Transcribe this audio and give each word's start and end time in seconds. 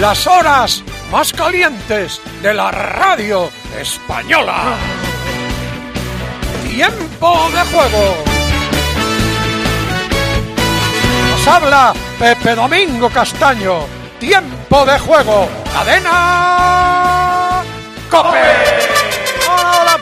Las 0.00 0.26
horas 0.26 0.82
más 1.10 1.32
calientes 1.32 2.20
de 2.42 2.52
la 2.52 2.70
radio 2.70 3.50
española. 3.80 4.74
Tiempo 6.68 7.48
de 7.50 7.60
juego. 7.60 8.14
Nos 11.30 11.48
habla 11.48 11.94
Pepe 12.18 12.54
Domingo 12.54 13.08
Castaño. 13.08 13.86
Tiempo 14.20 14.84
de 14.84 14.98
juego. 14.98 15.48
Cadena. 15.72 17.62
Cope. 18.10 18.86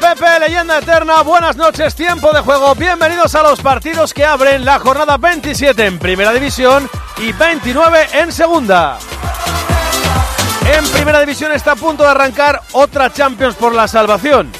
Pepe, 0.00 0.40
leyenda 0.40 0.78
eterna, 0.78 1.22
buenas 1.22 1.56
noches, 1.56 1.94
tiempo 1.94 2.30
de 2.32 2.40
juego, 2.40 2.74
bienvenidos 2.74 3.34
a 3.34 3.42
los 3.42 3.60
partidos 3.60 4.12
que 4.12 4.24
abren 4.24 4.64
la 4.64 4.78
jornada 4.78 5.16
27 5.16 5.86
en 5.86 5.98
Primera 5.98 6.32
División 6.32 6.90
y 7.16 7.32
29 7.32 8.08
en 8.12 8.30
Segunda. 8.30 8.98
En 10.66 10.88
Primera 10.88 11.20
División 11.20 11.52
está 11.52 11.72
a 11.72 11.76
punto 11.76 12.02
de 12.02 12.08
arrancar 12.08 12.60
otra 12.72 13.12
Champions 13.12 13.54
por 13.54 13.74
la 13.74 13.86
salvación. 13.86 14.50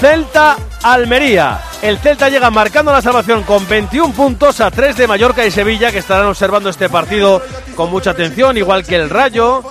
Celta 0.00 0.56
Almería. 0.82 1.60
El 1.80 1.98
Celta 1.98 2.28
llega 2.28 2.50
marcando 2.50 2.92
la 2.92 3.00
salvación 3.00 3.42
con 3.44 3.66
21 3.68 4.12
puntos 4.14 4.60
a 4.60 4.70
3 4.70 4.96
de 4.96 5.06
Mallorca 5.06 5.46
y 5.46 5.50
Sevilla 5.50 5.92
que 5.92 5.98
estarán 5.98 6.26
observando 6.26 6.68
este 6.68 6.88
partido 6.88 7.40
con 7.74 7.90
mucha 7.90 8.10
atención, 8.10 8.56
igual 8.56 8.84
que 8.84 8.96
el 8.96 9.08
Rayo, 9.08 9.62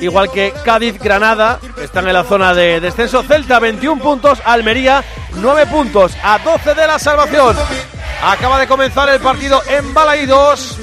igual 0.00 0.30
que 0.30 0.52
Cádiz 0.64 0.98
Granada, 0.98 1.60
están 1.82 2.06
en 2.08 2.14
la 2.14 2.24
zona 2.24 2.54
de 2.54 2.80
descenso. 2.80 3.22
Celta 3.22 3.58
21 3.58 4.02
puntos, 4.02 4.40
Almería 4.44 5.04
9 5.34 5.66
puntos 5.66 6.12
a 6.22 6.38
12 6.38 6.74
de 6.74 6.86
la 6.86 6.98
salvación. 6.98 7.56
Acaba 8.22 8.58
de 8.58 8.66
comenzar 8.66 9.08
el 9.10 9.20
partido 9.20 9.62
en 9.68 9.94
Balaídos. 9.94 10.78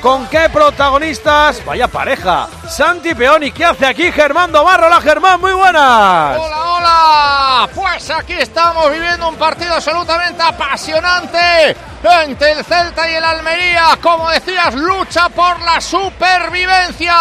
¿Con 0.00 0.28
qué 0.28 0.48
protagonistas? 0.48 1.64
Vaya 1.64 1.88
pareja. 1.88 2.48
Santi 2.68 3.14
Peoni, 3.14 3.50
¿qué 3.50 3.64
hace 3.64 3.84
aquí 3.84 4.12
Germán 4.12 4.52
Domarro? 4.52 4.86
Hola 4.86 5.00
Germán, 5.00 5.40
muy 5.40 5.52
buenas. 5.52 6.38
Hola, 6.38 6.64
hola. 6.64 7.68
Pues 7.74 8.08
aquí 8.10 8.34
estamos 8.34 8.92
viviendo 8.92 9.28
un 9.28 9.34
partido 9.34 9.74
absolutamente 9.74 10.40
apasionante 10.40 11.76
entre 12.24 12.52
el 12.52 12.64
Celta 12.64 13.10
y 13.10 13.14
el 13.14 13.24
Almería. 13.24 13.98
Como 14.00 14.30
decías, 14.30 14.74
lucha 14.74 15.28
por 15.30 15.60
la 15.62 15.80
supervivencia. 15.80 17.14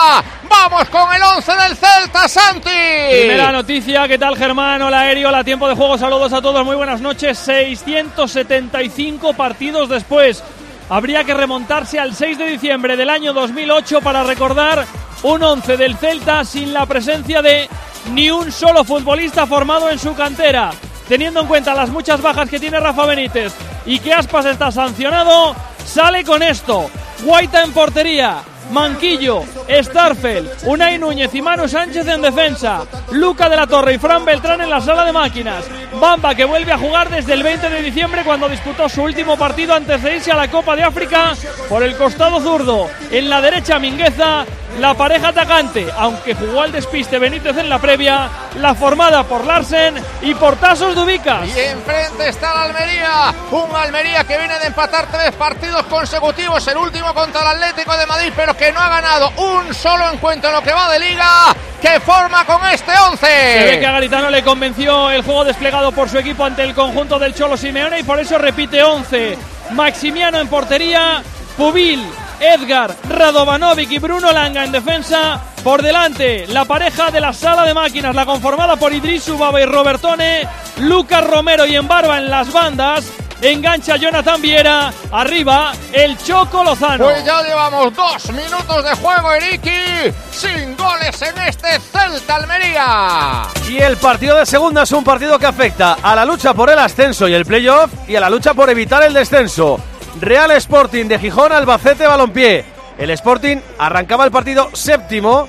Vamos 0.47 0.87
con 0.89 1.13
el 1.13 1.21
11 1.21 1.51
del 1.51 1.75
Celta, 1.75 2.27
Santi. 2.27 2.69
Primera 2.69 3.51
noticia, 3.51 4.07
¿qué 4.07 4.17
tal 4.17 4.37
Germán? 4.37 4.81
Hola 4.83 5.01
Aéreo, 5.01 5.29
hola 5.29 5.43
tiempo 5.43 5.67
de 5.67 5.75
juego, 5.75 5.97
saludos 5.97 6.31
a 6.31 6.41
todos, 6.41 6.63
muy 6.63 6.75
buenas 6.75 7.01
noches. 7.01 7.37
675 7.39 9.33
partidos 9.33 9.89
después. 9.89 10.43
Habría 10.89 11.23
que 11.23 11.33
remontarse 11.33 11.99
al 11.99 12.15
6 12.15 12.37
de 12.37 12.47
diciembre 12.47 12.95
del 12.95 13.09
año 13.09 13.33
2008 13.33 14.01
para 14.01 14.23
recordar 14.23 14.85
un 15.23 15.43
11 15.43 15.75
del 15.75 15.97
Celta 15.97 16.45
sin 16.45 16.73
la 16.73 16.85
presencia 16.85 17.41
de 17.41 17.69
ni 18.13 18.31
un 18.31 18.51
solo 18.51 18.85
futbolista 18.85 19.45
formado 19.45 19.89
en 19.89 19.99
su 19.99 20.15
cantera. 20.15 20.71
Teniendo 21.09 21.41
en 21.41 21.47
cuenta 21.47 21.73
las 21.73 21.89
muchas 21.89 22.21
bajas 22.21 22.49
que 22.49 22.59
tiene 22.59 22.79
Rafa 22.79 23.05
Benítez 23.05 23.53
y 23.85 23.99
que 23.99 24.13
Aspas 24.13 24.45
está 24.45 24.71
sancionado, 24.71 25.55
sale 25.85 26.23
con 26.23 26.41
esto. 26.41 26.89
Guaita 27.23 27.63
en 27.63 27.73
portería, 27.73 28.37
Manquillo, 28.71 29.43
Starfel, 29.69 30.49
Unai 30.65 30.97
Núñez 30.97 31.33
y 31.33 31.41
Manu 31.41 31.67
Sánchez 31.67 32.07
en 32.07 32.21
defensa, 32.21 32.83
Luca 33.11 33.49
de 33.49 33.55
la 33.55 33.67
Torre 33.67 33.93
y 33.93 33.97
Fran 33.97 34.25
Beltrán 34.25 34.61
en 34.61 34.69
la 34.69 34.81
sala 34.81 35.05
de 35.05 35.11
máquinas, 35.11 35.65
Bamba 35.99 36.35
que 36.35 36.45
vuelve 36.45 36.71
a 36.71 36.77
jugar 36.77 37.09
desde 37.09 37.33
el 37.33 37.43
20 37.43 37.69
de 37.69 37.81
diciembre 37.81 38.23
cuando 38.23 38.49
disputó 38.49 38.89
su 38.89 39.03
último 39.03 39.37
partido 39.37 39.77
irse 40.13 40.31
a 40.31 40.35
la 40.35 40.49
Copa 40.49 40.75
de 40.75 40.83
África 40.83 41.33
por 41.69 41.83
el 41.83 41.95
costado 41.95 42.39
zurdo, 42.39 42.89
en 43.11 43.29
la 43.29 43.41
derecha 43.41 43.79
Mingueza, 43.79 44.45
la 44.79 44.93
pareja 44.93 45.29
atacante, 45.29 45.87
aunque 45.97 46.35
jugó 46.35 46.61
al 46.61 46.71
despiste 46.71 47.17
Benítez 47.17 47.57
en 47.57 47.69
la 47.69 47.79
previa, 47.79 48.29
la 48.59 48.75
formada 48.75 49.23
por 49.23 49.43
Larsen 49.45 49.95
y 50.21 50.35
por 50.35 50.55
Tasos 50.57 50.93
Dubicas. 50.93 51.47
Y 51.47 51.59
enfrente 51.59 52.29
está 52.29 52.53
la 52.53 52.63
Almería, 52.63 53.33
un 53.51 53.75
Almería 53.75 54.23
que 54.23 54.37
viene 54.37 54.59
de 54.59 54.67
empatar 54.67 55.07
tres 55.11 55.31
partidos 55.33 55.83
consecutivos, 55.85 56.67
el 56.67 56.77
último 56.77 57.13
contra 57.13 57.41
el 57.41 57.47
Atlético 57.47 57.97
de 57.97 58.05
Madrid, 58.05 58.31
pero 58.35 58.55
que 58.55 58.71
no 58.71 58.79
ha 58.79 58.89
ganado 58.89 59.31
un 59.37 59.73
solo 59.73 60.11
encuentro 60.11 60.49
en 60.49 60.55
lo 60.57 60.61
que 60.61 60.73
va 60.73 60.91
de 60.91 60.99
liga, 60.99 61.55
que 61.81 61.99
forma 61.99 62.45
con 62.45 62.63
este 62.67 62.91
11. 62.91 63.25
Se 63.25 63.63
ve 63.65 63.79
que 63.79 63.87
a 63.87 63.91
Garitano 63.93 64.29
le 64.29 64.43
convenció 64.43 65.09
el 65.09 65.23
juego 65.23 65.43
desplegado 65.43 65.91
por 65.91 66.09
su 66.09 66.19
equipo 66.19 66.45
ante 66.45 66.63
el 66.63 66.75
conjunto 66.75 67.17
del 67.17 67.33
Cholo 67.33 67.57
Simeone 67.57 67.99
y 67.99 68.03
por 68.03 68.19
eso 68.19 68.37
repite 68.37 68.83
11. 68.83 69.37
Maximiano 69.71 70.39
en 70.39 70.47
portería, 70.47 71.23
Pubil, 71.57 72.05
Edgar, 72.39 72.95
Radovanovic 73.09 73.91
y 73.91 73.99
Bruno 73.99 74.31
Langa 74.31 74.63
en 74.63 74.71
defensa. 74.71 75.41
Por 75.63 75.81
delante, 75.81 76.47
la 76.47 76.65
pareja 76.65 77.11
de 77.11 77.19
la 77.19 77.33
sala 77.33 77.65
de 77.65 77.73
máquinas, 77.73 78.15
la 78.15 78.25
conformada 78.25 78.75
por 78.75 78.93
Idris 78.93 79.27
Ubaba 79.29 79.59
y 79.61 79.65
Robertone, 79.65 80.47
Lucas 80.77 81.25
Romero 81.25 81.65
y 81.65 81.75
Embarba 81.75 82.17
en 82.17 82.29
las 82.29 82.51
bandas. 82.51 83.11
Engancha 83.41 83.97
Jonathan 83.97 84.41
Viera. 84.41 84.91
Arriba, 85.11 85.71
el 85.91 86.17
Choco 86.17 86.63
Lozano. 86.63 87.05
Pues 87.05 87.23
ya 87.23 87.43
llevamos 87.43 87.95
dos 87.95 88.31
minutos 88.31 88.83
de 88.83 88.95
juego, 88.95 89.33
Eriki. 89.33 90.11
Sin 90.31 90.75
goles 90.75 91.21
en 91.21 91.37
este 91.39 91.79
Celta 91.79 92.35
Almería. 92.35 93.43
Y 93.69 93.77
el 93.77 93.97
partido 93.97 94.37
de 94.37 94.45
segunda 94.45 94.83
es 94.83 94.91
un 94.91 95.03
partido 95.03 95.37
que 95.37 95.45
afecta 95.45 95.97
a 96.01 96.15
la 96.15 96.25
lucha 96.25 96.53
por 96.53 96.69
el 96.69 96.79
ascenso 96.79 97.27
y 97.27 97.33
el 97.33 97.45
playoff 97.45 97.91
y 98.07 98.15
a 98.15 98.19
la 98.19 98.29
lucha 98.29 98.53
por 98.53 98.69
evitar 98.69 99.03
el 99.03 99.13
descenso. 99.13 99.79
Real 100.21 100.51
Sporting 100.51 101.05
de 101.05 101.19
Gijón, 101.19 101.51
Albacete, 101.51 102.07
Balompié. 102.07 102.65
El 102.97 103.09
Sporting 103.11 103.57
arrancaba 103.77 104.25
el 104.25 104.31
partido 104.31 104.69
séptimo 104.73 105.47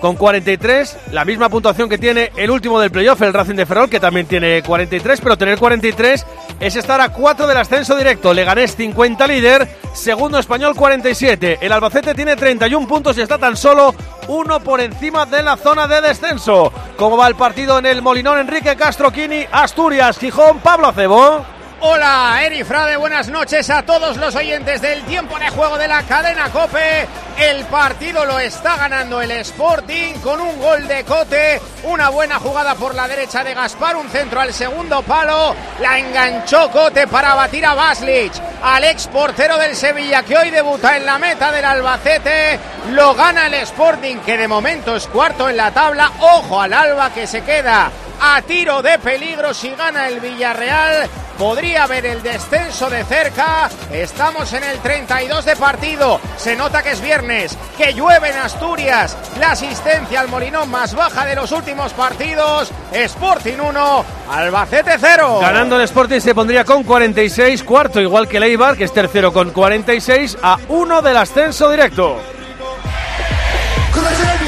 con 0.00 0.16
43, 0.16 0.96
la 1.12 1.24
misma 1.24 1.48
puntuación 1.48 1.88
que 1.88 1.98
tiene 1.98 2.30
el 2.36 2.50
último 2.50 2.78
del 2.80 2.90
playoff, 2.90 3.20
el 3.22 3.32
Racing 3.32 3.56
de 3.56 3.66
Ferrol, 3.66 3.90
que 3.90 3.98
también 3.98 4.26
tiene 4.26 4.62
43, 4.62 5.20
pero 5.20 5.36
tener 5.36 5.58
43 5.58 6.26
es 6.60 6.76
estar 6.76 7.00
a 7.00 7.08
4 7.10 7.46
del 7.46 7.56
ascenso 7.56 7.96
directo. 7.96 8.32
Leganés 8.32 8.76
50 8.76 9.26
líder, 9.26 9.68
segundo 9.92 10.38
español 10.38 10.74
47. 10.76 11.58
El 11.60 11.72
Albacete 11.72 12.14
tiene 12.14 12.36
31 12.36 12.86
puntos 12.86 13.18
y 13.18 13.22
está 13.22 13.38
tan 13.38 13.56
solo 13.56 13.94
uno 14.28 14.60
por 14.60 14.80
encima 14.80 15.26
de 15.26 15.42
la 15.42 15.56
zona 15.56 15.86
de 15.86 16.00
descenso. 16.00 16.72
¿Cómo 16.96 17.16
va 17.16 17.28
el 17.28 17.34
partido 17.34 17.78
en 17.78 17.86
el 17.86 18.00
Molinón? 18.00 18.38
Enrique 18.38 18.76
Castro 18.76 19.10
Quini, 19.10 19.46
Asturias, 19.50 20.18
Gijón, 20.18 20.60
Pablo 20.60 20.88
Acebo. 20.88 21.57
Hola, 21.80 22.40
Eri 22.42 22.64
Frade, 22.64 22.96
buenas 22.96 23.28
noches 23.28 23.70
a 23.70 23.84
todos 23.84 24.16
los 24.16 24.34
oyentes 24.34 24.82
del 24.82 25.04
tiempo 25.04 25.38
de 25.38 25.48
juego 25.50 25.78
de 25.78 25.86
la 25.86 26.02
cadena 26.02 26.50
Cope. 26.50 27.06
El 27.38 27.64
partido 27.66 28.24
lo 28.24 28.40
está 28.40 28.76
ganando 28.76 29.22
el 29.22 29.30
Sporting 29.30 30.14
con 30.14 30.40
un 30.40 30.58
gol 30.58 30.88
de 30.88 31.04
Cote, 31.04 31.60
una 31.84 32.08
buena 32.08 32.40
jugada 32.40 32.74
por 32.74 32.96
la 32.96 33.06
derecha 33.06 33.44
de 33.44 33.54
Gaspar, 33.54 33.94
un 33.94 34.08
centro 34.08 34.40
al 34.40 34.52
segundo 34.52 35.02
palo, 35.02 35.54
la 35.78 36.00
enganchó 36.00 36.68
Cote 36.72 37.06
para 37.06 37.36
batir 37.36 37.64
a 37.64 37.74
Baslich, 37.74 38.32
al 38.60 38.82
ex 38.82 39.06
portero 39.06 39.56
del 39.56 39.76
Sevilla 39.76 40.24
que 40.24 40.36
hoy 40.36 40.50
debuta 40.50 40.96
en 40.96 41.06
la 41.06 41.20
meta 41.20 41.52
del 41.52 41.64
Albacete, 41.64 42.58
lo 42.90 43.14
gana 43.14 43.46
el 43.46 43.54
Sporting 43.54 44.16
que 44.26 44.36
de 44.36 44.48
momento 44.48 44.96
es 44.96 45.06
cuarto 45.06 45.48
en 45.48 45.56
la 45.56 45.70
tabla, 45.70 46.10
ojo 46.18 46.60
al 46.60 46.72
Alba 46.72 47.14
que 47.14 47.28
se 47.28 47.42
queda 47.42 47.88
a 48.20 48.42
tiro 48.42 48.82
de 48.82 48.98
peligro 48.98 49.54
si 49.54 49.70
gana 49.70 50.08
el 50.08 50.18
Villarreal. 50.18 51.08
Podría 51.38 51.86
ver 51.86 52.04
el 52.04 52.20
descenso 52.20 52.90
de 52.90 53.04
cerca. 53.04 53.70
Estamos 53.92 54.52
en 54.52 54.64
el 54.64 54.78
32 54.80 55.44
de 55.44 55.54
partido. 55.54 56.20
Se 56.36 56.56
nota 56.56 56.82
que 56.82 56.90
es 56.90 57.00
viernes, 57.00 57.56
que 57.76 57.94
llueve 57.94 58.30
en 58.30 58.38
Asturias. 58.38 59.16
La 59.38 59.52
asistencia 59.52 60.20
al 60.20 60.28
Molinón 60.28 60.68
más 60.68 60.96
baja 60.96 61.24
de 61.24 61.36
los 61.36 61.52
últimos 61.52 61.92
partidos. 61.92 62.72
Sporting 62.90 63.58
1, 63.60 64.04
Albacete 64.32 64.96
0. 64.98 65.38
Ganando 65.40 65.76
el 65.76 65.82
Sporting 65.82 66.18
se 66.18 66.34
pondría 66.34 66.64
con 66.64 66.82
46, 66.82 67.62
cuarto 67.62 68.00
igual 68.00 68.26
que 68.26 68.38
el 68.38 68.42
Eibar, 68.42 68.76
que 68.76 68.84
es 68.84 68.92
tercero 68.92 69.32
con 69.32 69.52
46, 69.52 70.38
a 70.42 70.58
1 70.68 71.02
del 71.02 71.16
ascenso 71.16 71.70
directo. 71.70 72.20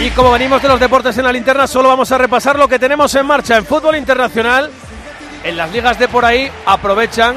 Y 0.00 0.10
como 0.12 0.32
venimos 0.32 0.62
de 0.62 0.68
los 0.68 0.80
deportes 0.80 1.18
en 1.18 1.24
la 1.24 1.32
linterna, 1.32 1.66
solo 1.66 1.90
vamos 1.90 2.10
a 2.10 2.16
repasar 2.16 2.58
lo 2.58 2.66
que 2.66 2.78
tenemos 2.78 3.14
en 3.14 3.26
marcha 3.26 3.58
en 3.58 3.66
fútbol 3.66 3.96
internacional. 3.96 4.70
En 5.42 5.56
las 5.56 5.72
ligas 5.72 5.98
de 5.98 6.08
por 6.08 6.24
ahí 6.24 6.50
aprovechan 6.66 7.36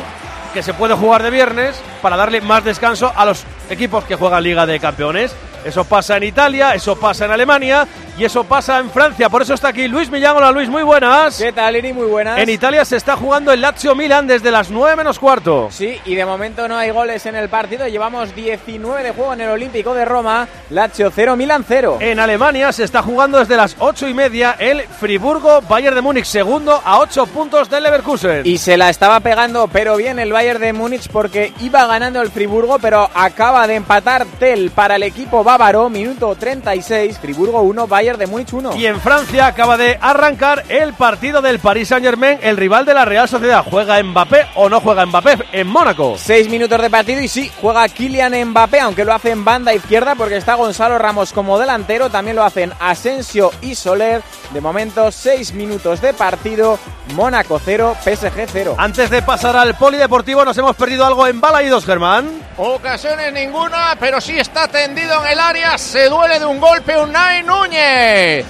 que 0.54 0.62
se 0.62 0.74
puede 0.74 0.94
jugar 0.94 1.24
de 1.24 1.32
viernes 1.32 1.82
para 2.02 2.18
darle 2.18 2.42
más 2.42 2.64
descanso 2.64 3.12
a 3.16 3.26
los 3.26 3.44
equipos 3.70 4.04
que 4.04 4.16
juegan 4.16 4.44
Liga 4.44 4.66
de 4.66 4.80
Campeones. 4.80 5.34
Eso 5.66 5.86
pasa 5.86 6.18
en 6.18 6.24
Italia, 6.24 6.76
eso 6.76 7.00
pasa 7.00 7.26
en 7.26 7.32
Alemania 7.32 7.88
y 8.18 8.26
eso 8.26 8.44
pasa 8.44 8.80
en 8.80 8.90
Francia. 8.90 9.30
Por 9.30 9.42
eso 9.42 9.54
está 9.54 9.70
aquí 9.70 9.88
Luis 9.88 10.10
Millán. 10.10 10.38
Hola 10.38 10.52
Luis, 10.52 10.70
muy 10.70 10.84
buenas. 10.84 11.38
¿Qué 11.38 11.52
tal, 11.52 11.76
Iri? 11.76 11.94
Muy 11.94 12.08
buenas. 12.08 12.38
En 12.38 12.50
Italia 12.50 12.86
se 12.86 12.96
está 12.96 13.16
jugando 13.18 13.52
el 13.52 13.62
Lazio 13.62 13.96
Milan 13.96 14.28
desde 14.28 14.52
las 14.52 14.70
9 14.70 14.96
menos 14.96 15.20
cuarto. 15.20 15.70
Sí, 15.72 16.00
y 16.06 16.16
de 16.16 16.26
momento 16.26 16.68
no 16.68 16.78
hay 16.78 16.92
goles 16.92 17.26
en 17.26 17.36
el 17.36 17.50
partido. 17.50 17.88
Llevamos 17.88 18.36
19 18.36 19.04
de 19.04 19.12
juego 19.12 19.34
en 19.34 19.42
el 19.42 19.50
Olímpico 19.50 19.94
de 19.94 20.06
Roma. 20.06 20.48
Lazio 20.70 21.12
0, 21.14 21.36
Milan 21.36 21.66
0. 21.68 21.98
En 22.02 22.20
Alemania 22.20 22.72
se 22.72 22.84
está 22.84 23.02
jugando 23.02 23.40
desde 23.40 23.58
las 23.58 23.76
8 23.80 24.08
y 24.08 24.14
media 24.14 24.56
el 24.60 24.82
Friburgo 24.84 25.62
Bayern 25.62 25.96
de 25.96 26.02
Múnich, 26.02 26.26
segundo 26.26 26.82
a 26.84 27.00
8 27.00 27.26
puntos 27.28 27.70
del 27.70 27.84
Leverkusen. 27.84 28.46
Y 28.46 28.58
se 28.58 28.78
la 28.78 28.90
estaba 28.90 29.20
pegando, 29.22 29.68
pero 29.68 29.96
bien 29.98 30.20
el 30.20 30.32
Bayern 30.32 30.62
de 30.62 30.74
Múnich 30.74 31.10
porque 31.10 31.54
iba 31.62 31.86
ganando 31.88 32.22
el 32.22 32.30
Friburgo, 32.30 32.78
pero 32.80 33.10
acaba 33.14 33.66
de 33.68 33.76
empatar 33.76 34.26
Tel 34.40 34.72
para 34.72 34.98
el 34.98 35.04
equipo 35.04 35.44
bávaro, 35.44 35.90
minuto 35.90 36.36
36, 36.36 37.18
Friburgo 37.20 37.62
1, 37.62 37.88
Bayern 37.88 38.03
de 38.04 38.28
Múnich 38.28 38.52
1. 38.52 38.76
Y 38.76 38.86
en 38.86 39.00
Francia 39.00 39.48
acaba 39.48 39.78
de 39.78 39.98
arrancar 40.02 40.66
el 40.68 40.94
partido 40.94 41.42
del 41.42 41.60
Paris 41.60 41.88
Saint-Germain, 41.88 42.38
el 42.42 42.58
rival 42.58 42.86
de 42.86 42.94
la 42.94 43.06
Real 43.06 43.30
Sociedad. 43.30 43.64
¿Juega 43.64 44.04
Mbappé 44.04 44.48
o 44.56 44.68
no 44.68 44.82
juega 44.82 45.06
Mbappé 45.06 45.38
en 45.54 45.68
Mónaco? 45.68 46.16
Seis 46.18 46.50
minutos 46.50 46.82
de 46.82 46.90
partido 46.90 47.22
y 47.22 47.30
sí, 47.30 47.50
juega 47.62 47.88
Kylian 47.88 48.50
Mbappé, 48.50 48.82
aunque 48.82 49.06
lo 49.06 49.14
hace 49.14 49.32
en 49.32 49.46
banda 49.46 49.74
izquierda 49.74 50.16
porque 50.16 50.36
está 50.36 50.56
Gonzalo 50.56 50.98
Ramos 50.98 51.32
como 51.32 51.58
delantero, 51.58 52.10
también 52.10 52.36
lo 52.36 52.44
hacen 52.44 52.74
Asensio 52.80 53.52
y 53.62 53.76
Soler. 53.76 54.22
De 54.52 54.60
momento, 54.60 55.10
seis 55.10 55.54
minutos 55.54 56.02
de 56.02 56.14
partido, 56.14 56.78
Mónaco 57.16 57.62
0, 57.64 57.96
PSG 58.04 58.48
0. 58.52 58.76
Antes 58.78 59.10
de 59.10 59.22
pasar 59.22 59.56
al 59.56 59.76
polideportivo, 59.76 60.44
nos 60.44 60.58
hemos 60.58 60.76
perdido 60.76 61.06
algo 61.06 61.26
en 61.26 61.40
Balaídos, 61.40 61.86
Germán. 61.86 62.43
Ocasiones 62.58 63.34
ninguna, 63.34 63.96
pero 64.00 64.22
sí 64.22 64.38
está 64.38 64.68
tendido 64.68 65.26
en 65.26 65.32
el 65.32 65.40
área. 65.40 65.78
Se 65.78 66.08
duele 66.08 66.40
de 66.40 66.46
un 66.46 66.60
golpe 66.60 66.96
Unai 66.98 67.42
Núñez. 67.42 68.46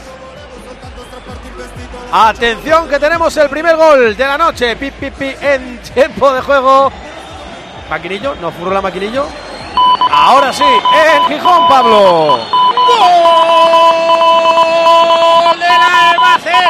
Atención 2.11 2.89
que 2.89 2.99
tenemos 2.99 3.35
el 3.37 3.49
primer 3.49 3.75
gol 3.77 4.15
de 4.15 4.27
la 4.27 4.37
noche. 4.37 4.75
Pi, 4.75 4.91
pi, 4.91 5.09
pi, 5.09 5.35
en 5.41 5.79
tiempo 5.79 6.31
de 6.33 6.41
juego. 6.41 6.91
Maquinillo, 7.89 8.35
no 8.35 8.51
furro 8.51 8.71
la 8.71 8.81
maquinillo. 8.81 9.25
Ahora 10.11 10.51
sí, 10.51 10.63
en 10.63 11.25
Gijón, 11.27 11.67
Pablo. 11.67 12.39
¡Gol 15.47 15.59
del 15.59 15.71
Albacete! 15.71 16.61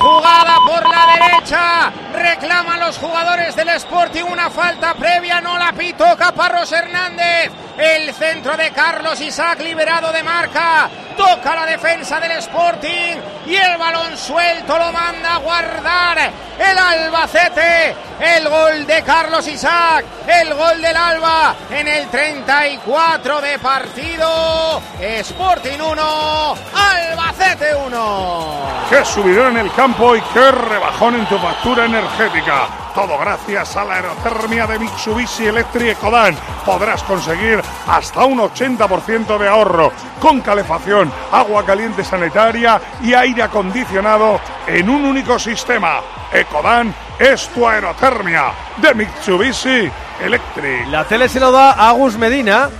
Jugada 0.00 0.56
por 0.66 0.88
la 0.88 1.06
derecha. 1.12 1.92
Reclaman 2.14 2.80
los 2.80 2.96
jugadores 2.96 3.54
del 3.54 3.68
Sporting 3.68 4.22
una 4.24 4.48
falta 4.48 4.94
previa. 4.94 5.42
No 5.42 5.58
la 5.58 5.72
pito 5.72 6.04
Caparros 6.16 6.72
Hernández. 6.72 7.52
El 7.76 8.12
centro 8.14 8.56
de 8.56 8.70
Carlos 8.70 9.20
Isaac 9.20 9.60
liberado 9.60 10.10
de 10.10 10.22
marca. 10.22 10.88
Toca 11.16 11.54
la 11.54 11.66
defensa 11.66 12.18
del 12.18 12.32
Sporting. 12.32 13.16
Y 13.46 13.56
el 13.56 13.76
balón 13.76 14.16
suelto 14.16 14.78
lo 14.78 14.90
manda 14.90 15.34
a 15.34 15.38
guardar 15.38 16.18
el 16.58 16.78
Albacete. 16.78 17.94
El 18.20 18.48
gol 18.48 18.86
de 18.86 19.02
Carlos 19.02 19.46
Isaac. 19.48 20.04
El 20.26 20.54
gol 20.54 20.80
del 20.80 20.96
Alba 20.96 21.54
en 21.70 21.88
el 21.88 22.08
34 22.08 23.40
de 23.42 23.58
partido. 23.58 24.82
Sporting 24.98 25.78
1. 25.78 26.54
Albacete 26.74 27.74
1. 27.74 28.60
Qué 28.90 29.04
subidón 29.04 29.56
en 29.56 29.66
el 29.66 29.72
campo 29.72 29.89
y 29.90 30.20
qué 30.32 30.50
rebajón 30.50 31.16
en 31.16 31.26
tu 31.26 31.36
factura 31.36 31.84
energética. 31.84 32.68
Todo 32.94 33.18
gracias 33.18 33.76
a 33.76 33.84
la 33.84 33.94
aerotermia 33.96 34.66
de 34.66 34.78
Mitsubishi 34.78 35.46
Electric 35.46 35.98
Ecodan. 35.98 36.36
Podrás 36.64 37.02
conseguir 37.02 37.60
hasta 37.88 38.24
un 38.24 38.38
80% 38.38 39.36
de 39.36 39.48
ahorro 39.48 39.92
con 40.20 40.40
calefacción, 40.42 41.12
agua 41.32 41.66
caliente 41.66 42.04
sanitaria 42.04 42.80
y 43.02 43.14
aire 43.14 43.42
acondicionado 43.42 44.40
en 44.66 44.88
un 44.88 45.04
único 45.04 45.38
sistema. 45.38 46.00
Ecodan 46.32 46.94
es 47.18 47.48
tu 47.48 47.66
aerotermia 47.66 48.52
de 48.76 48.94
Mitsubishi 48.94 49.90
Electric. 50.22 50.86
La 50.88 51.04
tele 51.04 51.28
se 51.28 51.40
lo 51.40 51.50
da 51.50 51.72
a 51.72 51.90
Agus 51.90 52.16
Medina 52.16 52.70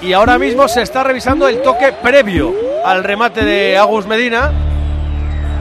y 0.00 0.12
ahora 0.12 0.38
mismo 0.38 0.66
se 0.66 0.82
está 0.82 1.04
revisando 1.04 1.46
el 1.46 1.62
toque 1.62 1.92
previo 1.92 2.52
al 2.84 3.04
remate 3.04 3.44
de 3.44 3.78
Agus 3.78 4.06
Medina. 4.06 4.67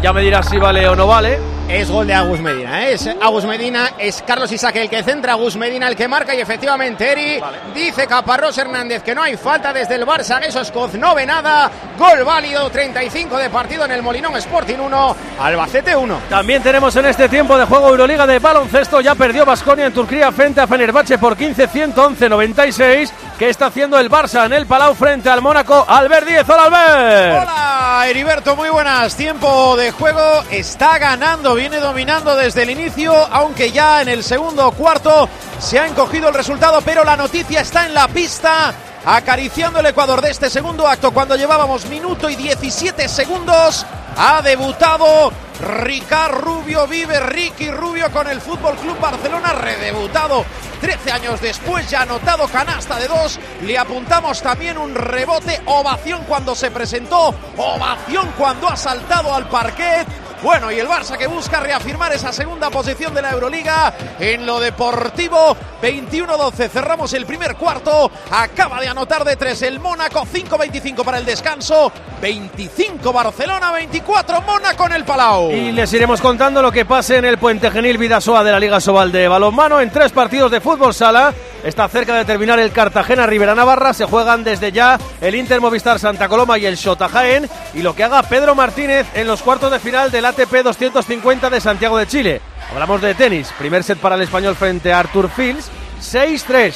Ya 0.02 0.14
me 0.14 0.22
dirás 0.22 0.48
si 0.48 0.58
vale 0.58 0.88
o 0.88 0.96
no 0.96 1.08
vale. 1.08 1.57
Es 1.70 1.92
gol 1.92 2.08
de 2.08 2.14
Agus 2.14 2.40
Medina, 2.40 2.88
¿eh? 2.88 2.94
es 2.94 3.10
Agus 3.22 3.44
Medina, 3.44 3.92
es 3.98 4.24
Carlos 4.26 4.50
Isaac 4.54 4.78
el 4.78 4.90
que 4.90 5.04
centra, 5.04 5.34
Agus 5.34 5.58
Medina 5.58 5.90
el 5.90 5.98
que 5.98 6.08
marca 6.08 6.34
y 6.34 6.40
efectivamente 6.40 7.12
Eri 7.12 7.42
dice 7.76 8.08
Caparrós 8.08 8.58
Hernández 8.58 9.04
que 9.04 9.14
no 9.14 9.22
hay 9.22 9.36
falta 9.36 9.74
desde 9.74 9.96
el 9.96 10.06
Barça, 10.06 10.42
eso 10.42 10.62
es 10.62 10.72
Coz, 10.72 10.94
no 10.94 11.14
ve 11.14 11.26
nada, 11.26 11.70
gol 12.00 12.24
válido, 12.24 12.70
35 12.70 13.38
de 13.38 13.50
partido 13.50 13.84
en 13.84 13.92
el 13.92 14.02
Molinón 14.02 14.38
Sporting 14.38 14.78
1, 14.78 15.16
Albacete 15.42 15.94
1. 15.94 16.22
También 16.30 16.64
tenemos 16.64 16.96
en 16.96 17.06
este 17.06 17.28
tiempo 17.28 17.58
de 17.58 17.66
juego 17.66 17.90
Euroliga 17.90 18.26
de 18.26 18.40
baloncesto, 18.40 19.02
ya 19.02 19.16
perdió 19.16 19.46
Basconia 19.46 19.88
en 19.88 19.94
Turquía 19.94 20.32
frente 20.32 20.62
a 20.62 20.68
Fenerbahce 20.68 21.18
por 21.18 21.36
15-111-96. 21.36 23.12
¿Qué 23.38 23.50
está 23.50 23.68
haciendo 23.68 24.00
el 24.00 24.10
Barça 24.10 24.46
en 24.46 24.54
el 24.54 24.66
Palau 24.66 24.96
frente 24.96 25.30
al 25.30 25.44
Mónaco? 25.44 25.86
Albert 25.88 26.26
10, 26.26 26.50
hola 26.50 26.64
Albert. 26.64 27.44
Hola 27.44 28.08
Heriberto, 28.08 28.56
muy 28.56 28.70
buenas. 28.70 29.16
Tiempo 29.16 29.78
de 29.78 29.92
juego, 29.92 30.44
está 30.50 30.98
ganando, 30.98 31.57
viene 31.58 31.80
dominando 31.80 32.36
desde 32.36 32.62
el 32.62 32.70
inicio, 32.70 33.12
aunque 33.32 33.72
ya 33.72 34.04
en 34.04 34.10
el 34.10 34.24
segundo 34.24 34.72
cuarto 34.74 35.28
se 35.60 35.80
ha 35.80 35.88
encogido 35.88 36.30
el 36.30 36.36
resultado, 36.36 36.82
pero 36.82 37.04
la 37.04 37.18
noticia 37.18 37.62
está 37.62 37.88
en 37.88 37.96
la 37.96 38.08
pista. 38.08 38.74
Acariciando 39.04 39.80
el 39.80 39.86
Ecuador 39.88 40.22
de 40.22 40.30
este 40.30 40.50
segundo 40.50 40.88
acto 40.88 41.12
cuando 41.12 41.36
llevábamos 41.36 41.88
minuto 41.88 42.30
y 42.30 42.36
17 42.36 43.08
segundos. 43.08 43.86
Ha 44.18 44.42
debutado 44.42 45.32
Ricard 45.60 46.42
Rubio, 46.42 46.86
vive 46.88 47.20
Ricky 47.20 47.72
Rubio 47.72 48.12
con 48.12 48.28
el 48.28 48.40
Fútbol 48.42 48.76
Club 48.76 49.00
Barcelona, 49.00 49.54
redebutado 49.54 50.46
13 50.82 51.12
años 51.12 51.42
después, 51.42 51.90
ya 51.90 52.02
anotado 52.02 52.48
canasta 52.48 53.00
de 53.00 53.08
dos. 53.08 53.40
Le 53.64 53.78
apuntamos 53.78 54.42
también 54.42 54.78
un 54.78 54.94
rebote, 54.94 55.62
ovación 55.66 56.24
cuando 56.28 56.54
se 56.54 56.70
presentó, 56.70 57.34
ovación 57.58 58.32
cuando 58.38 58.68
ha 58.68 58.76
saltado 58.76 59.34
al 59.34 59.48
parquet. 59.50 60.08
Bueno, 60.44 60.72
y 60.72 60.80
el 60.80 60.88
Barça 60.88 61.18
que 61.18 61.26
busca 61.26 61.60
reafirmar 61.60 62.14
esa 62.14 62.32
segunda 62.32 62.70
posición 62.70 63.14
de 63.14 63.24
la 63.24 63.32
Euroliga 63.32 63.94
en 64.20 64.46
lo 64.46 64.60
deportivo. 64.60 65.58
21-12, 65.82 66.70
cerramos 66.70 67.12
el 67.14 67.26
primer 67.26 67.56
cuarto. 67.56 68.12
Acaba 68.32 68.80
de 68.80 68.88
anotar 68.88 69.24
de 69.24 69.36
tres 69.36 69.64
el 69.64 69.80
Mónaco, 69.80 70.26
5-25 70.26 71.04
para 71.04 71.18
el 71.18 71.26
descanso. 71.26 71.92
25 72.22 73.12
Barcelona, 73.12 73.72
24 73.72 74.42
Mónaco 74.42 74.86
en 74.86 74.92
el 74.94 75.06
Palau. 75.06 75.52
Y 75.52 75.72
les 75.72 75.92
iremos 75.94 76.22
contando 76.22 76.62
lo 76.62 76.72
que 76.72 76.86
pase 76.86 77.18
en 77.18 77.26
el 77.26 77.40
Puente 77.40 77.72
Genil 77.72 77.98
Vidasoa 77.98 78.44
de 78.44 78.52
la 78.52 78.60
Liga 78.60 78.80
Sobal 78.80 79.12
de 79.12 79.28
balonmano 79.28 79.82
en 79.82 79.90
tres 79.90 80.12
partidos 80.12 80.52
de 80.52 80.62
fútbol 80.62 80.94
sala. 80.94 81.34
Está 81.64 81.88
cerca 81.88 82.16
de 82.16 82.26
terminar 82.26 82.60
el 82.60 82.72
Cartagena 82.72 83.26
Rivera 83.26 83.56
Navarra. 83.56 83.94
Se 83.94 84.06
juegan 84.06 84.44
desde 84.44 84.72
ya 84.72 84.98
el 85.22 85.36
Inter 85.36 85.60
Movistar 85.60 86.00
Santa 86.00 86.28
Coloma 86.28 86.58
y 86.58 86.66
el 86.66 86.76
Shota 86.76 87.10
Jaén. 87.10 87.50
Y 87.74 87.82
lo 87.82 87.96
que 87.96 88.04
haga 88.04 88.24
Pedro 88.24 88.56
Martínez 88.56 89.08
en 89.14 89.28
los 89.28 89.42
cuartos 89.42 89.72
de 89.72 89.80
final 89.80 90.12
del 90.12 90.26
ATP 90.26 90.64
250 90.64 91.50
de 91.50 91.62
Santiago 91.62 91.98
de 91.98 92.08
Chile. 92.08 92.42
Hablamos 92.72 93.02
de 93.02 93.16
tenis. 93.16 93.52
Primer 93.58 93.84
set 93.84 93.98
para 93.98 94.16
el 94.16 94.22
español 94.22 94.56
frente 94.56 94.94
a 94.94 95.00
Arthur 95.00 95.30
Fields. 95.30 95.70
6-3. 96.02 96.74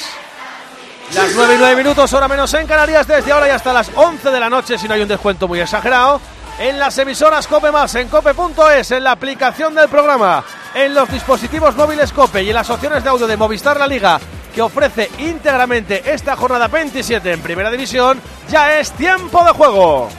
Las 1.13 1.35
9 1.35 1.55
y 1.55 1.57
9 1.57 1.75
minutos, 1.75 2.13
hora 2.13 2.29
menos 2.29 2.53
en 2.53 2.65
Canarias, 2.65 3.05
desde 3.05 3.33
ahora 3.33 3.47
y 3.47 3.51
hasta 3.51 3.73
las 3.73 3.91
11 3.93 4.31
de 4.31 4.39
la 4.39 4.49
noche, 4.49 4.77
si 4.77 4.87
no 4.87 4.93
hay 4.93 5.01
un 5.01 5.09
descuento 5.09 5.45
muy 5.45 5.59
exagerado. 5.59 6.21
En 6.57 6.79
las 6.79 6.97
emisoras 6.97 7.47
Cope 7.47 7.69
Más, 7.69 7.93
en 7.95 8.07
cope.es, 8.07 8.91
en 8.91 9.03
la 9.03 9.11
aplicación 9.11 9.75
del 9.75 9.89
programa, 9.89 10.43
en 10.73 10.93
los 10.93 11.09
dispositivos 11.11 11.75
móviles 11.75 12.13
Cope 12.13 12.43
y 12.43 12.49
en 12.49 12.55
las 12.55 12.69
opciones 12.69 13.03
de 13.03 13.09
audio 13.09 13.27
de 13.27 13.35
Movistar 13.35 13.77
La 13.77 13.87
Liga, 13.87 14.21
que 14.51 14.61
ofrece 14.61 15.09
íntegramente 15.19 16.03
esta 16.13 16.35
jornada 16.35 16.67
27 16.67 17.31
en 17.31 17.41
Primera 17.41 17.71
División, 17.71 18.19
ya 18.49 18.79
es 18.79 18.91
tiempo 18.91 19.43
de 19.43 19.51
juego. 19.51 20.09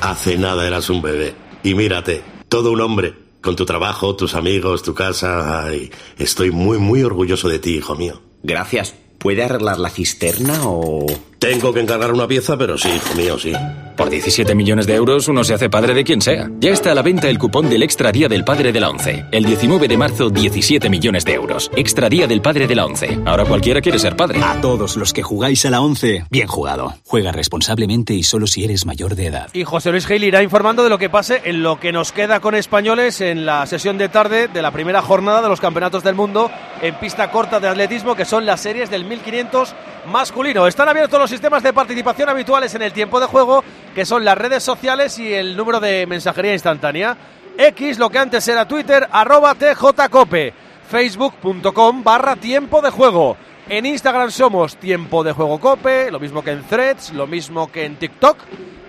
Hace 0.00 0.38
nada 0.38 0.66
eras 0.66 0.90
un 0.90 1.02
bebé. 1.02 1.34
Y 1.62 1.74
mírate, 1.74 2.22
todo 2.48 2.72
un 2.72 2.80
hombre. 2.80 3.14
Con 3.40 3.54
tu 3.54 3.64
trabajo, 3.64 4.16
tus 4.16 4.34
amigos, 4.34 4.82
tu 4.82 4.92
casa. 4.94 5.64
Ay, 5.64 5.90
estoy 6.18 6.50
muy, 6.50 6.78
muy 6.78 7.02
orgulloso 7.02 7.48
de 7.48 7.58
ti, 7.58 7.76
hijo 7.76 7.94
mío. 7.94 8.20
Gracias. 8.42 8.94
¿Puede 9.18 9.44
arreglar 9.44 9.78
la 9.78 9.90
cisterna 9.90 10.54
o...? 10.64 11.06
Tengo 11.38 11.72
que 11.74 11.80
encargar 11.80 12.12
una 12.12 12.26
pieza, 12.26 12.56
pero 12.56 12.78
sí, 12.78 12.88
hijo 12.88 13.14
mío, 13.14 13.38
sí. 13.38 13.52
Por 13.96 14.10
17 14.10 14.54
millones 14.54 14.86
de 14.86 14.94
euros 14.94 15.28
uno 15.28 15.44
se 15.44 15.54
hace 15.54 15.70
padre 15.70 15.94
de 15.94 16.04
quien 16.04 16.20
sea. 16.20 16.50
Ya 16.60 16.70
está 16.70 16.92
a 16.92 16.94
la 16.94 17.02
venta 17.02 17.28
el 17.28 17.38
cupón 17.38 17.68
del 17.68 17.82
Extra 17.82 18.12
Día 18.12 18.28
del 18.28 18.44
Padre 18.44 18.72
de 18.72 18.80
la 18.80 18.90
ONCE. 18.90 19.24
El 19.32 19.44
19 19.44 19.88
de 19.88 19.96
marzo, 19.96 20.30
17 20.30 20.88
millones 20.90 21.24
de 21.24 21.34
euros. 21.34 21.70
Extra 21.76 22.08
Día 22.08 22.26
del 22.26 22.42
Padre 22.42 22.66
de 22.66 22.74
la 22.74 22.86
ONCE. 22.86 23.18
Ahora 23.24 23.44
cualquiera 23.44 23.80
quiere 23.80 23.98
ser 23.98 24.16
padre. 24.16 24.40
A 24.42 24.60
todos 24.60 24.96
los 24.96 25.12
que 25.12 25.22
jugáis 25.22 25.64
a 25.66 25.70
la 25.70 25.80
ONCE, 25.80 26.24
bien 26.30 26.46
jugado. 26.46 26.94
Juega 27.06 27.32
responsablemente 27.32 28.14
y 28.14 28.22
solo 28.22 28.46
si 28.46 28.64
eres 28.64 28.86
mayor 28.86 29.14
de 29.14 29.26
edad. 29.26 29.48
Y 29.52 29.64
José 29.64 29.90
Luis 29.90 30.06
Gil 30.06 30.24
irá 30.24 30.42
informando 30.42 30.84
de 30.84 30.90
lo 30.90 30.98
que 30.98 31.10
pase 31.10 31.42
en 31.44 31.62
lo 31.62 31.80
que 31.80 31.92
nos 31.92 32.12
queda 32.12 32.40
con 32.40 32.54
españoles 32.54 33.20
en 33.20 33.46
la 33.46 33.66
sesión 33.66 33.98
de 33.98 34.08
tarde 34.08 34.48
de 34.48 34.62
la 34.62 34.72
primera 34.72 35.00
jornada 35.00 35.42
de 35.42 35.48
los 35.48 35.60
campeonatos 35.60 36.02
del 36.02 36.14
mundo 36.14 36.50
en 36.82 36.94
pista 36.96 37.30
corta 37.30 37.60
de 37.60 37.68
atletismo, 37.68 38.14
que 38.14 38.24
son 38.24 38.44
las 38.44 38.60
series 38.60 38.90
del 38.90 39.04
1500 39.04 39.74
masculino. 40.06 40.66
Están 40.66 40.88
abiertos 40.88 41.18
los 41.18 41.30
sistemas 41.30 41.62
de 41.62 41.72
participación 41.72 42.28
habituales 42.28 42.74
en 42.74 42.82
el 42.82 42.92
tiempo 42.92 43.20
de 43.20 43.26
juego, 43.26 43.62
que 43.94 44.04
son 44.04 44.24
las 44.24 44.38
redes 44.38 44.62
sociales 44.62 45.18
y 45.18 45.32
el 45.32 45.56
número 45.56 45.80
de 45.80 46.06
mensajería 46.06 46.52
instantánea. 46.52 47.16
X, 47.58 47.98
lo 47.98 48.10
que 48.10 48.18
antes 48.18 48.46
era 48.48 48.68
Twitter, 48.68 49.08
arroba 49.10 49.54
TJCope, 49.54 50.52
facebook.com 50.88 52.04
barra 52.04 52.36
tiempo 52.36 52.82
de 52.82 52.90
juego. 52.90 53.36
En 53.68 53.84
Instagram 53.84 54.30
somos 54.30 54.76
Tiempo 54.76 55.24
de 55.24 55.32
Juego 55.32 55.58
Cope, 55.58 56.12
lo 56.12 56.20
mismo 56.20 56.44
que 56.44 56.52
en 56.52 56.62
Threads, 56.62 57.12
lo 57.12 57.26
mismo 57.26 57.72
que 57.72 57.84
en 57.84 57.96
TikTok. 57.96 58.38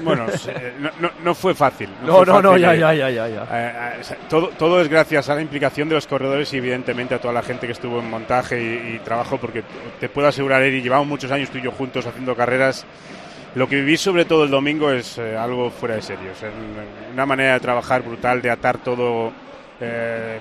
Bueno, 0.03 0.25
eh, 0.47 0.73
no, 0.79 0.89
no- 0.99 1.11
no 1.23 1.35
fue 1.35 1.53
fácil. 1.55 1.89
No, 2.05 2.25
no, 2.25 2.41
no, 2.41 2.57
ya, 2.57 2.73
eh. 2.75 2.79
ya, 2.79 2.93
ya, 2.93 3.09
ya, 3.09 3.27
ya. 3.27 3.43
Eh, 3.51 4.01
eh, 4.09 4.15
todo, 4.29 4.49
todo 4.49 4.81
es 4.81 4.87
gracias 4.89 5.29
a 5.29 5.35
la 5.35 5.41
implicación 5.41 5.87
de 5.89 5.95
los 5.95 6.07
corredores 6.07 6.51
y 6.53 6.57
evidentemente 6.57 7.15
a 7.15 7.19
toda 7.19 7.33
la 7.33 7.41
gente 7.43 7.65
que 7.65 7.73
estuvo 7.73 7.99
en 7.99 8.09
montaje 8.09 8.61
y, 8.61 8.95
y 8.95 8.99
trabajo, 8.99 9.37
porque 9.37 9.63
te 9.99 10.09
puedo 10.09 10.27
asegurar, 10.27 10.61
Eri, 10.63 10.81
llevamos 10.81 11.07
muchos 11.07 11.31
años 11.31 11.49
tú 11.49 11.57
y 11.57 11.61
yo 11.61 11.71
juntos 11.71 12.05
haciendo 12.05 12.35
carreras. 12.35 12.85
Lo 13.55 13.69
que 13.69 13.77
viví 13.77 13.95
sobre 13.97 14.25
todo 14.25 14.43
el 14.43 14.49
domingo 14.51 14.91
es 14.91 15.17
eh, 15.17 15.37
algo 15.37 15.69
fuera 15.71 15.95
de 15.95 16.01
serio. 16.01 16.31
O 16.33 16.39
sea, 16.39 16.49
un- 16.49 17.13
una 17.13 17.25
manera 17.25 17.53
de 17.53 17.59
trabajar 17.61 18.01
brutal, 18.03 18.41
de 18.41 18.49
atar 18.51 18.79
todo 18.79 19.31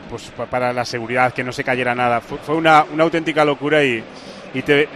pues, 0.09 0.31
pa- 0.37 0.47
para 0.47 0.73
la 0.73 0.85
seguridad, 0.85 1.33
que 1.33 1.45
no 1.45 1.53
se 1.53 1.65
cayera 1.65 1.95
nada. 1.95 2.21
Fue, 2.21 2.39
fue 2.39 2.55
una, 2.55 2.85
una 2.93 3.05
auténtica 3.05 3.45
locura 3.45 3.83
y, 3.85 4.03
y 4.55 4.63
te- 4.63 4.89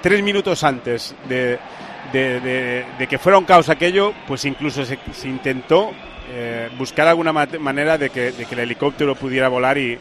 tres 0.00 0.22
minutos 0.22 0.62
antes 0.64 1.14
de, 1.28 1.58
de- 2.20 2.84
de- 2.98 3.06
que 3.06 3.18
fuera 3.18 3.38
un 3.38 3.44
caos 3.44 3.68
aquello, 3.68 4.12
pues 4.26 4.44
incluso 4.44 4.84
se, 4.84 4.98
se 5.12 5.28
intentó 5.28 5.92
eh, 6.30 6.70
buscar 6.78 7.06
alguna 7.06 7.32
manera 7.32 7.98
de 7.98 8.10
que, 8.10 8.32
de 8.32 8.44
que 8.46 8.54
el 8.54 8.60
helicóptero 8.60 9.14
pudiera 9.14 9.48
volar 9.48 9.76
y, 9.78 9.98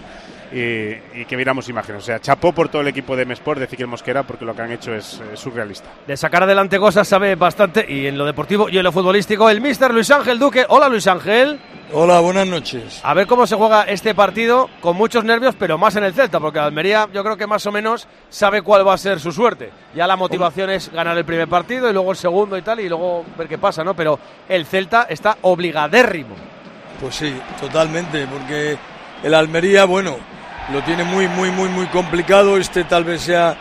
y- 0.52 1.22
y 1.22 1.26
que 1.28 1.36
viéramos 1.36 1.68
imágenes. 1.70 2.04
O 2.04 2.06
sea, 2.06 2.20
chapó 2.20 2.52
por 2.52 2.70
todo 2.70 2.82
el 2.82 2.88
equipo 2.88 3.16
de 3.16 3.26
Mesport, 3.26 3.60
de 3.60 3.66
Ezequiel 3.66 3.88
Mosquera, 3.88 4.24
porque 4.24 4.46
lo 4.46 4.56
que 4.56 4.62
han 4.62 4.72
hecho 4.72 4.94
es 4.94 5.20
eh, 5.20 5.36
surrealista. 5.38 5.90
De 6.08 6.18
sacar 6.18 6.44
adelante 6.44 6.78
cosas 6.80 7.08
sabe 7.08 7.36
bastante 7.36 7.86
y 7.88 8.08
en 8.08 8.18
lo 8.18 8.26
deportivo 8.26 8.70
y 8.70 8.78
en 8.78 8.84
lo 8.84 8.92
futbolístico 8.92 9.50
el 9.50 9.62
mister 9.62 9.94
Luis 9.94 10.10
Ángel 10.12 10.40
Duque. 10.40 10.66
Hola 10.70 10.90
Luis 10.90 11.08
Ángel. 11.08 11.60
Hola, 11.92 12.20
buenas 12.22 12.48
noches. 12.48 13.02
A 13.04 13.14
ver 13.14 13.28
cómo 13.28 13.46
se 13.46 13.56
juega 13.56 13.84
este 13.84 14.16
partido 14.16 14.68
con 14.82 14.96
muchos 14.96 15.24
nervios, 15.24 15.54
pero 15.60 15.78
más 15.78 15.96
en 15.96 16.04
el 16.04 16.14
Celta, 16.14 16.40
porque 16.40 16.58
Almería 16.58 17.08
yo 17.14 17.24
creo 17.24 17.38
que 17.38 17.46
más 17.46 17.66
o 17.68 17.72
menos 17.72 18.08
sabe 18.30 18.62
cuál 18.64 18.88
va 18.88 18.94
a 18.96 18.98
ser 18.98 19.20
su 19.20 19.32
suerte. 19.32 19.70
Ya 19.94 20.08
la 20.08 20.16
motivación 20.16 20.72
es 20.72 20.92
ganar 20.92 21.16
el 21.18 21.26
primer 21.26 21.48
partido 21.48 21.90
y 21.90 21.94
luego 21.94 22.12
el 22.12 22.18
segundo 22.18 22.58
y 22.58 22.64
tal, 22.64 22.80
y 22.80 22.90
luego 22.90 23.24
ver 23.38 23.48
qué 23.48 23.60
pasa, 23.60 23.84
¿no? 23.84 23.94
Pero 23.96 24.18
el 24.50 24.66
Celta 24.66 25.04
está 25.10 25.38
obligadérrimo. 25.42 26.36
Pues 27.00 27.16
sí, 27.16 27.34
totalmente, 27.60 28.26
porque 28.28 28.78
el 29.24 29.34
Almería, 29.34 29.86
bueno, 29.86 30.18
lo 30.72 30.84
tiene 30.84 31.04
muy, 31.04 31.28
muy, 31.28 31.50
muy, 31.50 31.70
muy 31.70 31.88
complicado. 31.88 32.58
Este 32.58 32.84
tal 32.84 33.04
vez 33.04 33.22
sea 33.22 33.56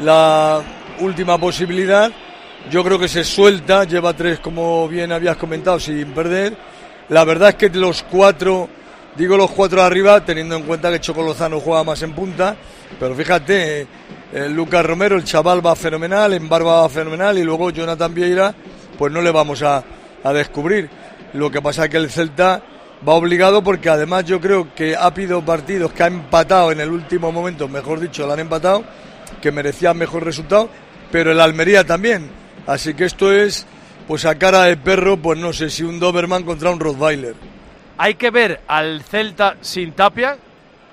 la 0.00 0.62
última 1.00 1.38
posibilidad. 1.38 2.10
Yo 2.70 2.82
creo 2.84 2.98
que 2.98 3.08
se 3.08 3.24
suelta, 3.24 3.84
lleva 3.84 4.14
tres, 4.14 4.38
como 4.38 4.88
bien 4.88 5.12
habías 5.12 5.36
comentado, 5.36 5.78
sin 5.78 6.12
perder. 6.12 6.56
La 7.08 7.24
verdad 7.24 7.50
es 7.50 7.54
que 7.56 7.68
los 7.70 8.04
cuatro, 8.04 8.68
digo 9.16 9.36
los 9.36 9.50
cuatro 9.50 9.82
arriba, 9.82 10.24
teniendo 10.24 10.56
en 10.56 10.62
cuenta 10.62 10.90
que 10.90 11.00
Chocolozano 11.00 11.60
juega 11.60 11.84
más 11.84 12.00
en 12.02 12.12
punta, 12.12 12.56
pero 13.00 13.14
fíjate, 13.14 13.86
eh, 14.32 14.48
Lucas 14.48 14.86
Romero, 14.86 15.16
el 15.16 15.24
chaval 15.24 15.66
va 15.66 15.74
fenomenal, 15.74 16.32
en 16.32 16.48
Barba 16.48 16.82
va 16.82 16.88
fenomenal, 16.88 17.36
y 17.36 17.42
luego 17.42 17.70
Jonathan 17.70 18.14
Vieira, 18.14 18.54
pues 18.96 19.12
no 19.12 19.20
le 19.20 19.32
vamos 19.32 19.62
a, 19.62 19.82
a 20.22 20.32
descubrir. 20.32 20.88
Lo 21.32 21.50
que 21.50 21.60
pasa 21.60 21.84
es 21.84 21.90
que 21.90 21.96
el 21.96 22.10
Celta 22.10 22.62
va 23.06 23.14
obligado 23.14 23.62
porque 23.62 23.88
además 23.88 24.24
yo 24.24 24.40
creo 24.40 24.74
que 24.74 24.96
ha 24.96 25.06
habido 25.06 25.44
partidos 25.44 25.92
que 25.92 26.02
ha 26.02 26.06
empatado 26.06 26.72
en 26.72 26.80
el 26.80 26.90
último 26.90 27.32
momento, 27.32 27.68
mejor 27.68 28.00
dicho, 28.00 28.26
lo 28.26 28.32
han 28.32 28.40
empatado, 28.40 28.84
que 29.40 29.52
merecían 29.52 29.96
mejor 29.96 30.24
resultado, 30.24 30.68
pero 31.10 31.32
el 31.32 31.40
Almería 31.40 31.84
también. 31.84 32.30
Así 32.66 32.94
que 32.94 33.04
esto 33.04 33.32
es, 33.32 33.66
pues 34.06 34.24
a 34.24 34.38
cara 34.38 34.64
de 34.64 34.76
perro, 34.76 35.16
pues 35.16 35.38
no 35.38 35.52
sé 35.52 35.70
si 35.70 35.82
un 35.82 35.98
Doberman 35.98 36.44
contra 36.44 36.70
un 36.70 36.80
Rottweiler. 36.80 37.34
Hay 37.98 38.14
que 38.14 38.30
ver 38.30 38.60
al 38.68 39.02
Celta 39.02 39.56
sin 39.60 39.92
Tapia, 39.92 40.38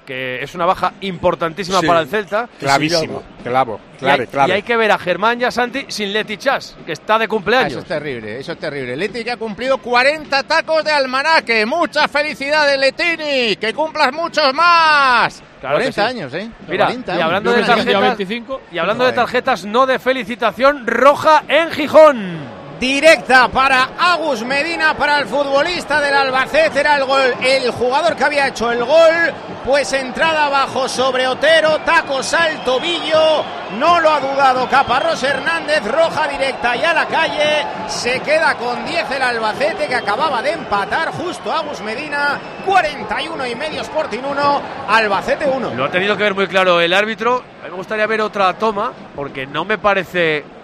que 0.10 0.42
es 0.42 0.56
una 0.56 0.66
baja 0.66 0.94
importantísima 1.02 1.82
Sí, 1.82 1.86
para 1.86 2.00
el 2.00 2.08
Celta. 2.08 2.50
Clavísimo, 2.58 3.22
clavo, 3.44 3.80
clave, 4.00 4.26
clave. 4.26 4.50
y 4.50 4.52
hay 4.54 4.64
que 4.64 4.76
ver 4.76 4.92
a 4.92 4.98
Germán 4.98 5.40
y 5.40 5.44
a 5.44 5.52
Santi 5.52 5.86
sin 5.88 6.12
Leti 6.12 6.36
Chas, 6.36 6.76
que 6.84 6.94
está 6.94 7.20
de 7.20 7.28
cumpleaños. 7.28 7.74
Eso 7.74 7.80
es 7.82 7.86
terrible, 7.86 8.40
eso 8.40 8.54
es 8.54 8.58
terrible. 8.58 8.98
Leti 8.98 9.24
que 9.24 9.30
ha 9.30 9.38
cumplido 9.38 9.78
40 9.78 10.42
tacos 10.44 10.84
de 10.84 10.92
almanaque. 10.92 11.64
Muchas 11.68 12.10
felicidades, 12.10 12.80
Letini. 12.80 13.56
Que 13.58 13.72
cumplas 13.72 14.12
muchos 14.12 14.52
más. 14.52 15.44
Claro 15.62 15.78
que 15.78 15.92
40 15.92 15.94
sí. 15.94 16.02
años, 16.02 16.34
¿eh? 16.34 16.50
Mira, 16.68 16.86
40 16.86 17.16
y 17.16 17.22
hablando 17.22 17.52
de 17.52 17.58
años. 17.58 17.68
tarjetas, 17.68 18.60
y 18.72 18.78
hablando 18.80 19.06
de 19.06 19.12
tarjetas 19.14 19.66
no 19.66 19.86
de 19.86 20.00
felicitación, 20.00 20.88
roja 20.88 21.44
en 21.48 21.70
Gijón. 21.70 22.49
Directa 22.80 23.50
para 23.50 23.90
Agus 24.00 24.46
Medina, 24.46 24.94
para 24.94 25.20
el 25.20 25.26
futbolista 25.26 26.00
del 26.00 26.16
Albacete. 26.16 26.80
Era 26.80 26.96
el 26.96 27.04
gol, 27.04 27.34
el 27.44 27.72
jugador 27.72 28.16
que 28.16 28.24
había 28.24 28.48
hecho 28.48 28.72
el 28.72 28.86
gol. 28.86 29.34
Pues 29.66 29.92
entrada 29.92 30.46
abajo 30.46 30.88
sobre 30.88 31.28
Otero, 31.28 31.80
tacos 31.80 32.34
al 32.34 32.64
tobillo. 32.64 33.44
No 33.78 34.00
lo 34.00 34.10
ha 34.10 34.22
dudado 34.22 34.70
Caparrós 34.70 35.22
Hernández, 35.22 35.86
roja 35.86 36.30
directa 36.30 36.78
y 36.78 36.84
a 36.86 36.94
la 36.94 37.06
calle. 37.06 37.66
Se 37.88 38.22
queda 38.22 38.56
con 38.56 38.86
10 38.86 39.12
el 39.12 39.22
Albacete 39.24 39.88
que 39.88 39.96
acababa 39.96 40.42
de 40.42 40.54
empatar 40.54 41.12
justo 41.12 41.52
Agus 41.52 41.82
Medina. 41.82 42.40
41 42.66 43.46
y 43.46 43.56
medio 43.56 43.82
Sporting 43.82 44.20
1, 44.20 44.62
Albacete 44.88 45.46
1. 45.46 45.76
Lo 45.76 45.84
ha 45.84 45.92
tenido 45.92 46.16
que 46.16 46.24
ver 46.24 46.34
muy 46.34 46.48
claro 46.48 46.80
el 46.80 46.94
árbitro. 46.94 47.44
A 47.62 47.66
mí 47.66 47.72
me 47.72 47.76
gustaría 47.76 48.08
ver 48.08 48.22
otra 48.22 48.54
toma, 48.54 48.94
porque 49.16 49.46
no 49.46 49.66
me 49.66 49.78
parece 49.78 50.59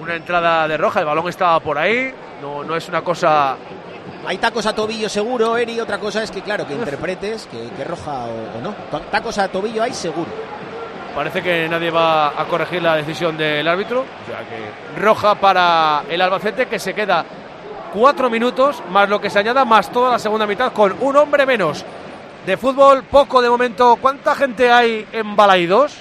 una 0.00 0.14
entrada 0.14 0.66
de 0.68 0.76
roja. 0.76 1.00
El 1.00 1.06
balón 1.06 1.28
estaba 1.28 1.58
por 1.60 1.78
ahí. 1.78 2.12
No, 2.42 2.62
no 2.64 2.76
es 2.76 2.88
una 2.88 3.02
cosa. 3.02 3.56
Hay 4.26 4.38
tacos 4.38 4.64
a 4.66 4.74
tobillo 4.74 5.08
seguro, 5.08 5.56
Eri. 5.56 5.80
Otra 5.80 5.98
cosa 5.98 6.22
es 6.22 6.30
que, 6.30 6.42
claro, 6.42 6.66
que 6.66 6.74
interpretes 6.74 7.46
que, 7.46 7.68
que 7.76 7.84
roja 7.84 8.24
o, 8.26 8.58
o 8.58 8.60
no. 8.62 8.74
Ta- 8.90 9.00
Tacos 9.00 9.38
a 9.38 9.48
tobillo 9.48 9.82
hay 9.82 9.92
seguro. 9.94 10.30
Parece 11.14 11.42
que 11.42 11.68
nadie 11.68 11.90
va 11.90 12.28
a 12.40 12.44
corregir 12.46 12.82
la 12.82 12.96
decisión 12.96 13.36
del 13.36 13.66
árbitro. 13.68 14.00
O 14.00 14.26
sea 14.26 14.40
que 14.40 15.00
roja 15.00 15.34
para 15.36 16.02
el 16.08 16.20
Albacete, 16.20 16.66
que 16.66 16.78
se 16.78 16.92
queda 16.92 17.24
cuatro 17.92 18.28
minutos, 18.28 18.82
más 18.90 19.08
lo 19.08 19.20
que 19.20 19.30
se 19.30 19.38
añada, 19.38 19.64
más 19.64 19.90
toda 19.92 20.12
la 20.12 20.18
segunda 20.18 20.46
mitad, 20.46 20.72
con 20.72 20.96
un 21.00 21.16
hombre 21.16 21.46
menos. 21.46 21.84
De 22.44 22.56
fútbol, 22.56 23.04
poco 23.04 23.40
de 23.40 23.48
momento. 23.48 23.96
¿Cuánta 24.02 24.34
gente 24.34 24.70
hay 24.72 25.06
en 25.12 25.36
Balaidos? 25.36 25.96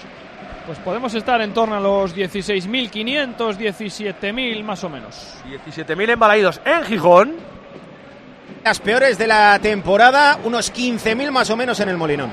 Pues 0.66 0.80
podemos 0.80 1.14
estar 1.14 1.42
en 1.42 1.54
torno 1.54 1.76
a 1.76 1.80
los 1.80 2.16
16.500, 2.16 3.36
17.000 3.36 4.64
más 4.64 4.84
o 4.86 4.90
menos. 4.90 5.36
17.000 5.46 6.12
en 6.12 6.20
Balaidos. 6.20 6.62
En 6.64 6.84
Gijón. 6.84 7.36
Las 8.64 8.80
peores 8.80 9.18
de 9.18 9.28
la 9.28 9.60
temporada, 9.60 10.40
unos 10.46 10.74
15.000 10.74 11.32
más 11.32 11.50
o 11.50 11.58
menos 11.58 11.80
en 11.82 11.90
el 11.90 11.98
Molinón. 11.98 12.32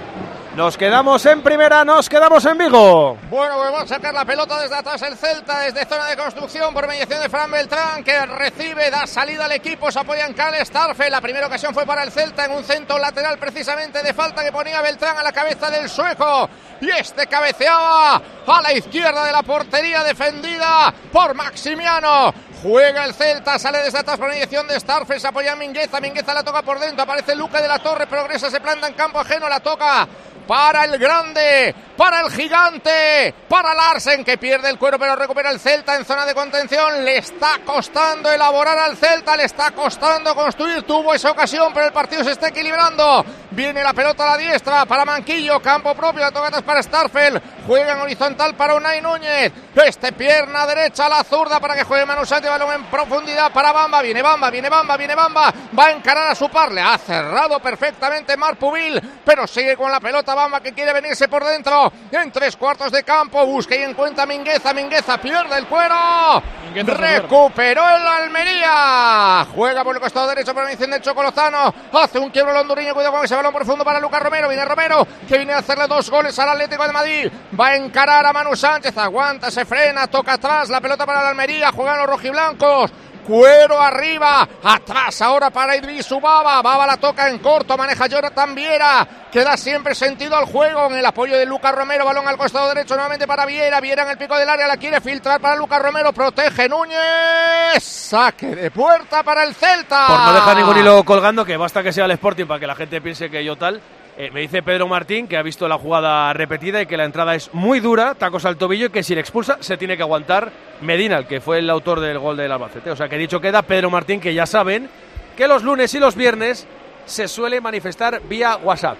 Nos 0.61 0.77
quedamos 0.77 1.25
en 1.25 1.41
primera, 1.41 1.87
nos 1.87 2.07
quedamos 2.07 2.45
en 2.45 2.59
Vigo. 2.59 3.17
Bueno, 3.31 3.57
pues 3.57 3.73
va 3.73 3.81
a 3.81 3.87
sacar 3.87 4.13
la 4.13 4.27
pelota 4.27 4.61
desde 4.61 4.77
atrás 4.77 5.01
el 5.01 5.17
Celta, 5.17 5.61
desde 5.61 5.87
zona 5.87 6.05
de 6.05 6.19
construcción 6.19 6.75
por 6.75 6.87
mediación 6.87 7.19
de 7.23 7.31
Fran 7.31 7.51
Beltrán, 7.51 8.05
que 8.05 8.27
recibe, 8.27 8.91
da 8.91 9.07
salida 9.07 9.47
al 9.47 9.53
equipo, 9.53 9.91
se 9.91 10.01
apoya 10.01 10.27
en 10.27 10.35
Cal 10.35 10.55
Starfe. 10.67 11.09
La 11.09 11.23
primera 11.23 11.47
ocasión 11.47 11.73
fue 11.73 11.87
para 11.87 12.03
el 12.03 12.13
Celta 12.13 12.45
en 12.45 12.53
un 12.53 12.63
centro 12.63 12.99
lateral 12.99 13.39
precisamente 13.39 14.03
de 14.03 14.13
falta 14.13 14.45
que 14.45 14.53
ponía 14.53 14.83
Beltrán 14.83 15.17
a 15.17 15.23
la 15.23 15.33
cabeza 15.33 15.71
del 15.71 15.89
sueco. 15.89 16.51
Y 16.83 16.91
este 16.91 17.27
cabeceaba 17.27 18.21
a 18.47 18.61
la 18.61 18.75
izquierda 18.75 19.25
de 19.25 19.33
la 19.33 19.43
portería 19.43 20.03
defendida 20.03 20.93
por 21.11 21.33
Maximiano. 21.33 22.35
Juega 22.63 23.07
el 23.07 23.15
Celta, 23.15 23.59
sale 23.59 23.79
desde 23.79 24.01
atrás 24.01 24.19
por 24.19 24.29
mediación 24.29 24.69
de 24.69 24.79
Starfe, 24.79 25.19
se 25.19 25.27
apoya 25.27 25.55
en 25.55 25.59
Mingueza, 25.59 26.03
Mingueza 26.03 26.35
la 26.35 26.45
toca 26.45 26.61
por 26.61 26.79
dentro, 26.79 27.05
aparece 27.05 27.35
Luca 27.35 27.63
de 27.63 27.69
la 27.69 27.79
Torre, 27.79 28.07
progresa, 28.07 28.51
se 28.51 28.61
planta 28.61 28.89
en 28.89 28.93
campo 28.93 29.19
ajeno, 29.19 29.49
la 29.49 29.61
toca 29.61 30.07
para 30.51 30.85
el 30.85 30.99
grande, 30.99 31.73
para 31.97 32.23
el 32.23 32.31
gigante, 32.33 33.33
para 33.49 33.73
Larsen 33.73 34.25
que 34.25 34.37
pierde 34.37 34.69
el 34.69 34.81
cuero 34.81 34.99
pero 34.99 35.15
recupera 35.15 35.49
el 35.49 35.61
Celta 35.61 35.95
en 35.95 36.05
zona 36.05 36.27
de 36.27 36.35
contención. 36.35 37.05
Le 37.05 37.19
está 37.19 37.61
costando 37.65 38.33
elaborar 38.33 38.77
al 38.77 38.97
Celta, 38.97 39.37
le 39.37 39.45
está 39.45 39.71
costando 39.71 40.35
construir. 40.35 40.83
Tuvo 40.83 41.15
esa 41.15 41.31
ocasión, 41.31 41.73
pero 41.73 41.87
el 41.87 41.93
partido 41.93 42.25
se 42.25 42.33
está 42.33 42.49
equilibrando. 42.49 43.25
Viene 43.53 43.81
la 43.81 43.93
pelota 43.93 44.25
a 44.25 44.31
la 44.31 44.37
diestra 44.39 44.87
para 44.87 45.05
Manquillo, 45.05 45.61
campo 45.61 45.95
propio, 45.95 46.23
la 46.23 46.33
toca 46.33 46.51
para 46.63 46.83
Starfel. 46.83 47.41
Juega 47.65 47.93
en 47.93 48.01
horizontal 48.01 48.57
para 48.57 48.75
Unai 48.75 49.01
Núñez. 49.01 49.53
Este 49.77 50.13
pierna 50.13 50.67
derecha 50.67 51.07
a 51.07 51.09
la 51.09 51.23
zurda 51.23 51.61
para 51.61 51.77
que 51.77 51.85
juegue 51.85 52.05
Manu 52.05 52.27
Sánchez, 52.27 52.51
balón 52.51 52.73
en 52.73 52.85
profundidad 52.87 53.53
para 53.53 53.71
Bamba. 53.71 54.03
Viene 54.03 54.21
Bamba, 54.21 54.51
viene 54.51 54.69
Bamba, 54.69 54.97
viene 54.97 55.15
Bamba. 55.15 55.55
Va 55.79 55.87
a 55.87 55.91
encarar 55.93 56.29
a 56.33 56.35
su 56.35 56.49
par. 56.49 56.73
Le 56.73 56.81
ha 56.81 56.99
cerrado 56.99 57.61
perfectamente 57.61 58.37
Mar 58.37 58.57
Pubil, 58.57 59.01
pero 59.25 59.47
sigue 59.47 59.77
con 59.77 59.91
la 59.91 60.01
pelota 60.01 60.35
Que 60.63 60.73
quiere 60.73 60.95
venirse 60.95 61.29
por 61.29 61.45
dentro. 61.45 61.93
En 62.11 62.33
tres 62.33 62.57
cuartos 62.57 62.91
de 62.91 63.03
campo, 63.03 63.45
busca 63.45 63.77
y 63.77 63.83
encuentra 63.83 64.25
a 64.25 64.27
Mingueza. 64.27 64.73
Mingueza 64.73 65.19
pierde 65.19 65.59
el 65.59 65.67
cuero. 65.67 66.43
Recuperó 66.75 67.83
el 67.89 68.07
Almería. 68.07 69.47
Juega 69.55 69.85
por 69.85 69.97
el 69.97 70.01
costado 70.01 70.29
derecho 70.29 70.55
para 70.55 70.71
la 70.71 70.75
de 70.75 71.01
Chocolozano. 71.01 71.75
Hace 71.93 72.19
un 72.19 72.31
quiebro 72.31 72.53
el 72.53 72.59
hondureño. 72.59 72.95
Cuidado 72.95 73.13
con 73.13 73.25
ese 73.25 73.37
balón 73.37 73.53
profundo 73.53 73.85
para 73.85 74.01
Lucas 74.01 74.23
Romero. 74.23 74.49
Viene 74.49 74.65
Romero 74.65 75.07
que 75.29 75.37
viene 75.37 75.53
a 75.53 75.59
hacerle 75.59 75.87
dos 75.87 76.11
goles 76.11 76.39
al 76.39 76.49
Atlético 76.49 76.87
de 76.87 76.93
Madrid. 76.93 77.33
Va 77.59 77.69
a 77.69 77.77
encarar 77.77 78.25
a 78.25 78.33
Manu 78.33 78.57
Sánchez. 78.57 78.97
Aguanta, 78.97 79.51
se 79.51 79.67
frena, 79.67 80.07
toca 80.07 80.35
atrás. 80.35 80.71
La 80.71 80.81
pelota 80.81 81.05
para 81.05 81.23
la 81.23 81.29
Almería. 81.29 81.71
Juegan 81.71 81.99
los 81.99 82.07
rojiblancos. 82.07 82.91
Cuero 83.27 83.81
arriba, 83.81 84.49
atrás 84.63 85.23
ahora 85.23 85.51
para 85.51 85.77
Idris 85.77 86.11
Ubaba. 86.11 86.63
Baba 86.63 86.87
la 86.87 86.97
toca 86.97 87.29
en 87.29 87.39
corto, 87.39 87.77
maneja 87.77 88.07
Jonathan 88.07 88.55
Viera, 88.55 89.07
que 89.31 89.45
da 89.45 89.57
siempre 89.57 89.95
sentido 89.95 90.37
al 90.37 90.47
juego 90.47 90.87
en 90.87 90.97
el 90.97 91.07
apoyo 91.07 91.37
de 91.37 91.47
Lucas 91.47 91.75
Romero. 91.75 92.05
Balón 92.05 92.27
al 92.27 92.37
costado 92.37 92.69
derecho 92.69 92.95
nuevamente 92.95 93.27
para 93.27 93.47
Viera. 93.47 93.81
Viera 93.81 94.03
en 94.03 94.11
el 94.11 94.19
pico 94.19 94.37
del 94.37 94.49
área, 94.49 94.67
la 94.67 94.77
quiere 94.77 95.01
filtrar 95.01 95.41
para 95.41 95.57
Lucas 95.57 95.81
Romero. 95.81 96.13
Protege 96.13 96.69
Núñez. 96.69 97.83
Saque 97.83 98.55
de 98.55 98.71
puerta 98.71 99.23
para 99.23 99.45
el 99.45 99.55
Celta. 99.55 100.07
Por 100.07 100.21
no 100.21 100.33
dejar 100.33 100.57
ningún 100.57 100.79
hilo 100.79 101.05
colgando, 101.05 101.45
que 101.45 101.57
basta 101.57 101.83
que 101.83 101.93
sea 101.93 102.07
el 102.07 102.11
Sporting 102.13 102.47
para 102.47 102.61
que 102.61 102.67
la 102.67 102.75
gente 102.75 103.01
piense 103.01 103.31
que 103.31 103.45
yo 103.45 103.57
tal. 103.57 103.81
Eh, 104.21 104.31
me 104.31 104.41
dice 104.41 104.63
Pedro 104.63 104.87
Martín 104.87 105.27
que 105.27 105.39
ha 105.39 105.43
visto 105.43 105.67
la 105.67 105.79
jugada 105.79 106.31
repetida 106.35 106.83
y 106.83 106.85
que 106.85 106.99
la 106.99 107.07
entrada 107.07 107.35
es 107.35 107.49
muy 107.55 107.81
dura, 107.81 108.15
tacos 108.15 108.45
al 108.45 108.59
tobillo 108.59 108.89
y 108.89 108.91
que 108.91 109.03
si 109.03 109.15
le 109.15 109.23
expulsa 109.23 109.57
se 109.61 109.79
tiene 109.79 109.97
que 109.97 110.03
aguantar 110.03 110.53
Medina, 110.83 111.17
el 111.17 111.27
que 111.27 111.41
fue 111.41 111.61
el 111.61 111.71
autor 111.71 112.01
del 112.01 112.19
gol 112.19 112.37
del 112.37 112.53
Albacete. 112.53 112.91
O 112.91 112.97
sea 112.97 113.09
que 113.09 113.17
dicho 113.17 113.41
queda 113.41 113.63
Pedro 113.63 113.89
Martín 113.89 114.21
que 114.21 114.35
ya 114.35 114.45
saben 114.45 114.91
que 115.39 115.49
los 115.49 115.63
lunes 115.63 115.95
y 115.95 115.99
los 115.99 116.17
viernes 116.17 116.67
se 117.07 117.29
suele 117.29 117.63
manifestar 117.63 118.21
vía 118.29 118.59
WhatsApp. 118.59 118.99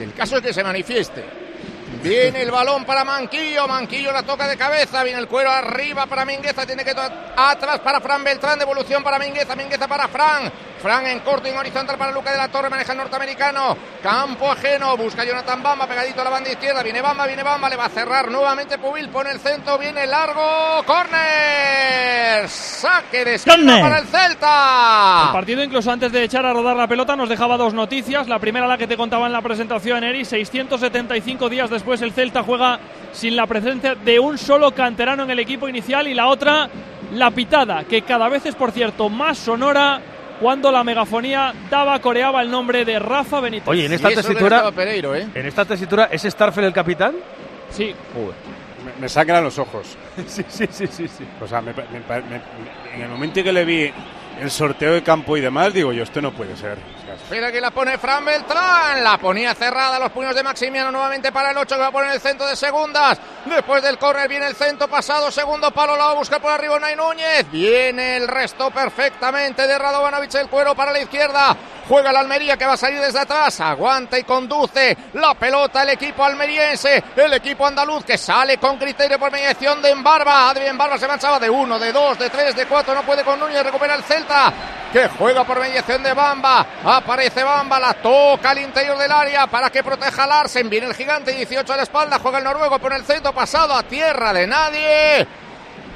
El 0.00 0.12
caso 0.12 0.36
es 0.36 0.42
que 0.42 0.52
se 0.52 0.62
manifieste. 0.62 1.39
Viene 2.02 2.40
el 2.40 2.50
balón 2.50 2.86
para 2.86 3.04
Manquillo, 3.04 3.68
Manquillo 3.68 4.10
la 4.10 4.22
toca 4.22 4.48
de 4.48 4.56
cabeza, 4.56 5.02
viene 5.02 5.18
el 5.18 5.28
cuero 5.28 5.50
arriba 5.50 6.06
para 6.06 6.24
Mingueza, 6.24 6.64
tiene 6.64 6.82
que 6.82 6.92
atrás 6.92 7.80
para 7.80 8.00
Fran 8.00 8.24
Beltrán, 8.24 8.58
devolución 8.58 9.02
para 9.02 9.18
Mingueza, 9.18 9.54
Mingueza 9.54 9.86
para 9.86 10.08
Fran, 10.08 10.50
Fran 10.80 11.06
en 11.06 11.20
corto 11.20 11.48
y 11.48 11.50
en 11.50 11.58
horizontal 11.58 11.98
para 11.98 12.10
Luca 12.10 12.32
de 12.32 12.38
la 12.38 12.48
Torre, 12.48 12.70
maneja 12.70 12.92
el 12.92 12.98
norteamericano, 12.98 13.76
campo 14.02 14.50
ajeno, 14.50 14.96
busca 14.96 15.26
Jonathan 15.26 15.62
Bamba, 15.62 15.86
pegadito 15.86 16.22
a 16.22 16.24
la 16.24 16.30
banda 16.30 16.50
izquierda, 16.50 16.82
viene 16.82 17.02
Bamba, 17.02 17.26
viene 17.26 17.42
Bamba, 17.42 17.68
le 17.68 17.76
va 17.76 17.84
a 17.84 17.90
cerrar 17.90 18.30
nuevamente 18.30 18.78
Pubil, 18.78 19.10
pone 19.10 19.32
el 19.32 19.40
centro, 19.40 19.76
viene 19.76 20.06
largo, 20.06 20.82
córner, 20.86 22.48
saque 22.48 23.26
de 23.26 23.34
esquina 23.34 23.78
para 23.82 23.98
el 23.98 24.06
Celta. 24.06 25.24
El 25.26 25.32
partido 25.32 25.62
incluso 25.62 25.90
antes 25.90 26.10
de 26.10 26.24
echar 26.24 26.46
a 26.46 26.54
rodar 26.54 26.76
la 26.76 26.88
pelota 26.88 27.14
nos 27.14 27.28
dejaba 27.28 27.58
dos 27.58 27.74
noticias, 27.74 28.26
la 28.26 28.38
primera 28.38 28.66
la 28.66 28.78
que 28.78 28.86
te 28.86 28.96
contaba 28.96 29.26
en 29.26 29.32
la 29.32 29.42
presentación, 29.42 30.02
Eri, 30.02 30.24
675 30.24 31.50
días 31.50 31.68
después 31.68 31.89
el 31.94 32.12
Celta 32.12 32.42
juega 32.42 32.78
sin 33.12 33.36
la 33.36 33.46
presencia 33.46 33.94
de 33.94 34.18
un 34.18 34.38
solo 34.38 34.72
canterano 34.72 35.24
en 35.24 35.30
el 35.30 35.38
equipo 35.38 35.68
inicial 35.68 36.06
y 36.06 36.14
la 36.14 36.28
otra, 36.28 36.68
la 37.12 37.30
pitada, 37.30 37.84
que 37.84 38.02
cada 38.02 38.28
vez 38.28 38.46
es, 38.46 38.54
por 38.54 38.72
cierto, 38.72 39.08
más 39.08 39.38
sonora 39.38 40.00
cuando 40.40 40.72
la 40.72 40.82
megafonía 40.84 41.52
daba, 41.70 42.00
coreaba 42.00 42.40
el 42.40 42.50
nombre 42.50 42.84
de 42.84 42.98
Rafa 42.98 43.40
Benítez. 43.40 43.68
Oye, 43.68 43.86
en 43.86 43.92
esta 43.92 44.08
tesitura, 44.08 44.72
¿eh? 44.78 45.28
en 45.34 45.46
esta 45.46 45.64
tesitura, 45.64 46.08
¿es 46.10 46.22
Starfel 46.22 46.64
el 46.64 46.72
capitán? 46.72 47.14
Sí. 47.70 47.94
Me, 48.84 49.02
me 49.02 49.08
sangran 49.08 49.44
los 49.44 49.58
ojos. 49.58 49.96
sí, 50.26 50.44
sí, 50.48 50.66
sí, 50.70 50.86
sí, 50.86 51.08
sí. 51.08 51.24
O 51.40 51.46
sea, 51.46 51.58
en 51.58 53.02
el 53.02 53.08
momento 53.08 53.40
en 53.40 53.44
que 53.44 53.52
le 53.52 53.64
vi 53.64 53.92
el 54.38 54.50
sorteo 54.50 54.94
de 54.94 55.02
campo 55.02 55.36
y 55.36 55.40
demás, 55.40 55.72
digo 55.72 55.92
yo, 55.92 56.02
esto 56.02 56.20
no 56.20 56.32
puede 56.32 56.56
ser. 56.56 56.78
Mira 57.30 57.52
que 57.52 57.60
la 57.60 57.70
pone 57.70 57.96
Fran 57.96 58.24
Beltrán. 58.24 59.04
La 59.04 59.16
ponía 59.18 59.54
cerrada 59.54 59.98
los 59.98 60.10
puños 60.10 60.34
de 60.34 60.42
Maximiano 60.42 60.90
nuevamente 60.90 61.30
para 61.30 61.52
el 61.52 61.58
8 61.58 61.74
que 61.76 61.80
va 61.80 61.86
a 61.86 61.92
poner 61.92 62.12
el 62.12 62.20
centro 62.20 62.46
de 62.46 62.56
segundas. 62.56 63.18
Después 63.44 63.82
del 63.82 63.98
córner 63.98 64.28
viene 64.28 64.48
el 64.48 64.56
centro 64.56 64.88
pasado. 64.88 65.30
Segundo 65.30 65.70
palo 65.70 65.96
la 65.96 66.06
va 66.06 66.10
a 66.10 66.14
buscar 66.14 66.40
por 66.40 66.50
arriba 66.50 66.78
Nay 66.80 66.96
Núñez. 66.96 67.50
Viene 67.50 68.16
el 68.16 68.26
resto 68.26 68.70
perfectamente 68.70 69.66
de 69.66 69.78
Radovanovic 69.78 70.34
el 70.34 70.48
cuero 70.48 70.74
para 70.74 70.92
la 70.92 71.00
izquierda. 71.00 71.56
Juega 71.88 72.12
la 72.12 72.20
Almería 72.20 72.56
que 72.56 72.66
va 72.66 72.74
a 72.74 72.76
salir 72.76 73.00
desde 73.00 73.18
atrás. 73.18 73.60
Aguanta 73.60 74.18
y 74.18 74.24
conduce 74.24 74.96
la 75.14 75.34
pelota 75.34 75.82
el 75.82 75.90
equipo 75.90 76.24
almeriense. 76.24 77.02
El 77.16 77.32
equipo 77.32 77.66
andaluz 77.66 78.04
que 78.04 78.18
sale 78.18 78.58
con 78.58 78.76
criterio 78.76 79.18
por 79.18 79.30
mediación 79.32 79.80
de 79.82 79.90
Embarba. 79.90 80.50
Adrián 80.50 80.70
Embarba 80.70 80.98
se 80.98 81.08
marchaba 81.08 81.38
de 81.38 81.50
uno, 81.50 81.78
de 81.78 81.92
dos, 81.92 82.18
de 82.18 82.30
tres, 82.30 82.54
de 82.56 82.66
cuatro. 82.66 82.94
No 82.94 83.02
puede 83.02 83.24
con 83.24 83.38
Núñez. 83.40 83.62
Recupera 83.64 83.94
el 83.94 84.04
Celta 84.20 84.52
que 84.92 85.08
juega 85.08 85.44
por 85.44 85.60
mediación 85.60 86.02
de 86.02 86.12
Bamba. 86.12 86.66
Aparece 86.84 87.42
Bamba, 87.42 87.78
la 87.78 87.94
toca 87.94 88.50
al 88.50 88.58
interior 88.58 88.98
del 88.98 89.10
área 89.10 89.46
para 89.46 89.70
que 89.70 89.82
proteja 89.82 90.24
a 90.24 90.26
Larsen. 90.26 90.68
Viene 90.68 90.86
el 90.86 90.94
gigante, 90.94 91.32
18 91.32 91.72
a 91.72 91.76
la 91.76 91.82
espalda, 91.84 92.18
juega 92.20 92.38
el 92.38 92.44
noruego 92.44 92.78
por 92.78 92.92
el 92.92 93.04
centro 93.04 93.32
pasado 93.32 93.74
a 93.74 93.82
tierra 93.82 94.32
de 94.32 94.46
nadie. 94.46 95.26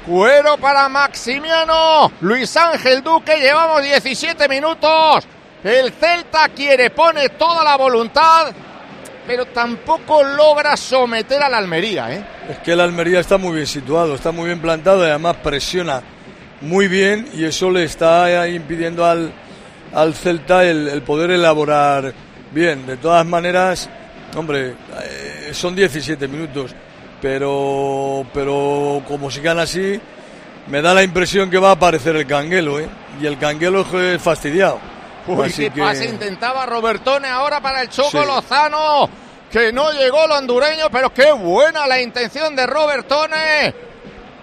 Cuero 0.05 0.57
para 0.57 0.87
Maximiano. 0.87 2.11
Luis 2.21 2.55
Ángel 2.57 3.03
Duque, 3.03 3.37
llevamos 3.37 3.83
17 3.83 4.47
minutos. 4.47 5.27
El 5.63 5.91
Celta 5.93 6.49
quiere, 6.49 6.91
pone 6.91 7.29
toda 7.29 7.63
la 7.63 7.75
voluntad, 7.75 8.53
pero 9.25 9.47
tampoco 9.47 10.23
logra 10.23 10.77
someter 10.77 11.41
a 11.41 11.49
la 11.49 11.57
Almería. 11.57 12.13
¿eh? 12.13 12.23
Es 12.49 12.59
que 12.59 12.75
la 12.75 12.83
Almería 12.83 13.19
está 13.19 13.37
muy 13.37 13.55
bien 13.55 13.67
situado, 13.67 14.13
está 14.13 14.31
muy 14.31 14.45
bien 14.45 14.61
plantado 14.61 15.05
y 15.05 15.09
además 15.09 15.37
presiona 15.37 16.03
muy 16.65 16.87
bien 16.87 17.29
y 17.33 17.45
eso 17.45 17.69
le 17.69 17.83
está 17.83 18.47
impidiendo 18.47 19.05
al, 19.05 19.31
al 19.93 20.13
Celta 20.13 20.63
el, 20.63 21.01
poder 21.03 21.31
elaborar 21.31 22.13
bien. 22.51 22.85
De 22.85 22.97
todas 22.97 23.25
maneras, 23.25 23.89
hombre, 24.35 24.75
eh, 25.03 25.51
son 25.53 25.75
17 25.75 26.27
minutos, 26.27 26.71
pero, 27.21 28.25
pero 28.33 29.01
como 29.07 29.31
sigan 29.31 29.59
así, 29.59 29.99
me 30.67 30.81
da 30.81 30.93
la 30.93 31.03
impresión 31.03 31.49
que 31.49 31.57
va 31.57 31.69
a 31.69 31.73
aparecer 31.73 32.15
el 32.15 32.25
canguelo, 32.25 32.79
¿eh? 32.79 32.87
y 33.21 33.25
el 33.25 33.37
canguelo 33.37 33.85
es 34.01 34.21
fastidiado. 34.21 34.79
Uy, 35.27 35.51
qué 35.51 35.71
pase 35.71 36.05
intentaba 36.05 36.65
Robertone 36.65 37.27
ahora 37.27 37.59
para 37.59 37.81
el 37.81 37.89
Choco 37.89 38.23
Lozano. 38.25 39.09
Que 39.51 39.71
no 39.71 39.91
llegó 39.91 40.25
el 40.25 40.31
hondureño, 40.31 40.89
pero 40.91 41.13
qué 41.13 41.31
buena 41.31 41.87
la 41.87 42.01
intención 42.01 42.55
de 42.55 42.67
Robertone. 42.67 43.73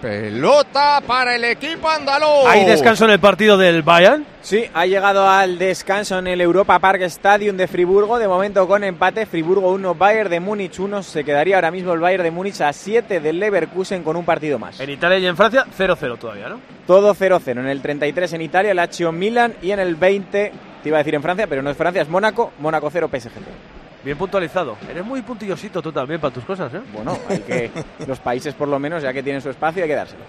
Pelota 0.03 1.01
para 1.07 1.33
el 1.33 1.45
equipo 1.45 1.89
andaluz. 1.89 2.45
¿Hay 2.45 2.65
descanso 2.65 3.05
en 3.05 3.11
el 3.11 3.21
partido 3.21 3.57
del 3.57 3.83
Bayern? 3.83 4.25
Sí, 4.41 4.65
ha 4.73 4.85
llegado 4.85 5.29
al 5.29 5.57
descanso 5.57 6.19
en 6.19 6.27
el 6.27 6.41
Europa 6.41 6.77
Park 6.77 7.03
Stadium 7.03 7.55
de 7.55 7.69
Friburgo. 7.69 8.19
De 8.19 8.27
momento 8.27 8.67
con 8.67 8.83
empate, 8.83 9.25
Friburgo 9.25 9.71
1, 9.71 9.95
Bayern 9.95 10.29
de 10.29 10.41
Múnich 10.41 10.77
1. 10.77 11.03
Se 11.03 11.23
quedaría 11.23 11.55
ahora 11.55 11.71
mismo 11.71 11.93
el 11.93 12.01
Bayern 12.01 12.23
de 12.23 12.31
Múnich 12.31 12.59
a 12.59 12.73
7 12.73 13.21
del 13.21 13.39
Leverkusen 13.39 14.03
con 14.03 14.17
un 14.17 14.25
partido 14.25 14.59
más. 14.59 14.77
En 14.81 14.89
Italia 14.89 15.19
y 15.19 15.25
en 15.25 15.37
Francia, 15.37 15.65
0-0 15.77 16.17
todavía, 16.17 16.49
¿no? 16.49 16.59
Todo 16.85 17.15
0-0. 17.15 17.61
En 17.61 17.67
el 17.67 17.81
33 17.81 18.33
en 18.33 18.41
Italia, 18.41 18.73
Lazio 18.73 19.13
Milan 19.13 19.53
y 19.61 19.71
en 19.71 19.79
el 19.79 19.95
20 19.95 20.51
te 20.83 20.89
iba 20.89 20.97
a 20.97 20.99
decir 20.99 21.15
en 21.15 21.21
Francia, 21.21 21.47
pero 21.47 21.61
no 21.61 21.69
es 21.69 21.77
Francia, 21.77 22.01
es 22.01 22.09
Mónaco, 22.09 22.51
Mónaco 22.59 22.89
0, 22.91 23.09
PSG 23.09 23.72
Bien 24.03 24.17
puntualizado. 24.17 24.77
Eres 24.89 25.05
muy 25.05 25.21
puntillosito 25.21 25.81
tú 25.81 25.91
también 25.91 26.19
para 26.19 26.33
tus 26.33 26.43
cosas, 26.43 26.73
¿eh? 26.73 26.81
Bueno, 26.91 27.17
hay 27.29 27.39
que 27.39 27.71
los 28.07 28.19
países 28.19 28.53
por 28.53 28.67
lo 28.67 28.77
menos, 28.79 29.01
ya 29.01 29.13
que 29.13 29.23
tienen 29.23 29.41
su 29.41 29.49
espacio, 29.49 29.83
hay 29.83 29.89
que 29.89 29.95
dárselo. 29.95 30.23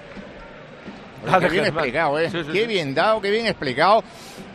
Qué 1.41 1.49
bien 1.49 1.65
explicado, 1.65 2.19
¿eh? 2.21 2.31
qué 2.53 2.67
bien 2.67 2.95
dado, 2.95 3.19
qué 3.21 3.31
bien 3.31 3.47
explicado. 3.47 4.05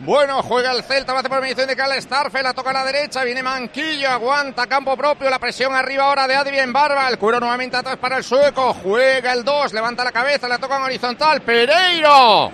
Bueno, 0.02 0.40
juega 0.40 0.70
el 0.70 0.84
Celta, 0.84 1.12
va 1.12 1.18
a 1.18 1.20
hacer 1.20 1.30
por 1.30 1.40
medición 1.40 1.66
de 1.66 1.74
Cal 1.74 2.00
Starfe, 2.00 2.42
la 2.44 2.54
toca 2.54 2.70
a 2.70 2.72
la 2.72 2.84
derecha, 2.84 3.24
viene 3.24 3.42
Manquillo, 3.42 4.08
aguanta 4.08 4.68
campo 4.68 4.96
propio, 4.96 5.28
la 5.28 5.40
presión 5.40 5.74
arriba 5.74 6.04
ahora 6.04 6.28
de 6.28 6.36
Adrien 6.36 6.72
Barba, 6.72 7.08
el 7.08 7.18
cuero 7.18 7.40
nuevamente 7.40 7.76
atrás 7.76 7.96
para 7.96 8.18
el 8.18 8.22
sueco, 8.24 8.72
juega 8.72 9.32
el 9.32 9.42
2, 9.42 9.72
levanta 9.72 10.04
la 10.04 10.12
cabeza, 10.12 10.46
la 10.46 10.58
toca 10.58 10.76
en 10.76 10.84
horizontal, 10.84 11.40
Pereiro. 11.42 12.52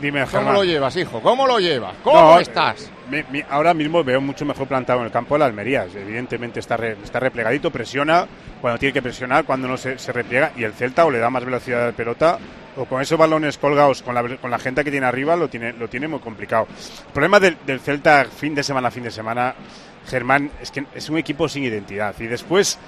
Dime, 0.00 0.20
¿Cómo 0.20 0.30
Germán. 0.30 0.54
lo 0.54 0.62
llevas, 0.64 0.96
hijo? 0.96 1.20
¿Cómo 1.20 1.48
lo 1.48 1.58
llevas? 1.58 1.94
¿Cómo 2.04 2.20
No, 2.20 2.38
estás? 2.38 2.90
Mi- 3.10 3.24
mi- 3.30 3.44
ahora 3.48 3.74
mismo 3.74 4.02
veo 4.04 4.20
mucho 4.20 4.44
mejor 4.44 4.66
plantado 4.66 5.00
en 5.00 5.06
el 5.06 5.12
campo 5.12 5.36
el 5.36 5.42
Almería. 5.42 5.86
Evidentemente 5.94 6.60
está, 6.60 6.76
re- 6.76 6.96
está 7.02 7.20
replegadito, 7.20 7.70
presiona 7.70 8.26
cuando 8.60 8.78
tiene 8.78 8.92
que 8.92 9.02
presionar, 9.02 9.44
cuando 9.44 9.68
no 9.68 9.76
se, 9.76 9.98
se 9.98 10.12
repliega. 10.12 10.52
Y 10.56 10.64
el 10.64 10.72
Celta 10.72 11.04
o 11.04 11.10
le 11.10 11.18
da 11.18 11.30
más 11.30 11.44
velocidad 11.44 11.86
de 11.86 11.92
pelota 11.92 12.38
o 12.76 12.86
con 12.86 13.00
esos 13.00 13.16
balones 13.18 13.56
colgados 13.58 14.02
con 14.02 14.14
la, 14.14 14.36
con 14.36 14.50
la 14.50 14.58
gente 14.58 14.82
que 14.82 14.90
tiene 14.90 15.06
arriba 15.06 15.36
lo 15.36 15.48
tiene, 15.48 15.72
lo 15.72 15.88
tiene 15.88 16.08
muy 16.08 16.18
complicado. 16.20 16.66
El 17.06 17.12
problema 17.12 17.38
del, 17.38 17.56
del 17.66 17.80
Celta 17.80 18.24
fin 18.24 18.54
de 18.54 18.62
semana 18.62 18.90
fin 18.90 19.04
de 19.04 19.10
semana, 19.10 19.54
Germán, 20.08 20.50
es 20.60 20.70
que 20.70 20.84
es 20.94 21.08
un 21.08 21.18
equipo 21.18 21.48
sin 21.48 21.64
identidad. 21.64 22.14
Y 22.18 22.26
después... 22.26 22.78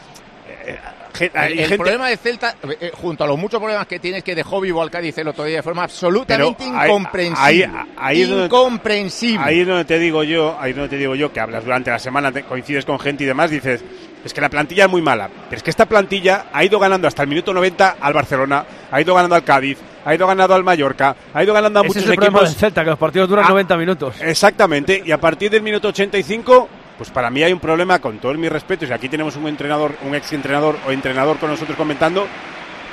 El, 1.20 1.30
el 1.52 1.58
gente- 1.60 1.76
problema 1.78 2.08
de 2.08 2.16
Celta, 2.16 2.56
eh, 2.80 2.90
junto 2.94 3.24
a 3.24 3.26
los 3.26 3.38
muchos 3.38 3.58
problemas 3.60 3.86
que 3.86 3.98
tiene, 3.98 4.18
es 4.18 4.24
que 4.24 4.34
dejó 4.34 4.60
vivo 4.60 4.82
al 4.82 4.90
Cádiz 4.90 5.16
el 5.18 5.28
otro 5.28 5.44
día 5.44 5.56
de 5.56 5.62
forma 5.62 5.84
absolutamente 5.84 6.64
incomprensible. 6.64 7.36
ahí- 7.44 7.64
ahí 7.96 8.22
es 8.22 8.28
donde- 8.28 8.44
incomprensible. 8.46 9.44
Ahí 9.44 9.60
es 9.60 9.66
donde 9.66 9.84
te 9.84 9.98
digo 9.98 10.22
yo, 10.22 10.56
ahí 10.60 10.70
es 10.70 10.76
donde 10.76 10.88
te 10.90 10.96
digo 10.96 11.14
yo 11.14 11.32
que 11.32 11.40
hablas 11.40 11.64
durante 11.64 11.90
la 11.90 11.98
semana, 11.98 12.30
te- 12.32 12.42
coincides 12.44 12.84
con 12.84 12.98
gente 12.98 13.24
y 13.24 13.26
demás, 13.26 13.50
dices, 13.50 13.82
es 14.24 14.32
que 14.34 14.40
la 14.40 14.48
plantilla 14.48 14.84
es 14.86 14.90
muy 14.90 15.02
mala. 15.02 15.28
Pero 15.48 15.56
es 15.56 15.62
que 15.62 15.70
esta 15.70 15.86
plantilla 15.86 16.46
ha 16.52 16.64
ido 16.64 16.78
ganando 16.78 17.06
hasta 17.08 17.22
el 17.22 17.28
minuto 17.28 17.52
90 17.52 17.96
al 18.00 18.12
Barcelona, 18.12 18.64
ha 18.90 19.00
ido 19.00 19.14
ganando 19.14 19.36
al 19.36 19.44
Cádiz, 19.44 19.78
ha 20.04 20.14
ido 20.14 20.26
ganando 20.26 20.54
al 20.54 20.64
Mallorca, 20.64 21.14
ha 21.32 21.42
ido 21.44 21.54
ganando 21.54 21.80
a 21.80 21.82
Ese 21.82 21.88
muchos 21.88 22.02
es 22.04 22.08
el 22.10 22.14
problema 22.16 22.38
equipos. 22.38 22.50
del 22.54 22.60
Celta, 22.60 22.84
que 22.84 22.90
los 22.90 22.98
partidos 22.98 23.28
duran 23.28 23.44
Ah, 23.46 23.50
90 23.50 23.76
minutos. 23.76 24.16
Exactamente, 24.20 25.02
y 25.04 25.10
a 25.12 25.18
partir 25.20 25.50
del 25.50 25.62
minuto 25.62 25.88
85, 25.88 26.68
pues 26.98 27.10
para 27.10 27.30
mí 27.30 27.42
hay 27.42 27.52
un 27.52 27.60
problema 27.60 27.98
con 28.00 28.18
todos 28.18 28.36
mis 28.38 28.50
respetos, 28.50 28.88
y 28.88 28.92
aquí 28.92 29.08
tenemos 29.08 29.36
un 29.36 29.46
entrenador, 29.48 29.94
un 30.02 30.14
ex 30.14 30.32
entrenador 30.32 30.76
o 30.86 30.92
entrenador 30.92 31.38
con 31.38 31.50
nosotros 31.50 31.76
comentando, 31.76 32.26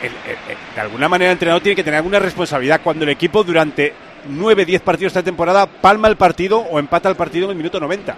el- 0.01 0.07
el- 0.11 0.51
el- 0.51 0.57
de 0.75 0.81
alguna 0.81 1.07
manera 1.07 1.31
el 1.31 1.35
entrenador 1.35 1.61
tiene 1.63 1.75
que 1.75 1.83
tener 1.83 1.97
alguna 1.97 2.19
responsabilidad 2.19 2.81
cuando 2.83 3.03
el 3.05 3.09
equipo 3.11 3.43
durante 3.43 3.93
9, 4.27 4.65
10 4.65 4.81
partidos 4.81 5.11
esta 5.11 5.23
temporada 5.23 5.65
palma 5.65 6.07
el 6.07 6.17
partido 6.17 6.59
o 6.59 6.79
empata 6.79 7.09
el 7.09 7.15
partido 7.15 7.45
en 7.45 7.51
el 7.51 7.57
minuto 7.57 7.79
90. 7.79 8.15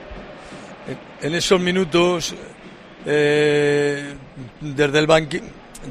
En 1.21 1.33
esos 1.35 1.59
minutos, 1.59 2.35
eh, 3.07 4.13
desde, 4.61 4.99
el 4.99 5.07
banqui- 5.07 5.41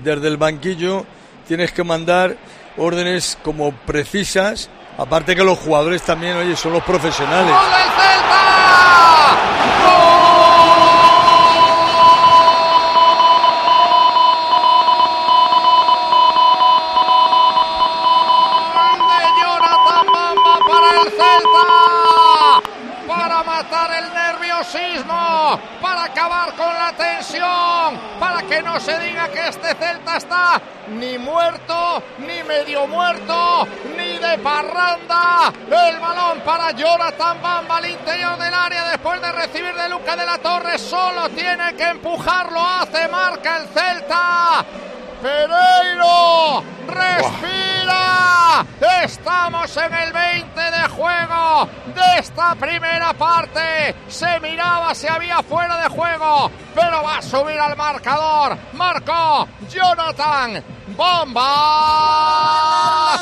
desde 0.03 0.29
el 0.29 0.37
banquillo, 0.37 1.05
tienes 1.49 1.73
que 1.73 1.83
mandar 1.85 2.37
órdenes 2.77 3.37
como 3.43 3.73
precisas. 3.73 4.69
Aparte 4.99 5.35
que 5.35 5.43
los 5.43 5.59
jugadores 5.59 6.03
también, 6.03 6.37
oye, 6.37 6.55
son 6.57 6.73
los 6.75 6.83
profesionales. 6.85 7.53
de 7.55 7.61
matar 23.45 23.91
el 23.93 24.13
nerviosismo, 24.13 25.59
para 25.81 26.05
acabar 26.05 26.55
con 26.55 26.73
la 26.75 26.93
tensión, 26.97 27.99
para 28.19 28.43
que 28.43 28.63
no 28.63 28.81
se 28.81 28.99
diga 28.99 29.29
que 29.29 29.49
este 29.49 29.75
Celta 29.75 30.17
está 30.17 30.61
ni 30.89 31.19
muerto, 31.19 32.03
ni 32.19 32.43
medio 32.43 32.87
muerto, 32.87 33.67
ni 33.97 34.19
de 34.19 34.39
parranda. 34.39 35.53
El 35.67 35.99
balón 35.99 36.41
para 36.41 36.71
Jonathan 36.73 37.41
Bamba 37.43 37.79
al 37.79 37.91
interior 37.91 38.39
del 38.39 38.55
área 38.55 38.89
después 38.91 39.21
de 39.21 39.33
recibir 39.33 39.75
de 39.75 39.89
Luca 39.89 40.17
de 40.17 40.27
la 40.27 40.39
Torre, 40.39 40.79
solo 40.79 41.29
tiene 41.31 41.75
que 41.75 41.85
empujarlo, 41.85 42.61
hace 42.61 43.09
marca 43.09 43.59
el 43.59 43.69
Celta. 43.69 44.65
Pereiro, 45.23 46.63
respira. 46.87 47.74
Estamos 49.05 49.77
en 49.77 49.93
el 49.93 50.13
20 50.13 50.61
de 50.61 50.89
juego 50.89 51.69
de 51.95 52.19
esta 52.19 52.55
primera 52.55 53.13
parte. 53.13 53.95
Se 54.09 54.41
miraba 54.41 54.95
si 54.95 55.07
había 55.07 55.43
fuera 55.43 55.77
de 55.83 55.89
juego, 55.89 56.51
pero 56.75 57.03
va 57.03 57.19
a 57.19 57.23
subir 57.23 57.59
al 57.61 57.77
marcador. 57.77 58.57
Marcó 58.73 59.47
Jonathan 59.69 60.63
Bomba. 60.97 61.45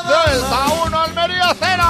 Celta 0.07 0.67
1, 0.85 1.01
Almería 1.01 1.55
0. 1.59 1.83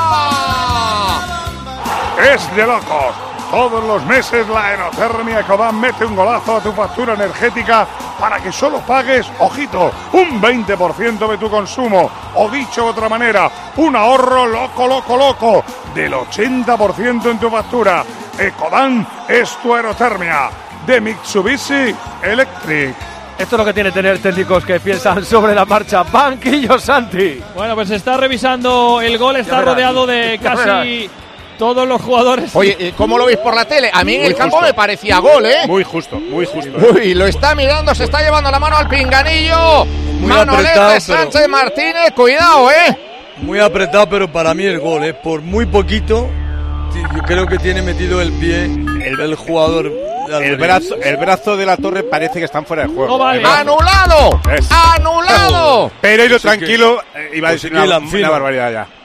Es 2.33 2.57
de 2.57 2.67
locos. 2.67 3.32
Todos 3.53 3.85
los 3.85 4.03
meses 4.07 4.49
la 4.49 4.69
aerotermia 4.69 5.41
Ecodan 5.41 5.79
mete 5.79 6.07
un 6.07 6.17
golazo 6.17 6.57
a 6.57 6.63
tu 6.63 6.73
factura 6.73 7.13
energética 7.13 7.87
para 8.19 8.39
que 8.41 8.51
solo 8.51 8.79
pagues, 8.79 9.31
ojito, 9.41 9.93
un 10.15 10.41
20% 10.41 11.29
de 11.29 11.37
tu 11.37 11.51
consumo. 11.51 12.11
O 12.37 12.49
dicho 12.49 12.85
de 12.85 12.89
otra 12.89 13.11
manera, 13.11 13.51
un 13.77 13.95
ahorro 13.95 14.47
loco, 14.47 14.87
loco, 14.87 15.17
loco 15.19 15.65
del 15.95 16.15
80% 16.15 17.31
en 17.31 17.39
tu 17.39 17.51
factura. 17.51 18.03
Ecodan 18.39 19.07
es 19.29 19.55
tu 19.59 19.75
aerotermia 19.75 20.49
de 20.87 21.03
Mitsubishi 21.03 21.95
Electric. 22.23 22.95
Esto 23.39 23.57
es 23.57 23.59
lo 23.59 23.65
que 23.67 23.75
tiene 23.75 23.93
tener 23.93 24.19
técnicos 24.19 24.65
que 24.65 24.81
piensan 24.81 25.27
sobre 25.27 25.55
la 25.55 25.67
marcha. 25.67 26.05
Banquillo 26.05 26.79
Santi. 26.79 27.43
Bueno, 27.55 27.75
pues 27.75 27.89
se 27.89 27.97
está 27.97 28.17
revisando 28.17 29.03
el 29.03 29.19
gol, 29.19 29.37
está 29.37 29.61
rodeado 29.61 30.07
de 30.07 30.39
casi 30.43 31.11
todos 31.63 31.87
los 31.87 32.03
jugadores. 32.03 32.51
Oye, 32.57 32.77
eh, 32.81 32.93
¿cómo 32.97 33.17
lo 33.17 33.27
veis 33.27 33.39
por 33.39 33.55
la 33.55 33.65
tele? 33.65 33.89
A 33.95 34.03
mí 34.03 34.15
en 34.15 34.23
Muy 34.23 34.31
el 34.31 34.35
campo 34.35 34.57
justo. 34.57 34.67
me 34.67 34.75
parecía 34.75 35.19
gol, 35.21 35.47
¿eh? 35.47 35.65
Muy 35.69 35.85
justo, 35.85 36.19
muy 36.19 36.45
justo. 36.45 36.73
Uy, 36.93 37.15
lo 37.15 37.25
está 37.25 37.55
mirando, 37.55 37.95
se 37.95 38.03
está 38.03 38.21
llevando 38.21 38.51
la 38.51 38.59
mano 38.59 38.77
al 38.79 38.89
pinganillo. 38.89 39.85
Manolete 40.23 40.71
apretado, 40.71 40.89
pero- 40.89 41.01
Sánchez 41.01 41.49
Martínez, 41.49 42.11
cuidado, 42.17 42.69
¿eh? 42.73 42.99
Muy 43.43 43.61
apretado, 43.61 44.09
pero 44.09 44.27
para 44.33 44.55
mí 44.55 44.65
el 44.65 44.81
gol, 44.81 45.05
¿eh? 45.05 45.15
por 45.15 45.41
muy 45.41 45.65
poquito, 45.67 46.29
yo 47.15 47.23
creo 47.23 47.47
que 47.47 47.59
tiene 47.59 47.81
metido 47.81 48.21
el 48.21 48.33
pie 48.33 48.65
el, 48.65 49.37
jugador. 49.37 49.85
de 50.29 50.47
El 50.49 50.57
brazo, 50.57 50.97
el 51.01 51.17
brazo 51.17 51.57
de 51.57 51.65
la 51.65 51.77
torre 51.77 52.03
parece 52.03 52.41
que 52.41 52.47
están 52.47 52.67
fuera 52.67 52.83
de 52.83 52.89
juego. 52.89 53.07
No 53.07 53.19
vale. 53.19 53.39
El. 53.39 53.47
¡Anulado! 53.47 54.41
Es- 54.53 54.69
¡Anulado! 54.69 55.93
Que- 56.03 56.39
tranquilo, 56.41 57.01
eh, 57.15 57.31
iba 57.35 57.51
a 57.51 57.53
pues 57.53 57.63
decir 57.63 57.77
una 58.19 58.31
barbaridad 58.31 58.73
ya. 58.73 59.02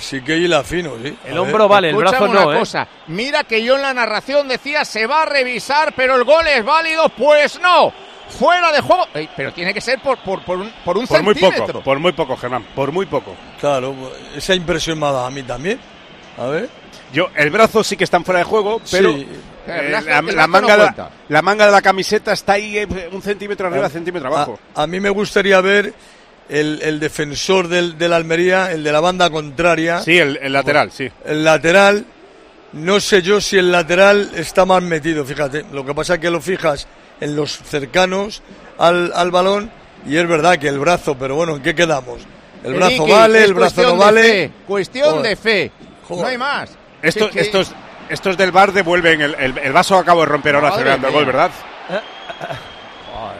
Sí 0.00 0.20
que 0.22 0.36
hila 0.36 0.64
fino, 0.64 0.92
sí. 1.02 1.16
El 1.24 1.36
A 1.36 1.42
hombro 1.42 1.60
ver. 1.64 1.68
vale, 1.68 1.90
el 1.90 1.96
brazo 1.96 2.26
no, 2.26 2.46
una 2.46 2.56
¿eh? 2.56 2.58
cosa. 2.58 2.88
Mira 3.08 3.44
que 3.44 3.62
yo 3.62 3.76
en 3.76 3.82
la 3.82 3.94
narración 3.94 4.48
decía 4.48 4.84
se 4.84 5.06
va 5.06 5.22
a 5.22 5.26
revisar, 5.26 5.92
pero 5.94 6.16
el 6.16 6.24
gol 6.24 6.46
es 6.48 6.64
válido. 6.64 7.08
Pues 7.10 7.60
no. 7.60 7.92
Fuera 8.30 8.70
de 8.72 8.80
juego. 8.80 9.06
Ey, 9.12 9.28
pero 9.36 9.52
tiene 9.52 9.74
que 9.74 9.80
ser 9.80 10.00
por, 10.00 10.18
por, 10.18 10.44
por 10.44 10.58
un, 10.58 10.72
por 10.84 10.96
un 10.96 11.06
Por 11.06 11.22
muy 11.22 11.34
centímetro. 11.34 11.66
poco, 11.66 11.80
por 11.84 11.98
muy 11.98 12.12
poco, 12.12 12.36
Germán, 12.36 12.64
por 12.74 12.92
muy 12.92 13.06
poco. 13.06 13.34
Claro, 13.60 13.94
esa 14.36 14.54
impresión 14.54 14.98
me 15.00 15.06
ha 15.06 15.12
dado 15.12 15.26
a 15.26 15.30
mí 15.30 15.42
también. 15.42 15.78
A 16.38 16.46
ver. 16.46 16.68
Yo, 17.12 17.28
el 17.34 17.50
brazo 17.50 17.82
sí 17.82 17.96
que 17.96 18.04
están 18.04 18.24
fuera 18.24 18.38
de 18.38 18.44
juego, 18.44 18.80
pero 18.90 19.12
Sí. 19.12 19.26
eh, 19.66 19.88
brazo- 19.90 20.06
la, 20.32 20.46
manga 20.46 20.76
no 20.76 20.84
de 20.84 20.92
la, 21.28 21.42
manga 21.42 21.66
de 21.66 21.72
la 21.72 21.82
camiseta 21.82 22.32
está 22.32 22.52
ahí 22.52 22.78
eh, 22.78 23.10
un 23.10 23.20
centímetro 23.20 23.66
arriba, 23.66 23.88
centímetro 23.88 24.28
abajo. 24.28 24.60
A, 24.76 24.84
a 24.84 24.86
mí 24.86 25.00
me 25.00 25.10
gustaría 25.10 25.60
ver 25.60 25.92
el, 26.50 26.80
el 26.82 27.00
defensor 27.00 27.68
del, 27.68 27.96
del 27.96 28.12
Almería, 28.12 28.72
el 28.72 28.82
de 28.84 28.92
la 28.92 29.00
banda 29.00 29.30
contraria. 29.30 30.00
sí, 30.00 30.18
el, 30.18 30.38
el 30.42 30.52
lateral, 30.52 30.90
sí. 30.92 31.08
El 31.24 31.44
lateral, 31.44 32.04
no 32.72 33.00
sé 33.00 33.22
yo 33.22 33.40
si 33.40 33.56
el 33.58 33.70
lateral 33.72 34.30
está 34.36 34.64
más 34.66 34.82
metido, 34.82 35.24
fíjate. 35.24 35.64
Lo 35.72 35.84
que 35.86 35.94
pasa 35.94 36.14
es 36.14 36.20
que 36.20 36.30
lo 36.30 36.40
fijas 36.40 36.86
en 37.20 37.36
los 37.36 37.52
cercanos 37.58 38.42
al, 38.78 39.12
al 39.14 39.30
balón 39.30 39.70
y 40.06 40.16
es 40.16 40.26
verdad 40.26 40.58
que 40.58 40.68
el 40.68 40.78
brazo, 40.78 41.16
pero 41.18 41.34
bueno, 41.36 41.56
¿en 41.56 41.62
qué 41.62 41.74
quedamos? 41.74 42.20
El 42.64 42.74
brazo 42.74 42.92
Enrique, 42.94 43.12
vale, 43.12 43.38
es 43.38 43.44
el 43.44 43.54
brazo 43.54 43.74
cuestión 43.76 43.98
no 43.98 44.04
de 44.04 44.04
vale. 44.04 44.22
fe, 44.22 44.50
cuestión 44.66 45.10
Joder. 45.10 45.22
de 45.22 45.36
fe. 45.36 45.72
Joder. 46.08 46.22
No 46.22 46.28
hay 46.28 46.38
más. 46.38 46.70
Estos, 47.02 47.28
Que- 47.28 47.34
que- 47.34 47.40
estos, 47.40 47.72
estos 48.08 48.36
del 48.36 48.50
bar 48.52 48.72
devuelven 48.72 49.20
el, 49.20 49.34
el, 49.36 49.56
el 49.58 49.72
vaso 49.72 49.96
acabo 49.96 50.20
de 50.20 50.26
romper 50.26 50.54
ahora 50.56 50.68
Madre 50.70 50.78
celebrando 50.82 51.08
el 51.08 51.14
gol. 51.14 51.24
¿verdad? 51.26 51.50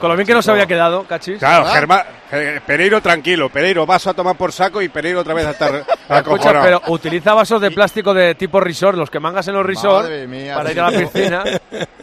Con 0.01 0.09
lo 0.11 0.17
bien 0.17 0.27
que 0.27 0.35
nos 0.35 0.49
había 0.49 0.67
quedado, 0.67 1.05
Cachis. 1.05 1.39
Claro, 1.39 1.65
¿verdad? 1.65 1.75
Germán, 1.75 2.03
eh, 2.33 2.61
Pereiro 2.67 3.01
tranquilo, 3.01 3.49
Pereiro 3.49 3.87
vaso 3.87 4.11
a 4.11 4.15
tomar 4.15 4.37
por 4.37 4.53
saco 4.53 4.81
y 4.83 4.89
Pereiro 4.89 5.21
otra 5.21 5.35
vez 5.35 5.47
a 5.47 5.51
estar 5.51 5.85
Escucha, 6.09 6.61
pero 6.63 6.83
utiliza 6.89 7.35
vasos 7.35 7.61
de 7.61 7.71
plástico 7.71 8.13
de 8.15 8.35
tipo 8.35 8.61
resort, 8.61 8.97
los 8.97 9.11
que 9.11 9.21
mangas 9.21 9.47
en 9.49 9.55
los 9.55 9.65
resort 9.65 10.11
mía, 10.27 10.55
para 10.55 10.73
ir 10.73 10.81
a 10.81 10.91
la 10.91 10.99
piscina. 10.99 11.45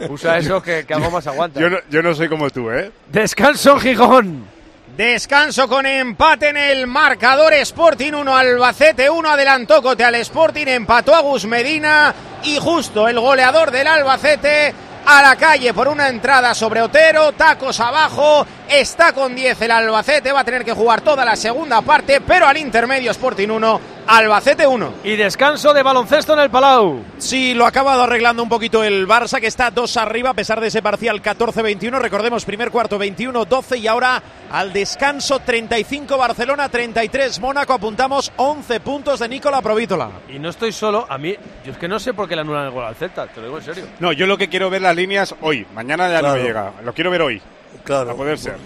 Usa 0.08 0.38
eso 0.38 0.62
que, 0.62 0.84
que 0.86 0.94
algo 0.94 1.10
más 1.10 1.26
aguanta. 1.26 1.60
Yo 1.60 1.68
no, 1.68 1.78
yo 1.90 2.02
no 2.02 2.14
soy 2.14 2.28
como 2.28 2.48
tú, 2.50 2.70
¿eh? 2.70 2.90
Descanso 3.10 3.78
Gijón. 3.78 4.58
Descanso 4.98 5.68
con 5.68 5.86
empate 5.86 6.48
en 6.48 6.56
el 6.56 6.88
marcador 6.88 7.52
Sporting 7.52 8.14
1 8.14 8.36
Albacete 8.36 9.08
1 9.08 9.28
adelantó 9.28 9.80
Cote 9.80 10.02
al 10.02 10.16
Sporting 10.16 10.66
empató 10.66 11.14
a 11.14 11.20
Gus 11.20 11.44
Medina 11.44 12.12
y 12.42 12.58
justo 12.58 13.06
el 13.06 13.20
goleador 13.20 13.70
del 13.70 13.86
Albacete 13.86 14.74
a 15.10 15.22
la 15.22 15.36
calle 15.36 15.72
por 15.72 15.88
una 15.88 16.06
entrada 16.08 16.54
sobre 16.54 16.82
Otero, 16.82 17.32
tacos 17.32 17.80
abajo, 17.80 18.46
está 18.68 19.12
con 19.12 19.34
10 19.34 19.60
el 19.62 19.70
Albacete, 19.70 20.32
va 20.32 20.40
a 20.40 20.44
tener 20.44 20.64
que 20.64 20.72
jugar 20.72 21.00
toda 21.00 21.24
la 21.24 21.36
segunda 21.36 21.80
parte, 21.82 22.20
pero 22.20 22.46
al 22.46 22.56
intermedio 22.58 23.10
Sporting 23.10 23.48
1, 23.48 23.80
Albacete 24.06 24.66
1. 24.66 24.94
Y 25.04 25.16
descanso 25.16 25.72
de 25.74 25.82
baloncesto 25.82 26.32
en 26.34 26.40
el 26.40 26.50
Palau. 26.50 27.02
Sí, 27.18 27.54
lo 27.54 27.64
ha 27.64 27.68
acabado 27.68 28.02
arreglando 28.02 28.42
un 28.42 28.48
poquito 28.48 28.82
el 28.84 29.06
Barça, 29.06 29.40
que 29.40 29.46
está 29.46 29.70
dos 29.70 29.96
arriba 29.96 30.30
a 30.30 30.34
pesar 30.34 30.60
de 30.60 30.68
ese 30.68 30.80
parcial 30.82 31.22
14-21. 31.22 31.98
Recordemos, 31.98 32.44
primer 32.44 32.70
cuarto 32.70 32.98
21-12 32.98 33.78
y 33.80 33.86
ahora 33.86 34.22
al 34.50 34.72
descanso 34.72 35.40
35 35.40 36.16
Barcelona, 36.16 36.68
33 36.68 37.38
Mónaco. 37.40 37.74
Apuntamos 37.74 38.32
11 38.36 38.80
puntos 38.80 39.20
de 39.20 39.28
Nicola 39.28 39.60
Provítola. 39.60 40.10
Y 40.28 40.38
no 40.38 40.48
estoy 40.48 40.72
solo, 40.72 41.06
a 41.08 41.18
mí, 41.18 41.34
yo 41.64 41.72
es 41.72 41.78
que 41.78 41.88
no 41.88 41.98
sé 41.98 42.14
por 42.14 42.28
qué 42.28 42.34
le 42.34 42.40
anulan 42.42 42.64
el 42.66 42.70
gol 42.70 42.84
al 42.84 42.94
Celta, 42.94 43.26
te 43.26 43.40
lo 43.40 43.46
digo 43.46 43.58
en 43.58 43.64
serio. 43.64 43.84
No, 44.00 44.12
yo 44.12 44.26
lo 44.26 44.38
que 44.38 44.48
quiero 44.48 44.70
ver 44.70 44.82
las 44.82 44.96
líneas 44.96 45.34
hoy. 45.42 45.66
Mañana 45.74 46.08
ya 46.10 46.20
Claro. 46.20 46.36
no 46.38 46.42
llega. 46.42 46.72
Lo 46.84 46.92
quiero 46.94 47.10
ver 47.10 47.22
hoy. 47.22 47.42
Claro. 47.84 48.10
A 48.10 48.14
poder 48.14 48.38
ser. 48.38 48.56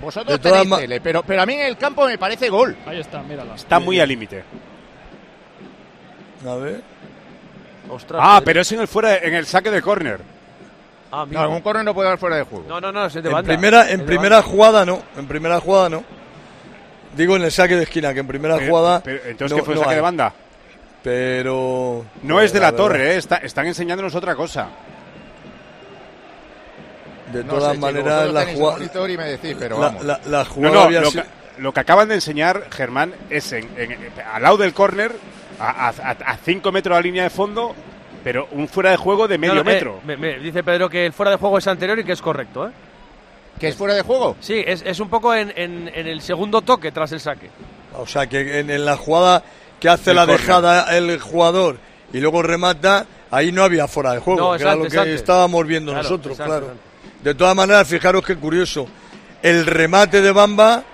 Vosotros 0.00 0.32
De 0.32 0.38
todas 0.42 0.62
tenéis 0.62 0.80
tele, 0.80 1.00
pero, 1.00 1.22
pero 1.22 1.42
a 1.42 1.46
mí 1.46 1.54
en 1.54 1.60
el 1.66 1.76
campo 1.76 2.04
me 2.06 2.18
parece 2.18 2.48
gol. 2.50 2.76
Ahí 2.86 2.98
está, 3.00 3.22
mírala. 3.22 3.54
Está 3.54 3.78
muy 3.78 4.00
al 4.00 4.08
límite. 4.08 4.42
A 6.46 6.54
ver. 6.56 6.80
Ostras. 7.88 8.20
Ah, 8.24 8.34
Pedro. 8.36 8.44
pero 8.44 8.60
es 8.62 8.72
en 8.72 8.80
el 8.80 8.88
fuera, 8.88 9.16
en 9.18 9.34
el 9.34 9.46
saque 9.46 9.70
de 9.70 9.80
córner. 9.82 10.20
Ah. 11.12 11.24
No, 11.30 11.40
algún 11.40 11.60
córner 11.60 11.84
no 11.84 11.94
puede 11.94 12.08
haber 12.08 12.18
fuera 12.18 12.36
de 12.36 12.42
juego. 12.42 12.64
No, 12.68 12.80
no, 12.80 12.90
no, 12.90 13.06
es 13.06 13.14
de 13.14 13.20
En 13.20 13.30
banda. 13.32 13.46
primera, 13.48 13.82
Es 13.86 13.92
en 13.94 14.04
primera 14.04 14.36
banda. 14.36 14.50
jugada 14.50 14.84
no. 14.84 15.02
En 15.16 15.26
primera 15.28 15.60
jugada 15.60 15.88
no. 15.88 16.04
Digo 17.16 17.36
en 17.36 17.42
el 17.42 17.52
saque 17.52 17.76
de 17.76 17.84
esquina, 17.84 18.12
que 18.12 18.20
en 18.20 18.26
primera 18.26 18.56
Pero- 18.56 18.68
jugada. 18.68 19.00
pero, 19.00 19.20
entonces, 19.24 19.50
no- 19.52 19.56
¿qué 19.58 19.62
fue 19.62 19.74
el 19.74 19.78
no 19.78 19.84
saque 19.84 19.90
hay. 19.90 19.96
de 19.96 20.02
banda? 20.02 20.32
Pero. 21.04 22.04
No 22.22 22.40
es 22.40 22.52
de 22.52 22.58
la, 22.60 22.72
verdad, 22.72 22.76
torre, 22.84 23.12
¿eh? 23.12 23.16
Está- 23.18 23.36
están 23.36 23.66
enseñándonos 23.66 24.14
otra 24.16 24.34
cosa. 24.34 24.68
De 27.34 27.44
No 27.44 27.54
todas 27.54 27.78
maneras, 27.78 28.32
la 28.32 28.46
jugada. 28.46 28.78
monitor 28.78 29.10
y 29.10 29.16
me 29.16 29.24
decís, 29.24 29.56
pero 29.58 29.78
La, 29.80 29.86
vamos. 29.86 30.04
la- 30.04 30.20
la 30.26 30.38
No, 30.38 30.44
jugada 30.44 30.74
no, 30.74 30.80
había 30.82 31.00
lo 31.00 31.10
sido- 31.10 31.22
que, 31.24 31.62
lo 31.62 31.72
que 31.74 31.80
acaban 31.80 32.08
de 32.08 32.14
enseñar, 32.14 32.66
Germán, 32.70 33.12
es 33.30 33.52
en, 33.52 33.68
en- 33.76 33.96
al 34.32 34.42
lado 34.42 34.56
del 34.56 34.72
córner, 34.72 35.12
a 35.58 36.36
5 36.44 36.72
metros 36.72 36.94
de 36.96 37.00
la 37.00 37.02
línea 37.02 37.22
de 37.24 37.30
fondo, 37.30 37.74
pero 38.24 38.48
un 38.52 38.66
fuera 38.68 38.90
de 38.90 38.96
juego 38.96 39.28
de 39.28 39.38
medio 39.38 39.54
No, 39.54 39.62
no, 39.64 39.70
eh, 39.70 39.74
metro. 39.74 40.00
me- 40.04 40.16
me 40.16 40.38
dice 40.38 40.62
Pedro 40.64 40.88
que 40.88 41.06
el 41.06 41.12
fuera 41.12 41.30
de 41.32 41.36
juego 41.38 41.58
es 41.58 41.66
anterior 41.66 41.98
y 41.98 42.04
que 42.04 42.12
es 42.12 42.22
correcto, 42.22 42.68
¿eh? 42.68 42.72
¿Que 43.60 43.68
es 43.68 43.76
fuera 43.76 43.94
de 43.94 44.02
juego? 44.02 44.36
Sí, 44.40 44.62
es, 44.66 44.82
es 44.84 44.98
un 44.98 45.08
poco 45.08 45.32
en, 45.34 45.52
en- 45.56 45.88
en 45.94 46.06
el 46.08 46.20
segundo 46.22 46.60
toque 46.62 46.90
tras 46.90 47.12
el 47.12 47.20
saque. 47.20 47.50
O 47.96 48.06
sea, 48.06 48.26
que 48.26 48.58
en, 48.58 48.68
en 48.70 48.84
la 48.84 48.96
jugada 48.96 49.44
que 49.78 49.88
hace 49.88 50.10
El 50.10 50.16
la 50.16 50.26
dejada 50.26 50.96
el 50.96 51.20
jugador 51.20 51.76
y 52.12 52.18
luego 52.18 52.42
remata, 52.42 53.06
ahí 53.30 53.52
no 53.52 53.62
había 53.62 53.86
fuera 53.86 54.12
de 54.12 54.18
juego, 54.18 54.40
No, 54.52 54.56
que 54.56 54.62
era 54.62 54.74
lo 54.74 54.82
que 54.82 54.88
exacto. 54.88 55.10
estábamos 55.10 55.66
viendo 55.66 55.92
Claro, 55.92 56.02
nosotros, 56.02 56.32
exacto, 56.32 56.58
claro. 56.66 56.74
De 57.24 57.34
todas 57.34 57.56
maneras, 57.56 57.88
fijaros 57.88 58.24
qué 58.24 58.36
curioso. 58.36 58.86
El 59.42 59.66
remate 59.66 60.20
de 60.20 60.30
Bamba 60.30 60.84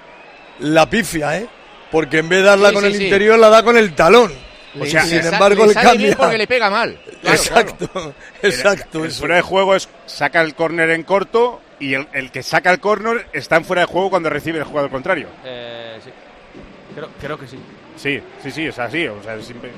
la 0.61 0.89
pifia, 0.89 1.37
¿eh? 1.39 1.47
Porque 1.91 2.19
en 2.19 2.29
vez 2.29 2.39
de 2.41 2.45
darla 2.47 2.69
Sí, 2.69 2.75
con 2.75 2.85
sí, 2.85 2.89
el 2.91 2.97
sí. 2.97 3.05
interior, 3.05 3.39
la 3.39 3.49
da 3.51 3.63
con 3.63 3.77
el 3.77 3.95
talón. 3.95 4.33
O 4.81 4.87
sea, 4.87 5.03
sin 5.03 5.19
embargo, 5.27 5.67
le 5.67 5.73
bien 5.75 5.85
cambia. 5.85 6.17
porque 6.17 6.39
le 6.39 6.47
pega 6.47 6.71
mal. 6.71 6.99
Claro, 7.21 7.37
exacto, 7.37 7.89
claro. 7.89 8.15
exacto. 8.43 9.05
el 9.05 9.11
fuera 9.11 9.35
de 9.37 9.43
juego 9.43 9.75
es 9.75 9.89
saca 10.07 10.41
el 10.41 10.55
córner 10.55 10.89
en 10.91 11.03
corto 11.03 11.61
y 11.79 11.93
el, 11.93 12.07
el 12.15 12.31
que 12.31 12.43
saca 12.43 12.71
el 12.71 12.81
córner 12.81 13.27
está 13.35 13.57
en 13.57 13.65
fuera 13.67 13.83
de 13.83 13.87
juego 13.87 14.09
cuando 14.09 14.31
recibe 14.31 14.59
el 14.59 14.65
jugador 14.65 14.91
contrario. 14.91 15.29
Eh, 15.45 15.99
sí. 16.03 16.11
Creo, 16.95 17.09
creo 17.21 17.39
que 17.39 17.47
sí. 17.47 17.59
Sí, 17.97 18.21
sí, 18.43 18.51
sí, 18.51 18.67
es 18.67 18.79
así. 18.79 19.07
O 19.09 19.23
sea, 19.23 19.39
siempre- 19.43 19.71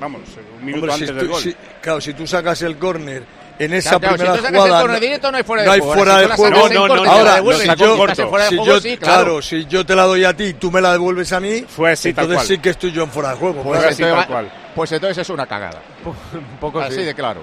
vamos, 0.00 0.22
un 0.58 0.64
minuto 0.64 0.86
Hombre, 0.92 0.96
si 0.96 1.02
antes 1.04 1.08
tú- 1.10 1.14
del 1.20 1.28
gol. 1.28 1.40
si- 1.42 1.56
claro, 1.82 2.00
si 2.00 2.14
tú 2.14 2.26
sacas 2.26 2.62
el 2.62 2.76
córner 2.78 3.22
en 3.58 3.74
esa 3.74 3.98
Claro, 3.98 4.14
primera 4.16 4.32
si 4.34 4.38
tú 4.38 4.44
sacas 4.46 4.60
jugada, 4.60 4.76
el 4.78 4.82
córner 4.82 5.00
directo, 5.00 5.30
no 5.32 5.36
hay 5.38 5.42
fuera 5.42 5.62
de 5.62 5.66
no 5.66 5.72
hay 5.72 5.80
juego. 5.80 5.94
fuera 5.94 6.12
Ahora, 6.14 6.28
de 6.28 6.34
juego. 6.36 6.66
y 6.66 6.68
te 6.68 6.74
la 6.74 7.12
Ahora, 7.12 7.36
si 7.38 7.76
yo, 7.76 8.06
si 8.06 8.56
juego, 8.56 8.64
yo- 8.66 8.80
sí, 8.80 8.96
claro. 8.96 9.22
claro. 9.24 9.42
si 9.42 9.66
yo 9.66 9.86
te 9.86 9.96
la 9.96 10.02
doy 10.04 10.24
a 10.24 10.36
ti 10.36 10.44
y 10.44 10.54
tú 10.54 10.70
me 10.70 10.80
la 10.80 10.92
devuelves 10.92 11.32
a 11.32 11.40
mí, 11.40 11.64
Fue 11.68 11.92
así, 11.92 12.12
tal 12.12 12.24
entonces 12.26 12.48
sí 12.48 12.58
que 12.58 12.70
estoy 12.70 12.92
yo 12.92 13.02
en 13.02 13.10
fuera 13.10 13.30
de 13.30 13.36
juego. 13.36 13.64
Va- 13.64 14.26
cual. 14.26 14.50
pues 14.74 14.92
entonces 14.92 15.18
es 15.18 15.28
una 15.30 15.46
cagada. 15.46 15.80
Un 16.32 16.56
poco 16.60 16.80
Así 16.80 16.96
sí. 16.96 17.02
de 17.02 17.14
claro. 17.14 17.42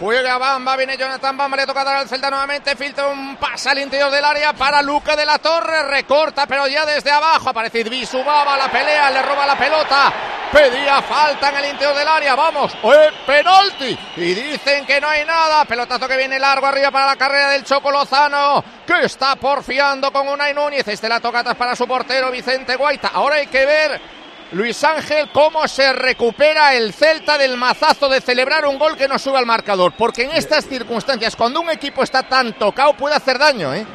Juega 0.00 0.38
Bamba, 0.38 0.76
viene 0.76 0.96
Jonathan 0.96 1.36
Bamba, 1.36 1.56
le 1.56 1.66
toca 1.66 1.82
dar 1.82 1.96
al 1.96 2.08
Celta 2.08 2.30
nuevamente, 2.30 2.76
filtra 2.76 3.08
un 3.08 3.34
pase 3.34 3.70
al 3.70 3.80
interior 3.80 4.12
del 4.12 4.24
área 4.24 4.52
para 4.52 4.80
Luque 4.80 5.16
de 5.16 5.26
la 5.26 5.38
Torre, 5.38 5.82
recorta, 5.82 6.46
pero 6.46 6.68
ya 6.68 6.86
desde 6.86 7.10
abajo 7.10 7.50
aparece 7.50 7.80
Idrisu 7.80 8.22
Baba, 8.22 8.56
la 8.56 8.70
pelea, 8.70 9.10
le 9.10 9.22
roba 9.22 9.44
la 9.44 9.58
pelota, 9.58 10.12
pedía 10.52 11.02
falta 11.02 11.48
en 11.48 11.56
el 11.56 11.70
interior 11.72 11.96
del 11.96 12.06
área, 12.06 12.36
vamos, 12.36 12.72
¡eh, 12.74 13.10
penalti! 13.26 13.98
Y 14.18 14.34
dicen 14.34 14.86
que 14.86 15.00
no 15.00 15.08
hay 15.08 15.24
nada, 15.24 15.64
pelotazo 15.64 16.06
que 16.06 16.16
viene 16.16 16.38
largo 16.38 16.66
arriba 16.68 16.92
para 16.92 17.06
la 17.06 17.16
carrera 17.16 17.50
del 17.50 17.64
Choco 17.64 17.90
Lozano, 17.90 18.62
que 18.86 19.04
está 19.04 19.34
porfiando 19.34 20.12
con 20.12 20.28
Unai 20.28 20.54
Núñez, 20.54 20.86
este 20.86 21.08
la 21.08 21.18
toca 21.18 21.40
atrás 21.40 21.56
para 21.56 21.74
su 21.74 21.88
portero 21.88 22.30
Vicente 22.30 22.76
Guaita, 22.76 23.08
ahora 23.08 23.36
hay 23.36 23.48
que 23.48 23.66
ver 23.66 24.17
Luis 24.52 24.82
Ángel, 24.82 25.28
cómo 25.30 25.68
se 25.68 25.92
recupera 25.92 26.74
el 26.74 26.94
Celta 26.94 27.36
del 27.36 27.58
mazazo 27.58 28.08
de 28.08 28.22
celebrar 28.22 28.64
un 28.66 28.78
gol 28.78 28.96
que 28.96 29.06
no 29.06 29.18
sube 29.18 29.36
al 29.36 29.44
marcador. 29.44 29.92
Porque 29.96 30.22
en 30.22 30.30
estas 30.30 30.66
circunstancias, 30.66 31.36
cuando 31.36 31.60
un 31.60 31.70
equipo 31.70 32.02
está 32.02 32.22
tan 32.22 32.54
tocado, 32.54 32.94
puede 32.94 33.14
hacer 33.14 33.38
daño, 33.38 33.74
¿eh? 33.74 33.86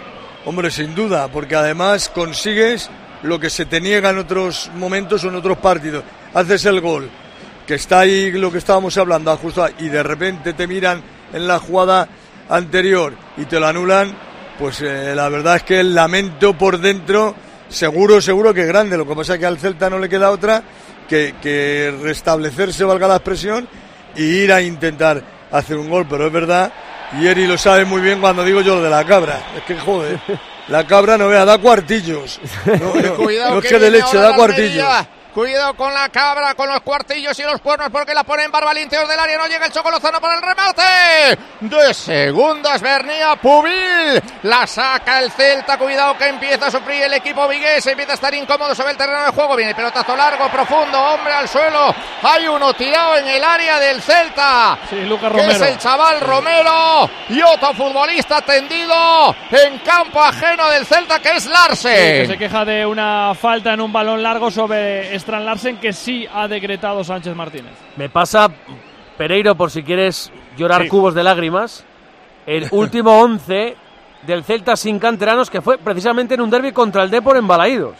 Hombre, 0.45 0.69
sin 0.69 0.93
duda, 0.93 1.27
porque 1.29 1.55
además 1.55 2.09
consigues 2.09 2.89
lo 3.23 3.39
que 3.39 3.49
se 3.49 3.65
te 3.65 3.81
niega 3.81 4.11
en 4.11 4.19
otros 4.19 4.69
momentos 4.75 5.23
o 5.23 5.29
en 5.29 5.35
otros 5.35 5.57
partidos. 5.57 6.03
Haces 6.33 6.65
el 6.65 6.81
gol, 6.81 7.09
que 7.65 7.75
está 7.75 8.01
ahí 8.01 8.31
lo 8.31 8.51
que 8.51 8.57
estábamos 8.59 8.95
hablando, 8.97 9.31
ajustado, 9.31 9.73
y 9.79 9.87
de 9.87 10.03
repente 10.03 10.53
te 10.53 10.67
miran 10.67 11.01
en 11.31 11.47
la 11.47 11.59
jugada 11.59 12.07
anterior 12.49 13.13
y 13.37 13.45
te 13.45 13.59
lo 13.59 13.67
anulan, 13.67 14.15
pues 14.59 14.81
eh, 14.81 15.13
la 15.15 15.29
verdad 15.29 15.55
es 15.55 15.63
que 15.63 15.79
el 15.79 15.95
lamento 15.95 16.53
por 16.53 16.77
dentro, 16.79 17.33
seguro, 17.73 18.21
seguro 18.21 18.53
que 18.53 18.61
es 18.61 18.67
grande. 18.67 18.97
Lo 18.97 19.07
que 19.07 19.15
pasa 19.15 19.33
es 19.33 19.39
que 19.39 19.45
al 19.45 19.57
Celta 19.57 19.89
no 19.89 19.99
le 19.99 20.07
queda 20.07 20.31
otra 20.31 20.63
que, 21.07 21.35
que 21.41 21.93
restablecerse, 22.01 22.83
valga 22.83 23.07
la 23.07 23.15
expresión, 23.15 23.67
y 24.15 24.23
ir 24.23 24.53
a 24.53 24.61
intentar 24.61 25.21
hacer 25.51 25.77
un 25.77 25.89
gol. 25.89 26.05
Pero 26.09 26.27
es 26.27 26.33
verdad, 26.33 26.71
y 27.19 27.27
Eri 27.27 27.47
lo 27.47 27.57
sabe 27.57 27.85
muy 27.85 28.01
bien 28.01 28.21
cuando 28.21 28.43
digo 28.43 28.61
yo 28.61 28.75
lo 28.75 28.83
de 28.83 28.89
la 28.89 29.05
cabra. 29.05 29.41
Es 29.57 29.63
que 29.63 29.75
joder, 29.75 30.19
la 30.67 30.85
cabra 30.87 31.17
no 31.17 31.27
vea, 31.27 31.45
da 31.45 31.57
cuartillos. 31.57 32.39
No, 32.65 32.95
no, 32.95 33.15
Cuidado 33.15 33.51
no 33.51 33.57
es 33.59 33.63
que 33.63 33.69
que 33.69 33.79
de 33.79 33.91
leche, 33.91 34.17
da 34.17 34.35
cuartillos. 34.35 34.83
Almería. 34.83 35.09
Cuidado 35.33 35.73
con 35.73 35.91
la 35.93 36.09
cabra, 36.09 36.53
con 36.53 36.69
los 36.69 36.81
cuartillos 36.81 37.37
y 37.39 37.43
los 37.43 37.59
cuernos 37.59 37.89
porque 37.91 38.13
la 38.13 38.23
pone 38.23 38.43
en 38.43 38.51
barba 38.51 38.69
al 38.71 38.77
interior 38.77 39.07
del 39.07 39.19
área. 39.19 39.37
No 39.37 39.47
llega 39.47 39.65
el 39.65 39.71
Chocolozano 39.71 40.21
para 40.21 40.35
el 40.35 40.41
remate. 40.43 41.39
De 41.61 41.93
segundas, 41.93 42.79
Bernía 42.81 43.35
Pubil. 43.37 44.21
La 44.43 44.67
saca 44.67 45.19
el 45.19 45.31
Celta. 45.31 45.77
Cuidado 45.77 46.15
que 46.17 46.27
empieza 46.27 46.67
a 46.67 46.71
sufrir 46.71 47.03
el 47.03 47.13
equipo 47.15 47.47
vigués. 47.47 47.85
Empieza 47.87 48.11
a 48.11 48.15
estar 48.15 48.33
incómodo 48.35 48.75
sobre 48.75 48.91
el 48.91 48.97
terreno 48.97 49.23
de 49.25 49.31
juego. 49.31 49.55
Viene 49.55 49.73
pelotazo 49.73 50.15
largo, 50.15 50.47
profundo. 50.49 50.99
Hombre 51.01 51.33
al 51.33 51.49
suelo. 51.49 51.95
Hay 52.21 52.47
uno 52.47 52.71
tirado 52.75 53.17
en 53.17 53.27
el 53.27 53.43
área 53.43 53.79
del 53.79 54.01
Celta. 54.03 54.77
Sí, 54.89 54.97
Lucas 55.01 55.31
Que 55.31 55.39
es 55.39 55.45
Romero. 55.47 55.65
el 55.65 55.77
chaval 55.79 56.21
Romero. 56.21 57.09
Y 57.29 57.41
otro 57.41 57.73
futbolista 57.73 58.41
tendido 58.41 59.35
en 59.49 59.79
campo 59.79 60.21
ajeno 60.23 60.69
del 60.69 60.85
Celta 60.85 61.19
que 61.19 61.37
es 61.37 61.43
Sí, 61.43 61.49
Larsen. 61.49 61.91
que 62.21 62.27
se 62.27 62.37
queja 62.37 62.63
de 62.65 62.85
una 62.85 63.33
falta 63.33 63.73
en 63.73 63.81
un 63.81 63.91
balón 63.91 64.21
largo 64.21 64.51
sobre 64.51 65.15
Strand 65.23 65.45
Larsen 65.45 65.77
que 65.77 65.93
sí 65.93 66.27
ha 66.33 66.47
decretado 66.47 67.03
Sánchez 67.03 67.35
Martínez. 67.35 67.71
Me 67.97 68.09
pasa, 68.09 68.49
Pereiro, 69.17 69.55
por 69.55 69.71
si 69.71 69.81
quieres 69.83 70.31
llorar 70.57 70.83
Sí. 70.83 70.89
cubos 70.89 71.13
de 71.15 71.23
lágrimas, 71.23 71.85
el 72.45 72.67
último 72.71 73.19
11 73.21 73.75
del 74.27 74.43
Celta 74.43 74.75
sin 74.75 74.99
canteranos 74.99 75.49
que 75.49 75.61
fue 75.61 75.77
precisamente 75.77 76.33
en 76.35 76.41
un 76.41 76.49
derby 76.49 76.71
contra 76.71 77.03
el 77.03 77.09
Depor 77.09 77.37
en 77.37 77.47
Balaídos. 77.47 77.95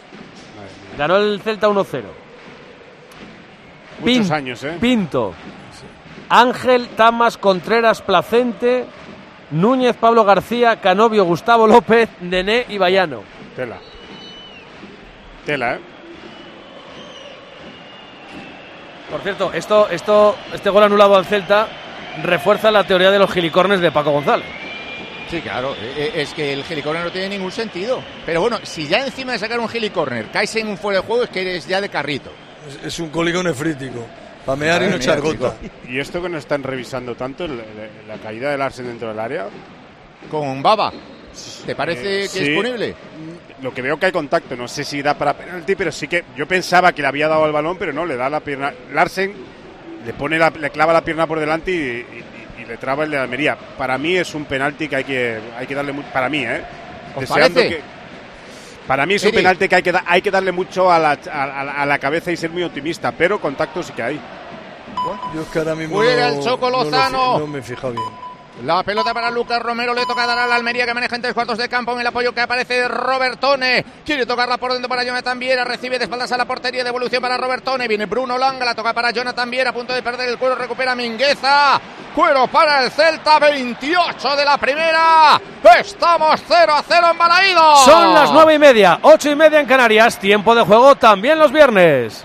Ganó 0.96 1.16
el 1.16 1.40
Celta 1.40 1.68
1-0. 1.68 2.02
Muchos 4.00 4.26
Pin- 4.26 4.32
años, 4.32 4.62
¿eh? 4.64 4.76
Pinto, 4.80 5.34
Ángel, 6.28 6.88
Tamas, 6.96 7.36
Contreras, 7.38 8.02
Placente, 8.02 8.84
Núñez, 9.50 9.96
Pablo 9.96 10.24
García, 10.24 10.80
Canovio, 10.80 11.24
Gustavo 11.24 11.66
López, 11.66 12.08
Nené 12.20 12.66
y 12.68 12.78
Bayano. 12.78 13.22
Tela. 13.56 13.76
Tela, 15.46 15.74
¿eh? 15.76 15.80
Por 19.14 19.22
cierto, 19.22 19.52
esto, 19.52 19.88
esto, 19.90 20.36
este 20.52 20.70
gol 20.70 20.82
anulado 20.82 21.14
al 21.14 21.24
Celta 21.24 21.68
refuerza 22.24 22.72
la 22.72 22.82
teoría 22.82 23.12
de 23.12 23.20
los 23.20 23.30
gilicornes 23.30 23.78
de 23.78 23.92
Paco 23.92 24.10
González. 24.10 24.44
Sí, 25.30 25.40
claro, 25.40 25.72
eh, 25.80 25.94
eh, 26.16 26.22
es 26.22 26.34
que 26.34 26.52
el 26.52 26.64
helicorner 26.68 27.04
no 27.04 27.12
tiene 27.12 27.28
ningún 27.28 27.52
sentido. 27.52 28.02
Pero 28.26 28.40
bueno, 28.40 28.58
si 28.64 28.88
ya 28.88 29.06
encima 29.06 29.30
de 29.30 29.38
sacar 29.38 29.60
un 29.60 29.68
helicorner 29.72 30.32
caes 30.32 30.56
en 30.56 30.66
un 30.66 30.76
fuera 30.76 30.98
de 31.00 31.06
juego, 31.06 31.22
es 31.22 31.30
que 31.30 31.42
eres 31.42 31.68
ya 31.68 31.80
de 31.80 31.88
carrito. 31.90 32.32
Es, 32.68 32.86
es 32.86 32.98
un 32.98 33.10
cólico 33.10 33.40
nefrítico. 33.40 34.04
Para 34.44 34.56
mear 34.56 34.82
y 34.82 34.86
no 34.88 34.96
echar 34.96 35.20
gota. 35.20 35.54
¿Y 35.88 36.00
esto 36.00 36.20
que 36.20 36.28
no 36.28 36.36
están 36.38 36.64
revisando 36.64 37.14
tanto, 37.14 37.44
el- 37.44 37.52
el- 37.60 38.08
la 38.08 38.16
caída 38.16 38.50
del 38.50 38.60
Arsen 38.62 38.86
dentro 38.88 39.10
del 39.10 39.20
área? 39.20 39.46
Con 40.28 40.60
Baba, 40.60 40.92
¿te 41.64 41.76
parece 41.76 42.24
Eh, 42.24 42.28
que 42.32 42.42
es 42.50 42.56
punible? 42.56 42.94
Lo 43.62 43.72
que 43.72 43.82
veo 43.82 43.96
que 43.98 44.06
hay 44.06 44.12
contacto, 44.12 44.56
no 44.56 44.66
sé 44.68 44.82
si 44.84 45.00
da 45.00 45.14
para 45.14 45.32
penalti, 45.34 45.74
pero 45.76 45.92
sí 45.92 46.08
que 46.08 46.24
yo 46.36 46.46
pensaba 46.46 46.92
que 46.92 47.02
le 47.02 47.08
había 47.08 47.28
dado 47.28 47.46
el 47.46 47.52
balón, 47.52 47.76
pero 47.78 47.92
no, 47.92 48.04
le 48.04 48.16
da 48.16 48.28
la 48.28 48.40
pierna. 48.40 48.72
Larsen 48.92 49.32
le 50.04 50.12
pone 50.12 50.38
la- 50.38 50.50
le 50.50 50.70
clava 50.70 50.92
la 50.92 51.02
pierna 51.02 51.26
por 51.26 51.38
delante 51.40 51.70
y, 51.70 51.74
y- 51.76 51.78
y 52.58 52.62
y 52.62 52.66
le 52.66 52.76
traba 52.78 53.04
el 53.04 53.10
de 53.10 53.18
Almería. 53.18 53.56
Para 53.76 53.98
mí 53.98 54.16
es 54.16 54.34
un 54.34 54.44
penalti 54.44 54.88
que 54.88 54.96
hay 54.96 55.04
que, 55.04 55.38
hay 55.58 55.66
que 55.66 55.74
darle 55.74 55.92
mucho. 55.92 56.08
Para 56.12 56.28
mí, 56.28 56.44
¿eh? 56.44 56.62
¿Os 57.14 57.20
Deseando 57.22 57.54
parece? 57.60 57.76
que- 57.76 57.82
para 58.86 59.06
mí 59.06 59.14
es 59.14 59.22
un 59.22 59.28
Eri. 59.28 59.36
penalti 59.38 59.68
que 59.68 59.74
hay 59.76 59.82
que, 59.82 59.92
da- 59.92 60.04
hay 60.06 60.22
que 60.22 60.30
darle 60.30 60.52
mucho 60.52 60.90
a 60.90 60.98
la, 60.98 61.10
a, 61.32 61.42
a- 61.44 61.82
a 61.82 61.86
la 61.86 61.98
cabeza 61.98 62.30
y 62.32 62.36
ser 62.36 62.50
muy 62.50 62.62
optimista, 62.62 63.12
pero 63.12 63.40
contacto 63.40 63.82
sí 63.82 63.92
que 63.92 64.02
hay. 64.02 64.20
Yo 65.34 65.42
es 65.42 65.48
que 65.48 65.58
ahora 65.58 65.74
mismo 65.74 65.96
Juega 65.96 66.28
no- 66.30 66.34
el 66.38 66.44
Choco 66.44 66.70
no 66.70 66.78
lo 66.78 66.84
fi- 66.84 66.90
Lozano. 66.90 67.38
No, 67.40 67.46
me 67.46 67.58
he 67.58 67.62
fijado 67.62 67.92
bien. 67.92 68.04
La 68.62 68.84
pelota 68.84 69.12
para 69.12 69.30
Lucas 69.30 69.60
Romero, 69.60 69.92
le 69.94 70.06
toca 70.06 70.26
dar 70.26 70.38
a 70.38 70.46
la 70.46 70.54
Almería 70.54 70.86
que 70.86 70.94
maneja 70.94 71.16
en 71.16 71.22
tres 71.22 71.34
cuartos 71.34 71.58
de 71.58 71.68
campo 71.68 71.92
en 71.92 72.00
el 72.00 72.06
apoyo 72.06 72.32
que 72.32 72.40
aparece 72.40 72.86
Robertone. 72.86 73.84
Quiere 74.06 74.26
tocarla 74.26 74.58
por 74.58 74.72
dentro 74.72 74.88
para 74.88 75.02
Jonathan 75.02 75.38
Viera, 75.38 75.64
recibe 75.64 75.98
de 75.98 76.04
espaldas 76.04 76.30
a 76.30 76.36
la 76.36 76.44
portería, 76.44 76.84
devolución 76.84 77.20
para 77.20 77.36
Robertone. 77.36 77.88
Viene 77.88 78.06
Bruno 78.06 78.38
Langa, 78.38 78.64
la 78.64 78.74
toca 78.74 78.92
para 78.92 79.10
Jonathan 79.10 79.50
Viera, 79.50 79.70
a 79.70 79.72
punto 79.74 79.92
de 79.92 80.02
perder 80.02 80.28
el 80.28 80.38
cuero, 80.38 80.54
recupera 80.54 80.94
Mingueza. 80.94 81.80
Cuero 82.14 82.46
para 82.46 82.84
el 82.84 82.92
Celta, 82.92 83.40
28 83.40 84.36
de 84.36 84.44
la 84.44 84.56
primera. 84.56 85.40
Estamos 85.80 86.40
0 86.46 86.72
a 86.74 86.84
0 86.86 87.08
en 87.10 87.18
Balaído. 87.18 87.76
Son 87.84 88.14
las 88.14 88.30
nueve 88.30 88.54
y 88.54 88.58
media, 88.60 89.00
ocho 89.02 89.30
y 89.30 89.34
media 89.34 89.58
en 89.58 89.66
Canarias. 89.66 90.18
Tiempo 90.20 90.54
de 90.54 90.62
juego 90.62 90.94
también 90.94 91.40
los 91.40 91.50
viernes. 91.50 92.24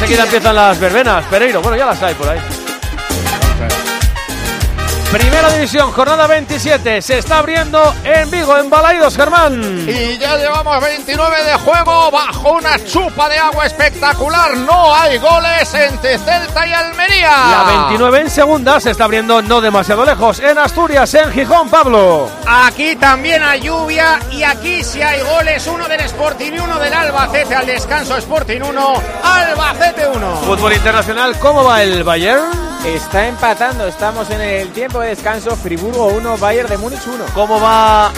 Enseguida 0.00 0.24
empiezan 0.24 0.54
las 0.54 0.80
verbenas. 0.80 1.26
Pereiro, 1.26 1.60
bueno, 1.60 1.76
ya 1.76 1.86
las 1.86 2.02
hay 2.02 2.14
por 2.14 2.28
ahí. 2.28 2.59
Primera 5.12 5.50
división, 5.50 5.90
jornada 5.90 6.28
27. 6.28 7.02
Se 7.02 7.18
está 7.18 7.38
abriendo 7.38 7.92
en 8.04 8.30
Vigo, 8.30 8.56
en 8.56 8.70
Balaidos, 8.70 9.16
Germán. 9.16 9.60
Y 9.88 10.16
ya 10.16 10.36
llevamos 10.36 10.80
29 10.80 11.44
de 11.46 11.54
juego 11.54 12.12
bajo 12.12 12.52
una 12.52 12.78
chupa 12.84 13.28
de 13.28 13.36
agua 13.36 13.66
espectacular. 13.66 14.56
No 14.58 14.94
hay 14.94 15.18
goles 15.18 15.74
entre 15.74 16.16
Celta 16.16 16.64
y 16.64 16.72
Almería. 16.72 17.28
La 17.28 17.64
29 17.88 18.20
en 18.20 18.30
segunda 18.30 18.78
se 18.78 18.92
está 18.92 19.02
abriendo 19.02 19.42
no 19.42 19.60
demasiado 19.60 20.04
lejos. 20.04 20.38
En 20.38 20.56
Asturias, 20.58 21.12
en 21.14 21.32
Gijón, 21.32 21.68
Pablo. 21.68 22.30
Aquí 22.46 22.94
también 22.94 23.42
hay 23.42 23.62
lluvia 23.62 24.20
y 24.30 24.44
aquí 24.44 24.84
sí 24.84 25.02
hay 25.02 25.22
goles. 25.22 25.66
Uno 25.66 25.88
del 25.88 26.02
Sporting 26.02 26.52
y 26.52 26.58
uno 26.60 26.78
del 26.78 26.94
Albacete 26.94 27.56
al 27.56 27.66
descanso. 27.66 28.16
Sporting 28.16 28.60
1, 28.60 29.02
Albacete 29.24 30.06
1. 30.06 30.36
Fútbol 30.46 30.72
internacional, 30.72 31.36
¿cómo 31.40 31.64
va 31.64 31.82
el 31.82 32.04
Bayern? 32.04 32.70
Está 32.84 33.26
empatando, 33.28 33.86
estamos 33.86 34.30
en 34.30 34.40
el 34.40 34.70
tiempo 34.70 34.99
de 35.00 35.08
descanso. 35.08 35.56
Friburgo 35.56 36.06
1, 36.08 36.36
Bayern 36.38 36.68
de 36.68 36.78
Múnich 36.78 37.06
1. 37.06 37.24
¿Cómo 37.34 37.60
va 37.60 38.12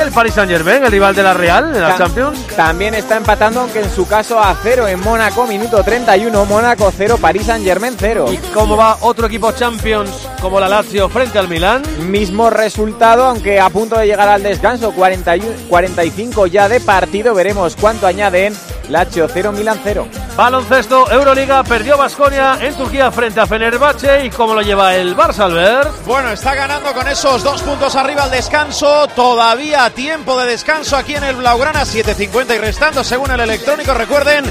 el 0.00 0.10
Paris 0.10 0.34
Saint 0.34 0.50
Germain, 0.50 0.82
el 0.84 0.90
rival 0.90 1.14
de 1.14 1.22
la 1.22 1.34
Real 1.34 1.74
en 1.74 1.82
la 1.82 1.96
Champions? 1.96 2.46
También 2.56 2.94
está 2.94 3.16
empatando, 3.16 3.60
aunque 3.60 3.80
en 3.80 3.90
su 3.90 4.06
caso 4.06 4.38
a 4.38 4.56
0 4.62 4.88
en 4.88 5.00
Mónaco, 5.00 5.46
minuto 5.46 5.82
31. 5.82 6.44
Mónaco 6.46 6.92
0, 6.96 7.18
París 7.20 7.46
Saint 7.46 7.64
Germain 7.64 7.94
0. 7.98 8.26
¿Y 8.32 8.36
cómo 8.52 8.76
va 8.76 8.98
otro 9.00 9.26
equipo 9.26 9.52
Champions 9.52 10.10
como 10.40 10.60
la 10.60 10.68
Lazio 10.68 11.08
frente 11.08 11.38
al 11.38 11.48
Milán? 11.48 11.82
Mismo 12.10 12.50
resultado, 12.50 13.24
aunque 13.24 13.60
a 13.60 13.68
punto 13.70 13.98
de 13.98 14.06
llegar 14.06 14.28
al 14.28 14.42
descanso, 14.42 14.92
41 14.92 15.52
45 15.68 16.46
ya 16.46 16.68
de 16.68 16.80
partido. 16.80 17.34
Veremos 17.34 17.76
cuánto 17.76 18.06
añaden. 18.06 18.54
Lazio 18.88 19.28
0, 19.28 19.52
Milan 19.52 19.80
0. 19.82 20.08
Baloncesto, 20.36 21.10
Euroliga, 21.10 21.62
perdió 21.62 21.96
Basconia 21.98 22.58
en 22.60 22.74
Turquía 22.74 23.10
frente 23.10 23.40
a 23.40 23.46
Fenerbahce 23.46 24.24
y 24.24 24.30
cómo 24.30 24.54
lo 24.54 24.62
lleva 24.62 24.94
el 24.94 25.16
Barça, 25.16 25.40
Albert. 25.40 26.04
Bueno, 26.06 26.30
está 26.30 26.54
ganando 26.54 26.92
con 26.92 27.06
esos 27.06 27.42
dos 27.42 27.62
puntos 27.62 27.94
arriba 27.96 28.24
al 28.24 28.30
descanso. 28.30 29.06
Todavía 29.08 29.90
tiempo 29.90 30.38
de 30.38 30.46
descanso 30.46 30.96
aquí 30.96 31.14
en 31.14 31.24
el 31.24 31.36
Blaugrana, 31.36 31.82
7.50 31.82 32.56
y 32.56 32.58
restando 32.58 33.04
según 33.04 33.30
el 33.30 33.40
electrónico. 33.40 33.94
Recuerden, 33.94 34.44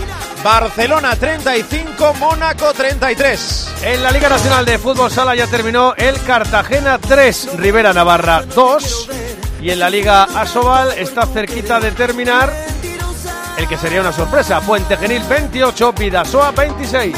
Barcelona 0.43 1.15
35, 1.15 2.13
Mónaco 2.15 2.73
33. 2.73 3.75
En 3.83 4.03
la 4.03 4.11
Liga 4.11 4.29
Nacional 4.29 4.65
de 4.65 4.79
Fútbol 4.79 5.11
Sala 5.11 5.35
ya 5.35 5.47
terminó 5.47 5.93
el 5.95 6.21
Cartagena 6.23 6.97
3, 6.99 7.57
Rivera 7.57 7.93
Navarra 7.93 8.43
2. 8.55 9.09
Y 9.61 9.69
en 9.69 9.79
la 9.79 9.89
Liga 9.89 10.23
Asobal 10.23 10.93
está 10.97 11.27
cerquita 11.27 11.79
de 11.79 11.91
terminar 11.91 12.51
el 13.61 13.67
que 13.67 13.77
sería 13.77 14.01
una 14.01 14.11
sorpresa. 14.11 14.59
Puente 14.61 14.97
Genil 14.97 15.21
28, 15.29 15.93
Vidasoa 15.93 16.49
26. 16.51 17.15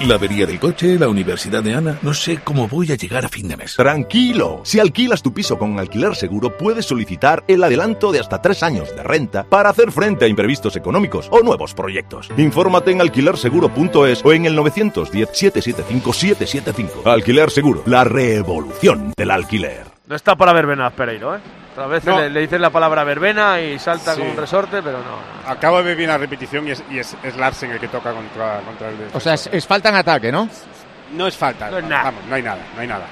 La 0.00 0.16
avería 0.16 0.44
del 0.46 0.58
coche, 0.60 0.98
la 0.98 1.08
universidad 1.08 1.62
de 1.62 1.74
Ana. 1.74 1.98
No 2.02 2.12
sé 2.12 2.40
cómo 2.44 2.68
voy 2.68 2.92
a 2.92 2.94
llegar 2.94 3.24
a 3.24 3.30
fin 3.30 3.48
de 3.48 3.56
mes. 3.56 3.74
Tranquilo, 3.74 4.60
si 4.62 4.78
alquilas 4.78 5.22
tu 5.22 5.32
piso 5.32 5.58
con 5.58 5.78
alquiler 5.78 6.14
seguro, 6.14 6.58
puedes 6.58 6.84
solicitar 6.84 7.42
el 7.48 7.64
adelanto 7.64 8.12
de 8.12 8.20
hasta 8.20 8.42
tres 8.42 8.62
años 8.62 8.94
de 8.94 9.02
renta 9.02 9.44
para 9.44 9.70
hacer 9.70 9.90
frente 9.90 10.26
a 10.26 10.28
imprevistos 10.28 10.76
económicos 10.76 11.28
o 11.30 11.40
nuevos 11.40 11.72
proyectos. 11.72 12.28
Infórmate 12.36 12.90
en 12.90 13.00
alquilerseguro.es 13.00 14.22
o 14.24 14.32
en 14.32 14.44
el 14.44 14.58
910-775-775. 14.58 17.06
Alquiler 17.06 17.50
Seguro, 17.50 17.82
la 17.86 18.04
revolución 18.04 19.14
del 19.16 19.30
alquiler. 19.30 19.84
No 20.06 20.16
está 20.16 20.36
para 20.36 20.52
verbenas, 20.52 20.92
Pereiro, 20.92 21.36
¿eh? 21.36 21.63
Otra 21.74 21.86
vez 21.88 22.04
No. 22.04 22.18
le, 22.20 22.30
le 22.30 22.40
dices 22.40 22.60
la 22.60 22.70
palabra 22.70 23.02
verbena 23.04 23.60
y 23.60 23.78
salta 23.78 24.14
Sí. 24.14 24.20
como 24.20 24.30
un 24.32 24.36
resorte, 24.36 24.80
pero 24.82 24.98
no. 24.98 25.50
Acabo 25.50 25.82
de 25.82 25.94
bien 25.94 26.08
la 26.08 26.18
repetición 26.18 26.66
y 26.68 26.70
es, 26.70 26.82
y 26.90 26.98
es, 26.98 27.16
es 27.22 27.36
Larsen 27.36 27.70
el 27.72 27.80
que 27.80 27.88
toca 27.88 28.12
contra, 28.12 28.60
contra 28.60 28.88
el 28.90 28.96
O 29.12 29.18
sea, 29.20 29.34
es, 29.34 29.48
es 29.52 29.66
falta 29.66 29.88
en 29.88 29.96
ataque, 29.96 30.30
¿no? 30.30 30.48
No 31.12 31.26
es 31.26 31.36
falta. 31.36 31.70
No 31.70 31.78
es 31.78 31.84
nada. 31.84 32.04
Vamos, 32.04 32.24
no 32.28 32.34
hay 32.34 32.42
nada, 32.42 32.58
no 32.74 32.80
hay 32.80 32.86
nada. 32.88 33.04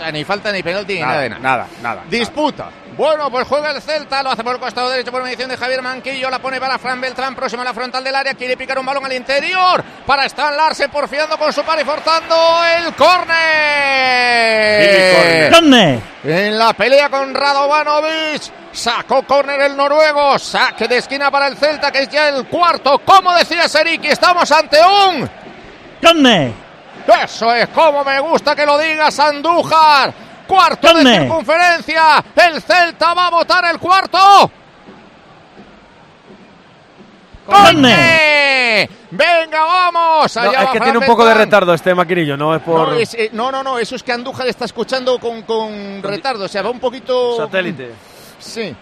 Sea, 0.00 0.12
ni 0.12 0.24
falta 0.24 0.50
ni 0.52 0.62
penalti 0.62 0.94
ni 0.94 1.00
Nada, 1.00 1.12
nada 1.12 1.22
de 1.22 1.28
nada. 1.30 1.40
nada, 1.42 1.66
nada. 1.82 2.02
Disputa. 2.08 2.70
Bueno, 2.96 3.30
pues 3.30 3.46
juega 3.48 3.70
el 3.70 3.80
Celta, 3.80 4.22
lo 4.22 4.30
hace 4.30 4.44
por 4.44 4.54
el 4.56 4.60
costado 4.60 4.90
derecho 4.90 5.10
por 5.10 5.22
medición 5.22 5.48
de 5.48 5.56
Javier 5.56 5.80
Manquillo, 5.80 6.28
la 6.28 6.38
pone 6.38 6.60
para 6.60 6.78
Fran 6.78 7.00
Beltrán, 7.00 7.34
próximo 7.34 7.62
a 7.62 7.64
la 7.64 7.72
frontal 7.72 8.04
del 8.04 8.14
área, 8.14 8.34
quiere 8.34 8.56
picar 8.58 8.78
un 8.78 8.84
balón 8.84 9.06
al 9.06 9.12
interior 9.14 9.82
para 10.04 10.26
Stan 10.26 10.54
Larsen 10.54 10.90
porfiando 10.90 11.38
con 11.38 11.50
su 11.52 11.62
par 11.62 11.80
y 11.80 11.84
forzando 11.84 12.36
el 12.76 12.94
córner. 12.94 13.40
En 16.24 16.58
la 16.58 16.72
pelea 16.74 17.08
con 17.08 17.34
Radovanovic, 17.34 18.42
sacó 18.72 19.22
córner 19.22 19.60
el 19.62 19.76
noruego, 19.76 20.38
saque 20.38 20.86
de 20.86 20.98
esquina 20.98 21.30
para 21.30 21.46
el 21.46 21.56
Celta, 21.56 21.90
que 21.90 22.02
es 22.02 22.08
ya 22.10 22.28
el 22.28 22.44
cuarto. 22.46 22.98
Como 22.98 23.32
decía 23.34 23.66
Seriki, 23.68 24.08
estamos 24.08 24.50
ante 24.52 24.78
un... 24.82 25.30
¿Dónde? 26.02 26.52
Eso 27.24 27.52
es 27.54 27.68
como 27.68 28.04
me 28.04 28.20
gusta 28.20 28.54
que 28.54 28.64
lo 28.64 28.78
digas, 28.78 29.18
Andújar. 29.18 30.12
Cuarto 30.46 30.88
de 30.88 30.94
¿Dónde? 30.94 31.18
circunferencia. 31.20 32.24
El 32.34 32.60
Celta 32.62 33.14
va 33.14 33.28
a 33.28 33.30
votar 33.30 33.64
el 33.66 33.78
cuarto. 33.78 34.50
¡Conde! 37.46 38.88
Venga, 39.10 39.64
vamos. 39.64 40.36
No, 40.36 40.42
Allá 40.42 40.62
es 40.62 40.70
que 40.70 40.80
tiene 40.80 40.98
un 40.98 41.06
poco 41.06 41.24
de 41.24 41.34
retardo 41.34 41.74
este 41.74 41.94
maquinillo, 41.94 42.36
no 42.36 42.54
es 42.54 42.62
por 42.62 42.88
No, 42.88 42.94
es, 42.94 43.14
eh, 43.14 43.30
no, 43.32 43.50
no, 43.50 43.62
no, 43.62 43.78
eso 43.78 43.96
es 43.96 44.02
que 44.02 44.12
Andújar 44.12 44.46
está 44.46 44.64
escuchando 44.66 45.18
con, 45.18 45.42
con 45.42 46.02
retardo, 46.02 46.44
o 46.44 46.48
sea, 46.48 46.62
va 46.62 46.70
un 46.70 46.78
poquito... 46.78 47.36
satélite. 47.36 47.92
Sí. 48.38 48.74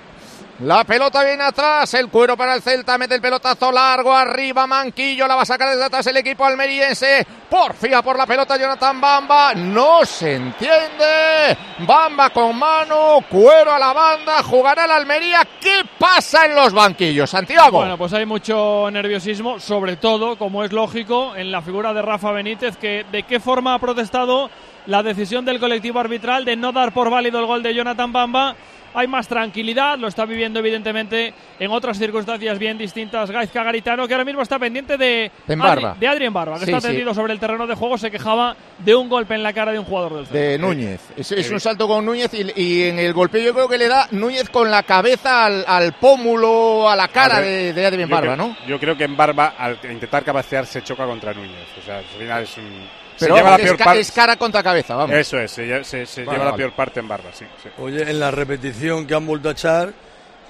La 0.60 0.82
pelota 0.82 1.22
viene 1.22 1.44
atrás, 1.44 1.94
el 1.94 2.08
cuero 2.08 2.36
para 2.36 2.56
el 2.56 2.62
Celta, 2.62 2.98
mete 2.98 3.14
el 3.14 3.20
pelotazo 3.20 3.70
largo 3.70 4.12
arriba, 4.12 4.66
Manquillo, 4.66 5.28
la 5.28 5.36
va 5.36 5.42
a 5.42 5.46
sacar 5.46 5.70
desde 5.70 5.84
atrás 5.84 6.04
el 6.08 6.16
equipo 6.16 6.44
almeriense, 6.44 7.24
porfía 7.48 8.02
por 8.02 8.18
la 8.18 8.26
pelota 8.26 8.56
Jonathan 8.56 9.00
Bamba, 9.00 9.54
no 9.54 10.04
se 10.04 10.34
entiende, 10.34 11.56
Bamba 11.86 12.30
con 12.30 12.58
mano, 12.58 13.20
cuero 13.30 13.72
a 13.72 13.78
la 13.78 13.92
banda, 13.92 14.42
jugará 14.42 14.86
el 14.86 14.90
Almería, 14.90 15.46
¿qué 15.60 15.82
pasa 15.96 16.46
en 16.46 16.56
los 16.56 16.72
banquillos, 16.72 17.30
Santiago? 17.30 17.78
Bueno, 17.78 17.96
pues 17.96 18.12
hay 18.14 18.26
mucho 18.26 18.90
nerviosismo, 18.90 19.60
sobre 19.60 19.94
todo, 19.94 20.36
como 20.36 20.64
es 20.64 20.72
lógico, 20.72 21.36
en 21.36 21.52
la 21.52 21.62
figura 21.62 21.94
de 21.94 22.02
Rafa 22.02 22.32
Benítez, 22.32 22.76
que 22.76 23.06
de 23.12 23.22
qué 23.22 23.38
forma 23.38 23.74
ha 23.74 23.78
protestado 23.78 24.50
la 24.86 25.04
decisión 25.04 25.44
del 25.44 25.60
colectivo 25.60 26.00
arbitral 26.00 26.44
de 26.44 26.56
no 26.56 26.72
dar 26.72 26.92
por 26.92 27.10
válido 27.10 27.38
el 27.38 27.46
gol 27.46 27.62
de 27.62 27.74
Jonathan 27.74 28.12
Bamba. 28.12 28.56
Hay 28.94 29.06
más 29.06 29.28
tranquilidad, 29.28 29.98
lo 29.98 30.08
está 30.08 30.24
viviendo 30.24 30.58
evidentemente 30.60 31.32
en 31.58 31.70
otras 31.70 31.98
circunstancias 31.98 32.58
bien 32.58 32.78
distintas 32.78 33.30
Gaizka 33.30 33.62
Garitano, 33.62 34.08
que 34.08 34.14
ahora 34.14 34.24
mismo 34.24 34.42
está 34.42 34.58
pendiente 34.58 34.96
de. 34.96 35.30
Adri- 35.46 35.96
de 35.98 36.08
Adrien 36.08 36.32
Barba, 36.32 36.58
que 36.58 36.64
Sí, 36.66 36.70
está 36.72 36.80
sí. 36.80 36.88
tendido 36.88 37.12
sobre 37.14 37.32
el 37.32 37.38
terreno 37.40 37.66
de 37.66 37.74
juego, 37.74 37.98
se 37.98 38.10
quejaba 38.10 38.56
de 38.78 38.94
un 38.94 39.08
golpe 39.08 39.34
en 39.34 39.42
la 39.42 39.52
cara 39.52 39.72
de 39.72 39.78
un 39.78 39.84
jugador 39.84 40.14
del 40.16 40.26
Celta. 40.26 40.38
de 40.38 40.58
Núñez. 40.58 41.00
Es, 41.16 41.30
es 41.32 41.50
un 41.50 41.60
salto 41.60 41.86
con 41.86 42.04
Núñez 42.04 42.32
y, 42.34 42.60
y 42.60 42.82
en 42.84 42.98
el 42.98 43.12
golpeo 43.12 43.42
yo 43.42 43.52
creo 43.54 43.68
que 43.68 43.78
le 43.78 43.88
da 43.88 44.08
Núñez 44.12 44.48
con 44.50 44.70
la 44.70 44.82
cabeza 44.82 45.44
al, 45.46 45.64
al 45.66 45.92
pómulo, 45.94 46.88
a 46.88 46.96
la 46.96 47.08
cara 47.08 47.36
A 47.36 47.40
ver, 47.40 47.48
de, 47.48 47.72
de 47.74 47.86
Adrien 47.86 48.08
Barba, 48.08 48.34
creo- 48.34 48.36
¿no? 48.48 48.56
Yo 48.66 48.78
creo 48.80 48.96
que 48.96 49.04
en 49.04 49.16
Barba, 49.16 49.54
al 49.58 49.78
intentar 49.90 50.24
cabecear, 50.24 50.66
se 50.66 50.82
choca 50.82 51.04
contra 51.06 51.32
Núñez. 51.34 51.66
O 51.78 51.84
sea, 51.84 51.98
al 51.98 52.04
final 52.04 52.42
es 52.42 52.56
un. 52.56 53.07
Pero 53.18 53.34
se 53.34 53.38
lleva 53.40 53.50
la 53.50 53.56
es, 53.56 53.62
peor 53.62 53.76
ca- 53.76 53.84
parte. 53.84 54.00
es 54.00 54.12
cara 54.12 54.36
contra 54.36 54.62
cabeza, 54.62 54.94
vamos. 54.96 55.16
Eso 55.16 55.38
es, 55.38 55.50
se, 55.50 55.84
se- 55.84 56.06
se 56.06 56.24
Vale, 56.24 56.38
lleva 56.38 56.50
la 56.52 56.56
peor 56.56 56.72
parte 56.72 57.00
en 57.00 57.08
Barba, 57.08 57.30
sí. 57.32 57.44
sí. 57.62 57.68
Oye, 57.78 58.02
en 58.10 58.20
la 58.20 58.30
repetición 58.30 59.06
que 59.06 59.14
han 59.14 59.26
vuelto 59.26 59.48
a 59.48 59.52
echar, 59.52 59.92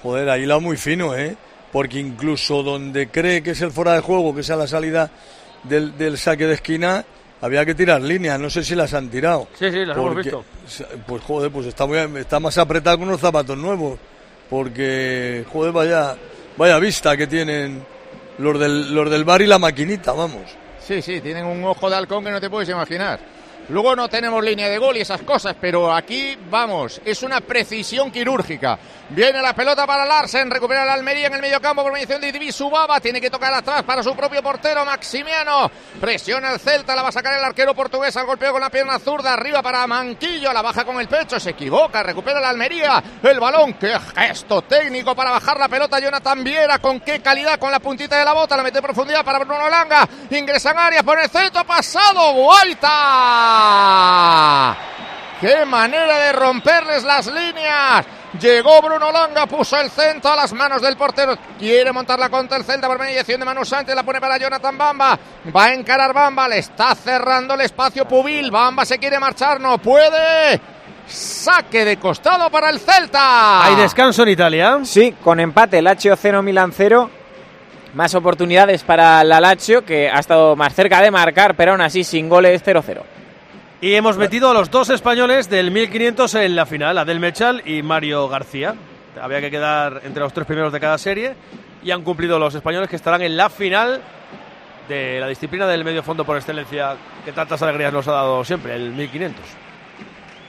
joder, 0.03 0.29
ahí 0.29 0.45
la 0.45 0.59
muy 0.59 0.77
fino, 0.77 1.15
¿eh? 1.15 1.35
Porque 1.71 1.99
incluso 1.99 2.63
donde 2.63 3.09
cree 3.09 3.43
que 3.43 3.51
es 3.51 3.61
el 3.61 3.71
fuera 3.71 3.93
de 3.93 4.01
juego, 4.01 4.33
que 4.35 4.43
sea 4.43 4.55
la 4.55 4.67
salida 4.67 5.09
del, 5.63 5.97
del 5.97 6.17
saque 6.17 6.45
de 6.47 6.55
esquina, 6.55 7.05
había 7.41 7.63
que 7.65 7.75
tirar 7.75 8.01
líneas. 8.01 8.39
No 8.39 8.49
sé 8.49 8.63
si 8.63 8.75
las 8.75 8.93
han 8.93 9.09
tirado. 9.09 9.47
Sí, 9.57 9.69
sí, 9.71 9.85
las 9.85 9.95
hemos 9.97 10.13
Porque- 10.13 10.23
visto. 10.23 10.45
Pues 11.07 11.23
joder, 11.23 11.51
pues 11.51 11.67
está, 11.67 11.85
muy, 11.85 11.97
está 12.19 12.39
más 12.39 12.57
apretado 12.57 12.97
con 12.99 13.07
unos 13.07 13.21
zapatos 13.21 13.57
nuevos. 13.57 13.99
Porque, 14.49 15.45
joder, 15.51 15.71
vaya, 15.71 16.15
vaya 16.57 16.79
vista 16.79 17.15
que 17.15 17.27
tienen 17.27 17.83
los 18.39 18.59
del, 18.59 18.93
los 18.95 19.09
del 19.09 19.23
bar 19.23 19.41
y 19.43 19.45
la 19.47 19.59
maquinita, 19.59 20.11
vamos. 20.11 20.41
Sí, 20.89 21.03
sí, 21.03 21.21
tienen 21.21 21.45
un 21.45 21.63
ojo 21.65 21.87
de 21.87 21.97
halcón 21.97 22.23
que 22.23 22.31
no 22.31 22.41
te 22.41 22.49
puedes 22.49 22.67
imaginar. 22.67 23.19
Luego 23.69 23.95
no 23.95 24.09
tenemos 24.09 24.43
línea 24.43 24.67
de 24.67 24.79
gol 24.79 24.97
y 24.97 25.01
esas 25.01 25.21
cosas, 25.21 25.55
pero 25.61 25.93
aquí 25.93 26.35
vamos, 26.49 26.99
es 27.05 27.21
una 27.21 27.39
precisión 27.39 28.11
quirúrgica. 28.11 28.79
Viene 29.09 29.41
la 29.41 29.53
pelota 29.53 29.85
para 29.85 30.05
Larsen, 30.05 30.49
recupera 30.49 30.85
la 30.85 30.93
Almería 30.93 31.27
en 31.27 31.33
el 31.33 31.41
mediocampo 31.41 31.83
por 31.83 31.91
mediación 31.91 32.21
de 32.21 32.51
Subaba, 32.51 32.99
tiene 32.99 33.21
que 33.21 33.29
tocar 33.29 33.53
atrás 33.53 33.83
para 33.83 34.01
su 34.01 34.15
propio 34.15 34.41
portero 34.41 34.85
Maximiano. 34.85 35.69
Presiona 35.99 36.51
el 36.51 36.59
Celta, 36.59 36.95
la 36.95 37.03
va 37.03 37.09
a 37.09 37.11
sacar 37.11 37.37
el 37.37 37.43
arquero 37.43 37.75
portugués 37.75 38.15
al 38.17 38.25
golpeo 38.25 38.51
con 38.51 38.61
la 38.61 38.69
pierna 38.69 38.97
zurda, 38.97 39.33
arriba 39.33 39.61
para 39.61 39.85
Manquillo, 39.85 40.51
la 40.51 40.61
baja 40.61 40.83
con 40.83 40.99
el 40.99 41.07
pecho, 41.07 41.39
se 41.39 41.51
equivoca, 41.51 42.01
recupera 42.01 42.39
la 42.39 42.49
Almería, 42.49 43.03
el 43.21 43.39
balón, 43.39 43.73
qué 43.73 43.97
gesto 44.15 44.63
técnico 44.63 45.15
para 45.15 45.31
bajar 45.31 45.59
la 45.59 45.67
pelota 45.67 45.99
Jonathan 45.99 46.43
Viera, 46.43 46.79
con 46.79 46.99
qué 47.01 47.21
calidad 47.21 47.59
con 47.59 47.71
la 47.71 47.79
puntita 47.79 48.17
de 48.17 48.25
la 48.25 48.33
bota, 48.33 48.57
la 48.57 48.63
mete 48.63 48.79
en 48.79 48.83
profundidad 48.83 49.23
para 49.23 49.39
Bruno 49.39 49.69
Langa, 49.69 50.07
ingresa 50.31 50.71
en 50.71 50.77
área 50.79 51.03
por 51.03 51.19
el 51.19 51.29
centro, 51.29 51.63
pasado, 51.65 52.33
¡Qué 55.41 55.65
manera 55.65 56.19
de 56.19 56.31
romperles 56.33 57.03
las 57.03 57.27
líneas! 57.27 58.05
Llegó 58.39 58.81
Bruno 58.81 59.11
Langa, 59.11 59.47
puso 59.47 59.79
el 59.79 59.89
centro 59.89 60.31
a 60.31 60.35
las 60.35 60.53
manos 60.53 60.81
del 60.81 60.95
portero. 60.95 61.35
Quiere 61.57 61.91
montarla 61.91 62.29
contra 62.29 62.57
el 62.57 62.63
Celta 62.63 62.87
por 62.87 62.99
mediación 62.99 63.39
de 63.39 63.45
Manu 63.45 63.65
Sánchez. 63.65 63.95
La 63.95 64.03
pone 64.03 64.21
para 64.21 64.37
Jonathan 64.37 64.77
Bamba. 64.77 65.19
Va 65.55 65.65
a 65.65 65.73
encarar 65.73 66.13
Bamba. 66.13 66.47
Le 66.47 66.59
está 66.59 66.93
cerrando 66.93 67.55
el 67.55 67.61
espacio 67.61 68.07
Pubil. 68.07 68.51
Bamba 68.51 68.85
se 68.85 68.99
quiere 68.99 69.19
marchar. 69.19 69.59
No 69.59 69.79
puede. 69.79 70.61
Saque 71.07 71.83
de 71.85 71.97
costado 71.97 72.51
para 72.51 72.69
el 72.69 72.79
Celta. 72.79 73.65
¿Hay 73.65 73.75
descanso 73.75 74.21
en 74.21 74.29
Italia? 74.29 74.77
Sí, 74.83 75.15
con 75.23 75.39
empate. 75.39 75.81
Lazio 75.81 76.15
0, 76.15 76.43
Milan 76.43 76.71
0. 76.71 77.09
Más 77.95 78.13
oportunidades 78.13 78.83
para 78.83 79.23
la 79.23 79.41
Lazio, 79.41 79.83
que 79.83 80.07
ha 80.07 80.19
estado 80.19 80.55
más 80.55 80.75
cerca 80.75 81.01
de 81.01 81.09
marcar, 81.09 81.55
pero 81.55 81.71
aún 81.71 81.81
así 81.81 82.03
sin 82.03 82.29
goles 82.29 82.63
0-0. 82.63 83.01
Y 83.81 83.93
hemos 83.93 84.17
metido 84.17 84.49
a 84.49 84.53
los 84.53 84.69
dos 84.69 84.89
españoles 84.89 85.49
del 85.49 85.71
1500 85.71 86.35
en 86.35 86.55
la 86.55 86.65
final, 86.65 86.97
Adel 86.97 87.21
Mechal 87.21 87.61
y 87.65 87.81
Mario 87.81 88.27
García. 88.27 88.75
Había 89.21 89.39
que 89.39 89.49
quedar 89.49 90.01
entre 90.03 90.21
los 90.21 90.33
tres 90.33 90.45
primeros 90.45 90.73
de 90.73 90.81
cada 90.81 90.97
serie 90.97 91.33
y 91.81 91.91
han 91.91 92.03
cumplido 92.03 92.37
los 92.37 92.53
españoles 92.53 92.89
que 92.89 92.97
estarán 92.97 93.21
en 93.21 93.37
la 93.37 93.49
final 93.49 94.01
de 94.89 95.21
la 95.21 95.27
disciplina 95.27 95.65
del 95.65 95.85
medio 95.85 96.03
fondo 96.03 96.25
por 96.25 96.35
excelencia 96.35 96.97
que 97.23 97.31
tantas 97.31 97.61
alegrías 97.61 97.93
nos 97.93 98.05
ha 98.09 98.11
dado 98.11 98.43
siempre, 98.43 98.75
el 98.75 98.91
1500. 98.91 99.45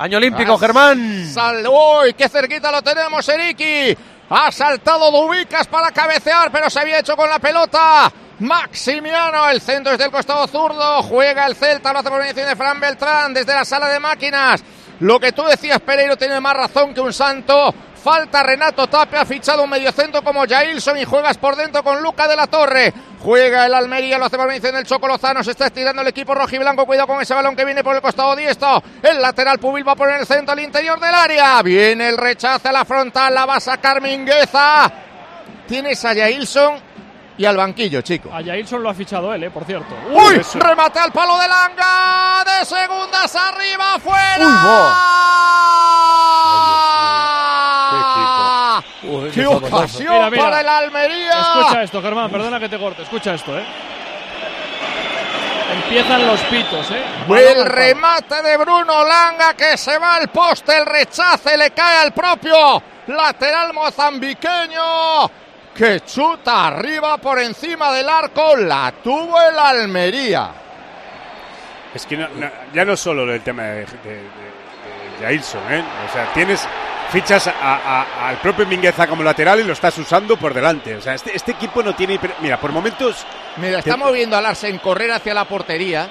Año 0.00 0.18
olímpico, 0.18 0.58
Germán. 0.58 1.24
Sal 1.26 1.64
¡Uy, 1.68 2.14
qué 2.14 2.28
cerquita 2.28 2.72
lo 2.72 2.82
tenemos, 2.82 3.28
Eriki! 3.28 3.96
Ha 4.30 4.50
saltado 4.50 5.10
Dubicas 5.12 5.68
para 5.68 5.92
cabecear, 5.92 6.50
pero 6.50 6.68
se 6.68 6.80
había 6.80 6.98
hecho 6.98 7.16
con 7.16 7.28
la 7.28 7.38
pelota. 7.38 8.10
Maximiano, 8.40 9.50
el 9.50 9.60
centro 9.60 9.92
desde 9.92 10.06
el 10.06 10.10
costado 10.10 10.46
zurdo. 10.46 11.02
Juega 11.02 11.46
el 11.46 11.54
Celta, 11.54 11.92
lo 11.92 11.98
hace 11.98 12.08
por 12.08 12.20
mediación 12.20 12.48
de 12.48 12.56
Fran 12.56 12.80
Beltrán 12.80 13.34
desde 13.34 13.54
la 13.54 13.64
sala 13.64 13.88
de 13.88 14.00
máquinas. 14.00 14.62
Lo 15.00 15.20
que 15.20 15.32
tú 15.32 15.44
decías, 15.44 15.80
Pereiro, 15.80 16.16
tiene 16.16 16.40
más 16.40 16.56
razón 16.56 16.94
que 16.94 17.00
un 17.00 17.12
santo. 17.12 17.74
Falta 18.02 18.42
Renato 18.42 18.86
Tape, 18.86 19.18
ha 19.18 19.26
fichado 19.26 19.62
un 19.62 19.68
mediocentro 19.68 20.22
como 20.22 20.46
Jailson 20.46 20.96
y 20.96 21.04
juegas 21.04 21.36
por 21.36 21.54
dentro 21.54 21.82
con 21.82 22.02
Luca 22.02 22.26
de 22.26 22.36
la 22.36 22.46
Torre. 22.46 22.94
Juega 23.22 23.66
el 23.66 23.74
Almería, 23.74 24.16
lo 24.16 24.24
hace 24.24 24.38
por 24.38 24.46
mediación 24.46 24.74
del 24.74 24.86
Choco 24.86 25.06
Lozano, 25.06 25.44
se 25.44 25.50
está 25.50 25.66
estirando 25.66 26.00
el 26.00 26.08
equipo 26.08 26.34
rojiblanco, 26.34 26.86
cuidado 26.86 27.08
con 27.08 27.20
ese 27.20 27.34
balón 27.34 27.54
que 27.54 27.66
viene 27.66 27.84
por 27.84 27.94
el 27.94 28.00
costado 28.00 28.34
diestro. 28.34 28.82
El 29.02 29.20
lateral 29.20 29.58
Pubil 29.58 29.86
va 29.86 29.92
a 29.92 29.96
poner 29.96 30.20
el 30.20 30.26
centro 30.26 30.52
al 30.52 30.60
interior 30.60 30.98
del 30.98 31.14
área. 31.14 31.60
Viene 31.60 32.08
el 32.08 32.16
rechazo 32.16 32.70
a 32.70 32.72
la 32.72 32.86
frontal, 32.86 33.34
la 33.34 33.44
va 33.44 33.56
a 33.56 33.60
sacar 33.60 34.00
Mingueza. 34.00 34.90
Tienes 35.68 36.02
a 36.06 36.14
Jailson 36.14 36.89
y 37.40 37.46
al 37.46 37.56
banquillo, 37.56 38.02
chico. 38.02 38.28
A 38.30 38.44
Jailson 38.44 38.82
lo 38.82 38.90
ha 38.90 38.94
fichado 38.94 39.32
él, 39.32 39.42
eh, 39.44 39.50
por 39.50 39.64
cierto. 39.64 39.94
¡Uy! 40.10 40.42
Remate 40.60 40.98
al 40.98 41.10
palo 41.10 41.38
de 41.38 41.48
Langa. 41.48 42.44
De 42.44 42.66
segundas 42.66 43.34
arriba, 43.34 43.98
fuera. 43.98 44.46
Uy, 49.04 49.30
¡Qué 49.30 49.46
ocasión 49.46 50.12
Mira, 50.16 50.28
mira. 50.28 50.42
para 50.44 50.60
el 50.60 50.68
Almería! 50.68 51.40
Escucha 51.40 51.82
esto, 51.82 52.02
Germán, 52.02 52.30
perdona 52.30 52.60
que 52.60 52.68
te 52.68 52.78
corte. 52.78 53.04
Escucha 53.04 53.32
esto, 53.32 53.58
eh. 53.58 53.64
Empiezan 55.82 56.26
los 56.26 56.40
pitos, 56.40 56.90
eh. 56.90 57.02
El 57.26 57.64
remate 57.64 58.42
de 58.42 58.58
Bruno 58.58 59.02
Langa 59.02 59.54
que 59.54 59.78
se 59.78 59.96
va 59.96 60.16
al 60.16 60.28
poste, 60.28 60.76
el 60.76 60.84
rechace 60.84 61.56
le 61.56 61.70
cae 61.70 62.02
al 62.02 62.12
propio 62.12 62.82
lateral 63.06 63.72
mozambiqueño 63.72 65.30
que 65.80 66.00
chuta 66.00 66.66
arriba 66.66 67.16
por 67.16 67.38
encima 67.38 67.90
del 67.92 68.06
arco, 68.08 68.54
la 68.56 68.92
tuvo 69.02 69.40
el 69.40 69.58
Almería. 69.58 70.50
Es 71.94 72.04
que 72.04 72.18
no- 72.18 72.28
no- 72.28 72.50
ya 72.74 72.84
no 72.84 72.96
solo 72.96 73.32
el 73.32 73.40
tema 73.40 73.62
de, 73.62 73.70
de, 73.70 73.84
de- 73.84 74.14
de 75.20 75.24
Jailson, 75.24 75.60
¿eh? 75.72 75.82
O 76.08 76.12
sea, 76.12 76.32
tienes 76.34 76.68
fichas 77.10 77.46
a- 77.46 77.52
a- 77.60 78.28
al 78.28 78.36
propio 78.36 78.66
Mingueza 78.66 79.06
como 79.06 79.22
lateral 79.22 79.60
y 79.60 79.64
lo 79.64 79.72
estás 79.72 79.96
usando 79.96 80.36
por 80.36 80.52
delante. 80.52 80.96
O 80.96 81.00
sea, 81.00 81.14
este, 81.14 81.34
este 81.34 81.52
equipo 81.52 81.82
no 81.82 81.94
tiene... 81.94 82.20
Mira, 82.40 82.60
por 82.60 82.72
momentos... 82.72 83.26
Mira, 83.56 83.78
estamos 83.78 84.12
viendo 84.12 84.36
a 84.36 84.40
Larsen 84.42 84.78
correr 84.78 85.10
hacia 85.12 85.32
la 85.34 85.46
portería, 85.46 86.08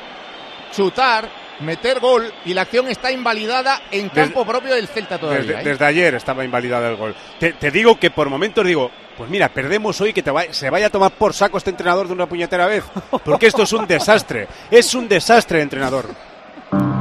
chutar, 0.76 1.30
meter 1.62 1.99
gol 1.99 2.32
y 2.45 2.53
la 2.53 2.62
acción 2.62 2.88
está 2.88 3.12
invalidada 3.12 3.82
en 3.91 4.10
campo 4.10 4.45
propio 4.45 4.74
del 4.76 4.88
Celta 4.88 5.18
todavía. 5.18 5.41
Desde, 5.41 5.62
¿eh? 5.62 5.64
desde 5.64 5.86
ayer 5.86 6.16
estaba 6.16 6.43
invalidado 6.45 6.88
el 6.88 6.95
gol. 6.95 7.16
Te, 7.39 7.53
te 7.53 7.72
digo 7.72 7.99
que 7.99 8.12
por 8.12 8.30
momentos 8.30 8.66
digo, 8.66 8.89
pues 9.18 9.30
mira, 9.30 9.49
perdemos 9.49 9.99
hoy 10.01 10.14
que 10.14 10.24
te 10.24 10.32
va- 10.32 10.51
se 10.51 10.70
vaya 10.70 10.88
a 10.88 10.89
tomar 10.89 11.12
por 11.12 11.34
saco 11.34 11.57
este 11.57 11.70
entrenador 11.72 12.07
de 12.07 12.14
una 12.14 12.26
puñetera 12.28 12.66
vez. 12.68 12.84
Porque 13.26 13.47
esto 13.47 13.64
es 13.64 13.74
un 13.74 13.86
desastre. 13.88 14.47
Es 14.72 14.93
un 14.95 15.07
desastre, 15.10 15.62
entrenador. 15.62 16.05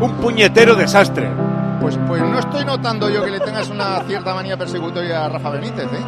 Un 0.00 0.16
puñetero 0.20 0.74
desastre. 0.74 1.28
Pues, 1.80 1.96
pues 2.08 2.20
no 2.22 2.38
estoy 2.40 2.64
notando 2.64 3.08
yo 3.08 3.24
que 3.24 3.30
le 3.30 3.40
tengas 3.40 3.68
una 3.68 4.02
cierta 4.04 4.34
manía 4.34 4.56
persecutoria 4.56 5.24
a 5.24 5.28
Rafa 5.28 5.50
Benítez, 5.50 5.84
¿eh? 5.84 6.04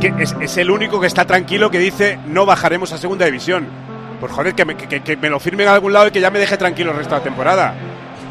Que 0.00 0.12
es, 0.22 0.36
es 0.40 0.56
el 0.58 0.70
único 0.70 1.00
que 1.00 1.06
está 1.08 1.24
tranquilo 1.24 1.70
que 1.70 1.78
dice 1.78 2.18
no 2.26 2.46
bajaremos 2.46 2.92
a 2.92 2.98
segunda 2.98 3.24
división. 3.26 3.66
Pues 4.20 4.32
joder, 4.32 4.54
que 4.54 4.64
me, 4.64 4.76
que- 4.76 5.00
que 5.00 5.16
me 5.16 5.28
lo 5.30 5.38
firmen 5.38 5.68
a 5.68 5.74
algún 5.74 5.92
lado 5.92 6.08
y 6.08 6.10
que 6.10 6.20
ya 6.20 6.30
me 6.30 6.38
deje 6.38 6.56
tranquilo 6.56 6.90
el 6.90 6.96
resto 6.98 7.14
de 7.14 7.20
la 7.20 7.24
temporada. 7.24 7.74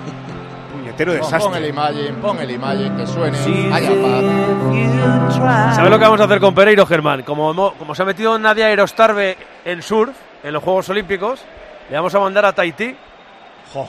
Puñetero 0.73 1.13
Pon, 1.13 1.21
pon 1.21 1.31
desastre. 1.31 1.57
el 1.59 1.65
imagen, 1.69 2.15
pon 2.15 2.39
el 2.39 2.51
imagen, 2.51 2.97
que 2.97 3.07
suene. 3.07 3.38
Haya 3.73 3.89
paz. 3.89 5.75
¿Sabes 5.75 5.89
lo 5.91 5.97
que 5.97 6.03
vamos 6.05 6.19
a 6.21 6.25
hacer 6.25 6.39
con 6.39 6.53
Pereiro, 6.53 6.85
Germán? 6.85 7.23
Como, 7.23 7.73
como 7.73 7.95
se 7.95 8.01
ha 8.01 8.05
metido 8.05 8.38
Nadia 8.38 8.65
Aerostarbe 8.67 9.38
en 9.63 9.81
surf, 9.81 10.15
en 10.43 10.53
los 10.53 10.61
Juegos 10.63 10.89
Olímpicos, 10.89 11.39
le 11.89 11.95
vamos 11.95 12.13
a 12.15 12.19
mandar 12.19 12.45
a 12.45 12.53
Tahití. 12.53 12.95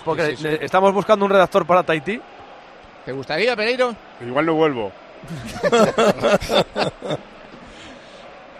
Porque 0.04 0.36
estamos 0.60 0.92
buscando 0.92 1.24
un 1.24 1.30
redactor 1.30 1.64
para 1.66 1.82
Tahití. 1.82 2.20
¿Te 3.04 3.12
gustaría, 3.12 3.56
Pereiro? 3.56 3.94
Igual 4.24 4.46
no 4.46 4.54
vuelvo. 4.54 4.92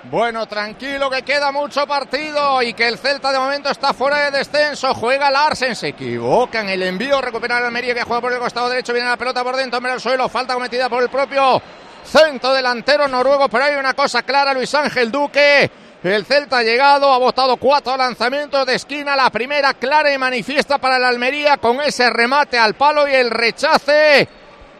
Bueno, 0.04 0.46
tranquilo 0.46 1.10
que 1.10 1.22
queda 1.22 1.50
mucho 1.50 1.86
partido 1.86 2.62
y 2.62 2.72
que 2.72 2.86
el 2.86 2.98
Celta 2.98 3.32
de 3.32 3.38
momento 3.38 3.68
está 3.68 3.92
fuera 3.92 4.30
de 4.30 4.38
descenso. 4.38 4.94
Juega 4.94 5.30
Larsen, 5.30 5.74
se 5.74 5.88
equivoca 5.88 6.60
en 6.60 6.68
el 6.68 6.82
envío, 6.84 7.20
recupera 7.20 7.58
el 7.58 7.64
Almería 7.64 7.94
que 7.94 8.04
juega 8.04 8.20
por 8.20 8.32
el 8.32 8.38
costado 8.38 8.68
derecho, 8.68 8.92
viene 8.92 9.08
la 9.08 9.16
pelota 9.16 9.42
por 9.42 9.56
dentro, 9.56 9.78
hombre 9.78 9.92
al 9.92 10.00
suelo, 10.00 10.28
falta 10.28 10.54
cometida 10.54 10.88
por 10.88 11.02
el 11.02 11.08
propio 11.08 11.60
centro 12.04 12.54
delantero 12.54 13.08
noruego, 13.08 13.48
pero 13.48 13.64
hay 13.64 13.74
una 13.74 13.92
cosa 13.94 14.22
clara, 14.22 14.54
Luis 14.54 14.72
Ángel 14.74 15.10
Duque. 15.10 15.70
El 16.02 16.24
Celta 16.24 16.58
ha 16.58 16.62
llegado, 16.62 17.12
ha 17.12 17.18
botado 17.18 17.56
cuatro 17.56 17.96
lanzamientos 17.96 18.64
de 18.66 18.76
esquina, 18.76 19.16
la 19.16 19.30
primera 19.30 19.74
clara 19.74 20.14
y 20.14 20.16
manifiesta 20.16 20.78
para 20.78 20.96
el 20.96 21.04
Almería 21.04 21.56
con 21.56 21.80
ese 21.80 22.08
remate 22.08 22.56
al 22.56 22.74
palo 22.74 23.08
y 23.08 23.14
el 23.14 23.30
rechace 23.30 24.28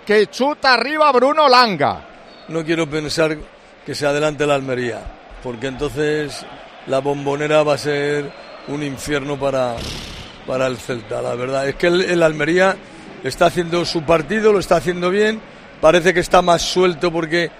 que 0.06 0.28
chuta 0.28 0.74
arriba 0.74 1.10
Bruno 1.10 1.48
Langa. 1.48 2.04
No 2.46 2.64
quiero 2.64 2.88
pensar 2.88 3.36
que 3.88 3.94
se 3.94 4.06
adelante 4.06 4.46
la 4.46 4.54
Almería, 4.54 5.00
porque 5.42 5.66
entonces 5.66 6.44
la 6.88 6.98
bombonera 6.98 7.62
va 7.62 7.72
a 7.72 7.78
ser 7.78 8.30
un 8.68 8.82
infierno 8.82 9.38
para, 9.40 9.76
para 10.46 10.66
el 10.66 10.76
Celta, 10.76 11.22
la 11.22 11.34
verdad. 11.34 11.66
Es 11.66 11.76
que 11.76 11.86
el, 11.86 12.02
el 12.02 12.22
Almería 12.22 12.76
está 13.24 13.46
haciendo 13.46 13.82
su 13.86 14.02
partido, 14.02 14.52
lo 14.52 14.58
está 14.58 14.76
haciendo 14.76 15.08
bien, 15.08 15.40
parece 15.80 16.12
que 16.12 16.20
está 16.20 16.42
más 16.42 16.60
suelto 16.60 17.10
porque 17.10 17.50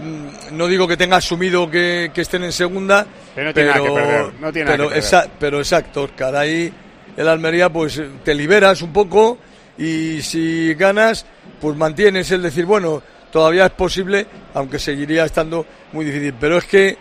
mm, 0.00 0.56
no 0.56 0.66
digo 0.66 0.88
que 0.88 0.96
tenga 0.96 1.18
asumido 1.18 1.70
que, 1.70 2.10
que 2.12 2.22
estén 2.22 2.42
en 2.42 2.50
segunda, 2.50 3.06
Pero 3.36 3.46
no 3.46 3.54
tiene 3.54 3.68
nada 3.70 3.80
que 3.84 3.90
perder, 3.92 4.32
no 4.40 4.52
tiene 4.52 4.64
nada 4.64 4.76
pero 4.76 4.90
que 4.90 4.98
esa- 4.98 5.28
pero 5.38 5.58
exacto, 5.60 6.02
Oscar, 6.02 6.34
ahí 6.34 6.72
el 7.16 7.28
Almería 7.28 7.68
pues 7.70 8.02
te 8.24 8.34
liberas 8.34 8.82
un 8.82 8.92
poco 8.92 9.38
y 9.78 10.20
si 10.20 10.74
ganas 10.74 11.24
pues 11.60 11.76
mantienes 11.76 12.28
el 12.32 12.42
decir, 12.42 12.64
bueno, 12.66 13.04
todavía 13.30 13.66
es 13.66 13.72
posible, 13.72 14.26
aunque 14.54 14.78
seguiría 14.78 15.24
estando 15.24 15.66
muy 15.92 16.04
difícil. 16.04 16.34
Pero 16.38 16.58
es 16.58 16.64
que 16.64 16.96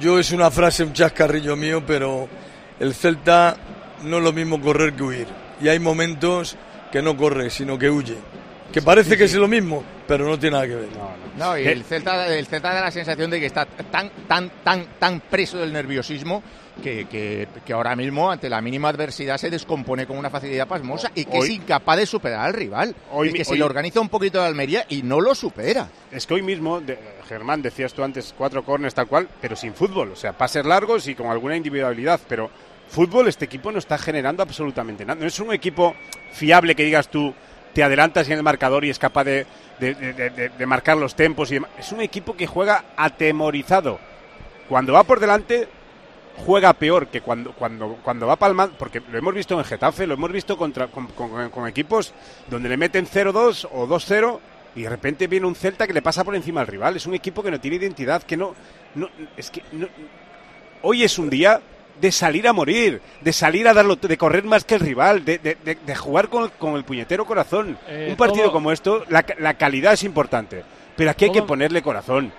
yo 0.00 0.18
es 0.18 0.32
una 0.32 0.50
frase, 0.50 0.84
un 0.84 0.92
chascarrillo 0.92 1.56
mío, 1.56 1.82
pero 1.86 2.28
el 2.78 2.94
Celta 2.94 3.56
no 4.04 4.18
es 4.18 4.22
lo 4.22 4.32
mismo 4.32 4.60
correr 4.60 4.94
que 4.94 5.02
huir. 5.02 5.26
Y 5.60 5.68
hay 5.68 5.78
momentos 5.78 6.56
que 6.90 7.02
no 7.02 7.16
corre, 7.16 7.50
sino 7.50 7.78
que 7.78 7.90
huye. 7.90 8.16
que 8.72 8.82
parece 8.82 9.16
que 9.16 9.24
es 9.24 9.34
lo 9.34 9.48
mismo, 9.48 9.82
pero 10.06 10.26
no 10.26 10.38
tiene 10.38 10.54
nada 10.54 10.66
que 10.68 10.74
ver. 10.76 10.88
No, 10.92 11.12
y 11.58 11.66
el 11.66 11.84
Celta, 11.84 12.26
el 12.34 12.46
Celta 12.46 12.72
da 12.74 12.80
la 12.82 12.90
sensación 12.90 13.30
de 13.30 13.40
que 13.40 13.46
está 13.46 13.64
tan, 13.66 14.10
tan, 14.28 14.50
tan, 14.62 14.86
tan 14.98 15.20
preso 15.20 15.58
del 15.58 15.72
nerviosismo 15.72 16.42
que, 16.82 17.06
que- 17.08 17.46
que 17.64 17.72
ahora 17.72 17.94
mismo, 17.96 18.30
ante 18.30 18.48
la 18.48 18.60
mínima 18.60 18.88
adversidad, 18.88 19.36
se 19.38 19.50
descompone 19.50 20.06
con 20.06 20.16
una 20.16 20.30
facilidad 20.30 20.66
pasmosa 20.68 21.10
y 21.14 21.24
que 21.24 21.38
es 21.38 21.48
incapaz 21.50 21.96
de 21.98 22.06
superar 22.06 22.40
al 22.46 22.54
rival. 22.54 22.94
Hoy 23.12 23.28
y 23.28 23.32
que 23.32 23.44
se 23.44 23.52
hoy- 23.52 23.58
le 23.58 23.64
organiza 23.64 24.00
un 24.00 24.08
poquito 24.08 24.40
de 24.40 24.46
Almería 24.46 24.84
y 24.88 25.02
no 25.02 25.20
lo 25.20 25.34
supera. 25.34 25.88
Es 26.10 26.26
que 26.26 26.34
hoy 26.34 26.42
mismo, 26.42 26.80
de- 26.80 26.98
Germán, 27.28 27.62
decías 27.62 27.92
tú 27.92 28.02
antes 28.02 28.34
cuatro 28.36 28.64
corners 28.64 28.94
tal 28.94 29.06
cual, 29.08 29.28
pero 29.40 29.56
sin 29.56 29.74
fútbol. 29.74 30.12
O 30.12 30.16
sea, 30.16 30.32
pases 30.32 30.64
largos 30.64 31.06
y 31.08 31.14
con 31.14 31.26
alguna 31.28 31.56
individualidad. 31.56 32.18
Pero 32.28 32.50
fútbol, 32.88 33.28
este 33.28 33.44
equipo 33.44 33.70
no 33.70 33.78
está 33.78 33.98
generando 33.98 34.42
absolutamente 34.42 35.04
nada. 35.04 35.20
No 35.20 35.26
es 35.26 35.38
un 35.38 35.52
equipo 35.52 35.94
fiable 36.32 36.74
que 36.74 36.84
digas 36.84 37.08
tú, 37.08 37.34
te 37.72 37.82
adelantas 37.82 38.26
en 38.28 38.34
el 38.38 38.42
marcador 38.42 38.84
y 38.84 38.90
es 38.90 38.98
capaz 38.98 39.24
de, 39.24 39.46
de- 39.78 39.94
de- 39.94 40.66
marcar 40.66 40.96
los 40.96 41.14
tempos. 41.14 41.50
y. 41.52 41.60
Es 41.78 41.92
un 41.92 42.00
equipo 42.00 42.36
que 42.36 42.46
juega 42.46 42.84
atemorizado. 42.96 43.98
Cuando 44.68 44.92
va 44.92 45.04
por 45.04 45.20
delante, 45.20 45.68
juega 46.44 46.72
peor 46.72 47.08
que 47.08 47.20
cuando, 47.20 47.52
cuando, 47.52 47.98
cuando 48.02 48.26
va 48.26 48.36
palmando, 48.36 48.76
porque 48.78 49.00
lo 49.10 49.18
hemos 49.18 49.34
visto 49.34 49.58
en 49.58 49.64
Getafe, 49.64 50.06
lo 50.06 50.14
hemos 50.14 50.32
visto 50.32 50.56
contra, 50.56 50.88
con, 50.88 51.06
con- 51.08 51.50
con 51.50 51.68
equipos 51.68 52.12
donde 52.48 52.68
le 52.68 52.76
meten 52.76 53.06
0-2 53.06 53.68
o 53.72 53.86
2-0 53.86 54.38
y 54.76 54.82
de 54.82 54.88
repente 54.88 55.26
viene 55.26 55.46
un 55.46 55.54
Celta 55.56 55.86
que 55.86 55.92
le 55.92 56.02
pasa 56.02 56.22
por 56.24 56.34
encima 56.36 56.60
al 56.60 56.66
rival. 56.68 56.96
Es 56.96 57.06
un 57.06 57.14
equipo 57.14 57.42
que 57.42 57.50
no 57.50 57.60
tiene 57.60 57.76
identidad, 57.76 58.22
que 58.22 58.36
no... 58.36 58.54
no 58.94 59.08
es 59.36 59.50
que 59.50 59.62
no- 59.72 59.88
hoy 60.82 61.02
es 61.04 61.18
un 61.18 61.28
día 61.28 61.60
de 62.00 62.10
salir 62.12 62.48
a 62.48 62.52
morir, 62.52 63.00
de 63.20 63.32
salir 63.32 63.68
a 63.68 63.74
darlo, 63.74 63.96
de 63.96 64.16
correr 64.16 64.44
más 64.44 64.64
que 64.64 64.74
el 64.76 64.80
rival, 64.80 65.24
de, 65.24 65.38
de- 65.38 65.56
de- 65.64 65.74
de 65.74 65.94
jugar 65.96 66.28
con, 66.28 66.48
con 66.58 66.74
el 66.76 66.84
puñetero 66.84 67.24
corazón. 67.26 67.76
Eh, 67.88 68.08
un 68.10 68.16
partido 68.16 68.44
todo- 68.44 68.52
como 68.52 68.72
esto, 68.72 69.04
la, 69.08 69.24
la 69.38 69.54
calidad 69.54 69.92
es 69.92 70.04
importante, 70.04 70.62
pero 70.96 71.10
aquí 71.10 71.26
hay 71.26 71.32
que 71.32 71.42
ponerle 71.42 71.82
corazón. 71.82 72.32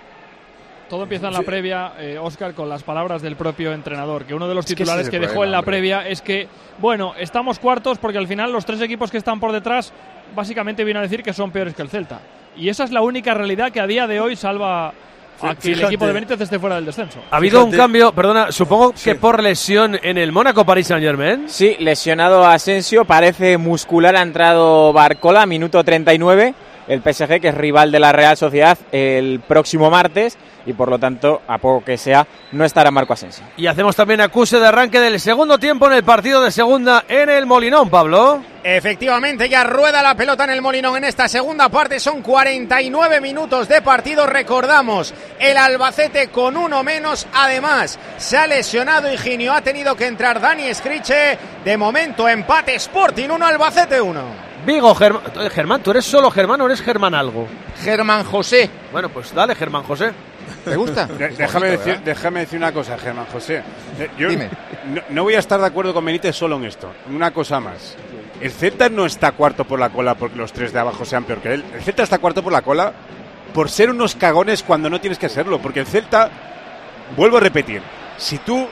Todo 0.88 1.04
empieza 1.04 1.28
en 1.28 1.32
la 1.32 1.40
previa, 1.42 1.92
eh, 1.98 2.18
Oscar, 2.20 2.52
con 2.52 2.68
las 2.68 2.82
palabras 2.82 3.22
del 3.22 3.34
propio 3.36 3.72
entrenador, 3.72 4.26
que 4.26 4.34
uno 4.34 4.46
de 4.46 4.54
los 4.54 4.64
Es 4.66 4.68
que 4.68 4.72
ese 4.74 4.82
titulares 4.82 5.06
es 5.06 5.10
que, 5.10 5.18
dejó 5.20 5.42
en 5.44 5.50
la 5.50 5.60
hombre. 5.60 5.72
previa 5.78 6.06
es 6.06 6.20
que, 6.20 6.48
bueno, 6.80 7.14
estamos 7.18 7.58
cuartos 7.58 7.96
porque 7.96 8.18
al 8.18 8.26
final 8.28 8.52
los 8.52 8.66
tres 8.66 8.80
equipos 8.82 9.10
que 9.10 9.16
están 9.16 9.40
por 9.40 9.52
detrás 9.52 9.90
básicamente 10.36 10.84
vienen 10.84 11.00
a 11.00 11.04
decir 11.04 11.22
que 11.22 11.32
son 11.32 11.50
peores 11.50 11.74
que 11.74 11.80
el 11.82 11.88
Celta. 11.88 12.20
Y 12.56 12.68
esa 12.68 12.84
es 12.84 12.90
la 12.90 13.00
única 13.00 13.32
realidad 13.32 13.72
que 13.72 13.80
a 13.80 13.86
día 13.86 14.06
de 14.06 14.20
hoy 14.20 14.36
salva 14.36 14.92
a 15.40 15.54
que 15.54 15.72
el 15.72 15.82
equipo 15.82 16.06
de 16.06 16.12
Benítez 16.12 16.40
esté 16.40 16.58
fuera 16.58 16.76
del 16.76 16.86
descenso. 16.86 17.20
Ha 17.30 17.36
habido 17.36 17.64
un 17.64 17.72
cambio, 17.72 18.12
perdona, 18.12 18.52
supongo 18.52 18.92
que 18.92 19.14
por 19.14 19.42
lesión 19.42 19.98
en 20.02 20.18
el 20.18 20.32
Mónaco 20.32 20.64
Paris 20.64 20.86
Saint 20.88 21.02
Germain. 21.04 21.48
Sí, 21.48 21.76
lesionado 21.80 22.46
Asensio, 22.46 23.04
parece 23.04 23.58
muscular, 23.58 24.16
ha 24.16 24.22
entrado 24.22 24.92
Barcola, 24.92 25.46
minuto 25.46 25.82
39. 25.82 26.54
El 26.88 27.00
PSG, 27.00 27.40
que 27.40 27.48
es 27.48 27.54
rival 27.54 27.92
de 27.92 28.00
la 28.00 28.12
Real 28.12 28.36
Sociedad, 28.36 28.78
el 28.90 29.40
próximo 29.46 29.90
martes. 29.90 30.36
Y 30.64 30.74
por 30.74 30.88
lo 30.88 30.98
tanto, 30.98 31.42
a 31.48 31.58
poco 31.58 31.84
que 31.84 31.98
sea, 31.98 32.26
no 32.52 32.64
estará 32.64 32.90
Marco 32.92 33.12
Asensio. 33.12 33.44
Y 33.56 33.66
hacemos 33.66 33.96
también 33.96 34.20
acuse 34.20 34.60
de 34.60 34.68
arranque 34.68 35.00
del 35.00 35.18
segundo 35.18 35.58
tiempo 35.58 35.86
en 35.88 35.94
el 35.94 36.04
partido 36.04 36.40
de 36.40 36.52
segunda 36.52 37.04
en 37.08 37.28
el 37.30 37.46
Molinón, 37.46 37.90
Pablo. 37.90 38.42
Efectivamente, 38.62 39.48
ya 39.48 39.64
rueda 39.64 40.02
la 40.02 40.14
pelota 40.14 40.44
en 40.44 40.50
el 40.50 40.62
Molinón 40.62 40.96
en 40.98 41.04
esta 41.04 41.26
segunda 41.26 41.68
parte. 41.68 41.98
Son 41.98 42.22
49 42.22 43.20
minutos 43.20 43.66
de 43.66 43.82
partido. 43.82 44.24
Recordamos, 44.24 45.12
el 45.40 45.56
Albacete 45.56 46.28
con 46.28 46.56
uno 46.56 46.84
menos. 46.84 47.26
Además, 47.34 47.98
se 48.18 48.36
ha 48.36 48.46
lesionado 48.46 49.12
Higinio. 49.12 49.52
Ha 49.52 49.62
tenido 49.62 49.96
que 49.96 50.06
entrar 50.06 50.40
Dani 50.40 50.72
Scriche. 50.72 51.36
De 51.64 51.76
momento, 51.76 52.28
empate 52.28 52.76
Sporting 52.76 53.30
1, 53.30 53.46
Albacete 53.46 54.00
1. 54.00 54.51
Vigo, 54.66 54.94
Germán. 54.94 55.22
Germán, 55.50 55.82
¿tú 55.82 55.90
eres 55.90 56.04
solo 56.04 56.30
Germán 56.30 56.60
o 56.60 56.66
eres 56.66 56.80
Germán 56.80 57.14
algo? 57.14 57.48
Germán 57.82 58.24
José. 58.24 58.70
Bueno, 58.92 59.08
pues 59.08 59.34
dale, 59.34 59.54
Germán 59.54 59.82
José. 59.82 60.12
¿Te 60.64 60.76
gusta? 60.76 61.06
De- 61.18 61.28
déjame, 61.30 61.66
decir, 61.70 62.00
déjame 62.04 62.40
decir 62.40 62.58
una 62.58 62.72
cosa, 62.72 62.96
Germán 62.98 63.26
José. 63.32 63.62
Eh, 63.98 64.08
Yo 64.16 64.28
Dime. 64.28 64.48
No, 64.86 65.00
no 65.10 65.22
voy 65.24 65.34
a 65.34 65.40
estar 65.40 65.60
de 65.60 65.66
acuerdo 65.66 65.92
con 65.92 66.04
Benítez 66.04 66.36
solo 66.36 66.56
en 66.56 66.64
esto. 66.64 66.92
Una 67.10 67.32
cosa 67.32 67.58
más. 67.60 67.96
El 68.40 68.50
Celta 68.52 68.88
no 68.88 69.04
está 69.06 69.32
cuarto 69.32 69.64
por 69.64 69.78
la 69.80 69.90
cola 69.90 70.14
porque 70.14 70.36
los 70.36 70.52
tres 70.52 70.72
de 70.72 70.78
abajo 70.80 71.04
sean 71.04 71.24
peor 71.24 71.40
que 71.40 71.54
él. 71.54 71.64
El 71.74 71.82
Celta 71.82 72.02
está 72.04 72.18
cuarto 72.18 72.42
por 72.42 72.52
la 72.52 72.62
cola 72.62 72.92
por 73.52 73.68
ser 73.70 73.90
unos 73.90 74.14
cagones 74.14 74.62
cuando 74.62 74.88
no 74.90 75.00
tienes 75.00 75.18
que 75.18 75.28
serlo. 75.28 75.60
Porque 75.60 75.80
el 75.80 75.86
Celta, 75.86 76.30
vuelvo 77.16 77.36
a 77.38 77.40
repetir, 77.40 77.82
si 78.16 78.38
tú 78.38 78.68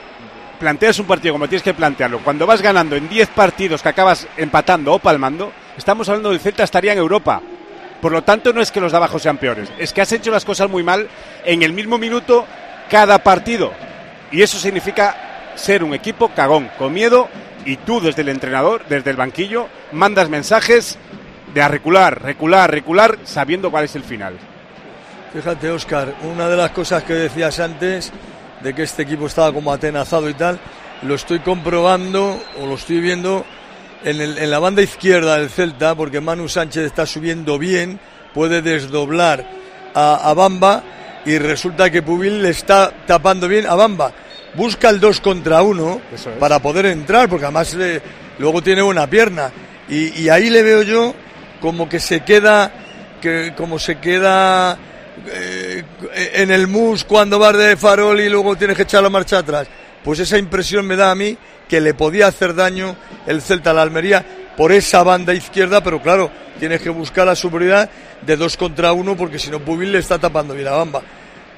planteas 0.59 0.99
un 0.99 1.05
partido 1.07 1.33
como 1.33 1.47
tienes 1.47 1.63
que 1.63 1.73
plantearlo, 1.73 2.19
cuando 2.19 2.45
vas 2.45 2.61
ganando 2.61 2.95
en 2.95 3.09
10 3.09 3.29
partidos 3.29 3.81
que 3.81 3.89
acabas 3.89 4.27
empatando 4.37 4.93
o 4.93 4.99
palmando, 4.99 5.51
estamos 5.77 6.07
hablando 6.09 6.29
del 6.29 6.39
Celta 6.39 6.63
estaría 6.63 6.93
en 6.93 6.99
Europa. 6.99 7.41
Por 8.01 8.11
lo 8.11 8.23
tanto, 8.23 8.51
no 8.51 8.61
es 8.61 8.71
que 8.71 8.81
los 8.81 8.91
de 8.91 8.97
abajo 8.97 9.19
sean 9.19 9.37
peores, 9.37 9.71
es 9.77 9.93
que 9.93 10.01
has 10.01 10.11
hecho 10.11 10.31
las 10.31 10.45
cosas 10.45 10.69
muy 10.69 10.83
mal 10.83 11.07
en 11.45 11.61
el 11.61 11.73
mismo 11.73 11.97
minuto 11.97 12.45
cada 12.89 13.19
partido. 13.19 13.71
Y 14.31 14.41
eso 14.41 14.57
significa 14.57 15.53
ser 15.55 15.83
un 15.83 15.93
equipo 15.93 16.29
cagón, 16.29 16.69
con 16.77 16.93
miedo, 16.93 17.29
y 17.65 17.77
tú 17.77 18.01
desde 18.01 18.23
el 18.23 18.29
entrenador, 18.29 18.83
desde 18.89 19.11
el 19.11 19.17
banquillo, 19.17 19.67
mandas 19.91 20.29
mensajes 20.29 20.97
de 21.53 21.61
a 21.61 21.67
recular, 21.67 22.21
recular, 22.23 22.71
recular, 22.71 23.19
sabiendo 23.23 23.69
cuál 23.69 23.85
es 23.85 23.95
el 23.95 24.03
final. 24.03 24.35
Fíjate, 25.33 25.69
Oscar, 25.69 26.15
una 26.23 26.49
de 26.49 26.57
las 26.57 26.71
cosas 26.71 27.03
que 27.03 27.13
decías 27.13 27.59
antes, 27.59 28.11
de 28.61 28.73
que 28.73 28.83
este 28.83 29.03
equipo 29.03 29.27
estaba 29.27 29.53
como 29.53 29.71
atenazado 29.71 30.29
y 30.29 30.33
tal, 30.33 30.59
lo 31.03 31.15
estoy 31.15 31.39
comprobando 31.39 32.41
o 32.59 32.65
lo 32.65 32.75
estoy 32.75 32.99
viendo 32.99 33.45
en, 34.03 34.21
el- 34.21 34.37
en 34.37 34.49
la 34.51 34.59
banda 34.59 34.81
izquierda 34.81 35.37
del 35.37 35.49
Celta, 35.49 35.95
porque 35.95 36.19
Manu 36.21 36.47
Sánchez 36.49 36.83
está 36.85 37.05
subiendo 37.05 37.57
bien, 37.57 37.99
puede 38.33 38.61
desdoblar 38.61 39.45
a, 39.93 40.29
a 40.29 40.33
Bamba 40.33 40.83
y 41.25 41.37
resulta 41.37 41.89
que 41.91 42.01
Pubil 42.01 42.41
le 42.41 42.49
está 42.49 42.91
tapando 43.05 43.47
bien 43.47 43.67
a 43.67 43.75
Bamba. 43.75 44.11
Busca 44.55 44.89
el 44.89 44.99
2 44.99 45.21
contra 45.21 45.61
1 45.61 46.01
Eso 46.13 46.31
es. 46.31 46.37
para 46.37 46.59
poder 46.59 46.87
entrar, 46.87 47.29
porque 47.29 47.45
además 47.45 47.73
eh, 47.79 48.01
luego 48.39 48.61
tiene 48.61 48.81
una 48.81 49.07
pierna. 49.07 49.51
Y, 49.87 50.21
y 50.23 50.29
ahí 50.29 50.49
le 50.49 50.63
veo 50.63 50.81
yo 50.83 51.13
como 51.61 51.87
que 51.87 51.99
se 51.99 52.21
queda, 52.21 52.71
que 53.21 53.53
como 53.55 53.77
se 53.79 53.97
queda 53.99 54.77
eh, 55.27 55.83
en 56.33 56.51
el 56.51 56.67
mus 56.67 57.03
cuando 57.03 57.37
vas 57.39 57.55
de 57.57 57.77
farol 57.77 58.19
y 58.19 58.29
luego 58.29 58.55
tienes 58.55 58.75
que 58.75 58.83
echar 58.83 59.03
la 59.03 59.09
marcha 59.09 59.37
atrás. 59.39 59.67
Pues 60.03 60.19
esa 60.19 60.37
impresión 60.37 60.85
me 60.85 60.95
da 60.95 61.11
a 61.11 61.15
mí 61.15 61.37
que 61.69 61.81
le 61.81 61.93
podía 61.93 62.27
hacer 62.27 62.55
daño 62.55 62.95
el 63.27 63.41
Celta 63.41 63.71
a 63.71 63.73
la 63.73 63.81
Almería 63.81 64.25
por 64.57 64.71
esa 64.71 65.03
banda 65.03 65.33
izquierda, 65.33 65.81
pero 65.81 66.01
claro, 66.01 66.31
tienes 66.59 66.81
que 66.81 66.89
buscar 66.89 67.25
la 67.25 67.35
superioridad 67.35 67.89
de 68.21 68.37
dos 68.37 68.57
contra 68.57 68.93
uno 68.93 69.15
porque 69.15 69.39
si 69.39 69.49
no 69.49 69.59
Pubil 69.59 69.91
le 69.91 69.99
está 69.99 70.19
tapando 70.19 70.53
bien 70.53 70.67
a 70.67 70.71
Bamba. 70.71 71.01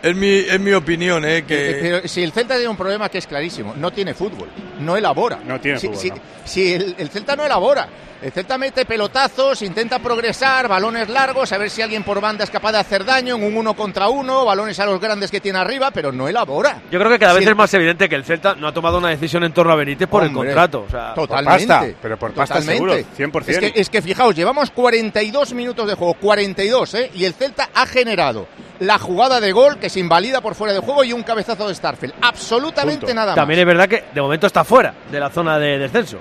Es 0.04 0.16
mi, 0.16 0.28
es 0.40 0.60
mi 0.60 0.74
opinión, 0.74 1.24
¿eh? 1.24 1.38
Eh, 1.38 1.44
Que... 1.46 1.80
Pero 1.82 2.08
si 2.10 2.22
el 2.24 2.32
Celta 2.34 2.56
tiene 2.56 2.68
un 2.70 2.76
problema 2.78 3.08
que 3.10 3.18
es 3.20 3.26
clarísimo, 3.26 3.74
no 3.78 3.90
tiene 3.92 4.14
fútbol, 4.14 4.50
no 4.80 4.98
elabora. 4.98 5.40
No 5.46 5.60
tiene 5.62 5.80
si, 5.80 5.88
fútbol, 5.88 6.02
si- 6.02 6.10
no. 6.10 6.16
si 6.44 6.74
el, 6.74 6.96
el 6.98 7.10
Celta 7.10 7.38
no 7.38 7.46
elabora, 7.46 7.88
el 8.22 8.32
Celta 8.34 8.58
mete 8.58 8.84
pelotazos, 8.86 9.62
intenta 9.62 10.00
progresar, 10.00 10.68
balones 10.68 11.08
largos, 11.08 11.52
a 11.54 11.58
ver 11.58 11.70
si 11.70 11.82
alguien 11.82 12.04
por 12.04 12.20
banda 12.20 12.44
es 12.44 12.50
capaz 12.50 12.74
de 12.74 12.80
hacer 12.80 13.06
daño 13.06 13.36
en 13.38 13.44
un 13.46 13.56
uno 13.56 13.76
contra 13.76 14.10
uno, 14.10 14.44
balones 14.44 14.78
a 14.80 14.86
los 14.86 15.00
grandes 15.00 15.32
que 15.32 15.40
tiene 15.40 15.60
arriba, 15.60 15.90
pero 15.92 16.12
no 16.12 16.28
elabora. 16.28 16.82
Yo 16.92 17.00
creo 17.00 17.10
que 17.10 17.20
cada 17.20 17.32
Si 17.32 17.38
vez 17.40 17.46
el- 17.48 17.52
es 17.54 17.58
más 17.58 17.74
evidente 17.74 18.10
que 18.10 18.16
el 18.16 18.26
Celta 18.26 18.56
no 18.56 18.68
ha 18.68 18.74
tomado 18.74 18.98
una 18.98 19.08
decisión 19.10 19.46
en 19.46 19.54
torno 19.54 19.72
a 19.72 19.76
Benítez 19.78 20.10
por 20.10 20.24
el 20.26 20.34
contrato. 20.34 20.84
O 20.86 20.90
sea, 20.92 21.14
Totalmente. 21.14 21.66
pasta, 21.68 21.88
pero 22.02 22.18
por 22.20 22.34
pasta 22.34 22.56
Totalmente. 22.60 23.04
seguro, 23.16 23.42
100%. 23.42 23.50
Es 23.66 23.72
que, 23.74 23.80
es 23.82 23.90
que 23.90 24.02
fijaos, 24.02 24.36
llevamos 24.36 24.70
42 24.72 25.54
minutos 25.54 25.88
de 25.88 25.94
juego, 25.96 26.14
42, 26.16 26.94
¿eh? 26.96 27.12
Y 27.16 27.24
el 27.24 27.34
Celta 27.34 27.70
ha 27.74 27.86
generado 27.86 28.48
la 28.86 29.00
jugada 29.00 29.40
de 29.40 29.52
gol 29.52 29.78
que 29.78 29.90
se 29.90 30.00
invalida 30.00 30.42
por 30.42 30.56
fuera 30.56 30.74
de 30.74 30.80
juego 30.80 31.04
y 31.04 31.14
un 31.14 31.24
cabezazo 31.24 31.68
de 31.68 31.76
Starfield. 31.76 32.14
Absolutamente 32.22 33.02
Punto. 33.02 33.14
nada 33.14 33.28
más. 33.28 33.36
También 33.36 33.60
es 33.62 33.66
verdad 33.66 33.88
que 33.88 34.04
de 34.14 34.22
momento 34.22 34.48
está 34.48 34.64
fuera 34.64 34.94
de 35.12 35.20
la 35.20 35.30
zona 35.30 35.58
de 35.60 35.78
descenso. 35.80 36.18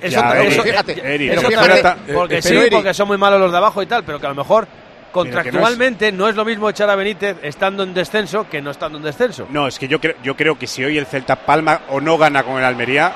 Eso, 0.00 0.20
Ya, 0.20 0.38
eso- 0.42 0.60
Eri, 0.60 0.70
fíjate, 0.70 1.14
Eri, 1.14 1.28
eso 1.30 1.48
fíjate, 1.48 1.94
porque 2.12 2.38
eh, 2.38 2.42
sí, 2.42 2.48
pero 2.50 2.62
Eri- 2.66 2.70
porque 2.70 2.94
son 2.94 3.08
muy 3.08 3.16
malos 3.18 3.40
los 3.40 3.50
de 3.50 3.56
abajo 3.58 3.82
y 3.82 3.86
tal, 3.86 4.04
pero 4.04 4.20
que 4.20 4.26
a 4.26 4.28
lo 4.28 4.34
mejor 4.34 4.64
que 4.66 4.70
no 4.70 5.24
es- 5.24 5.34
contractualmente 5.34 6.12
no 6.12 6.28
es 6.28 6.36
lo 6.36 6.44
mismo 6.44 6.68
echar 6.68 6.90
a 6.90 6.94
Benítez 6.96 7.38
estando 7.42 7.82
en 7.82 7.94
descenso 7.94 8.46
que 8.50 8.60
no 8.60 8.70
estando 8.70 8.98
en 8.98 9.04
descenso. 9.04 9.46
No, 9.48 9.66
es 9.66 9.78
que 9.78 9.88
yo, 9.88 9.98
creo 9.98 10.14
yo 10.22 10.36
creo 10.36 10.58
que 10.58 10.66
si 10.66 10.84
hoy 10.84 10.98
el 10.98 11.06
Celta 11.06 11.36
palma 11.36 11.80
o 11.88 12.00
no 12.02 12.18
gana 12.18 12.42
con 12.42 12.58
el 12.58 12.64
Almería, 12.64 13.12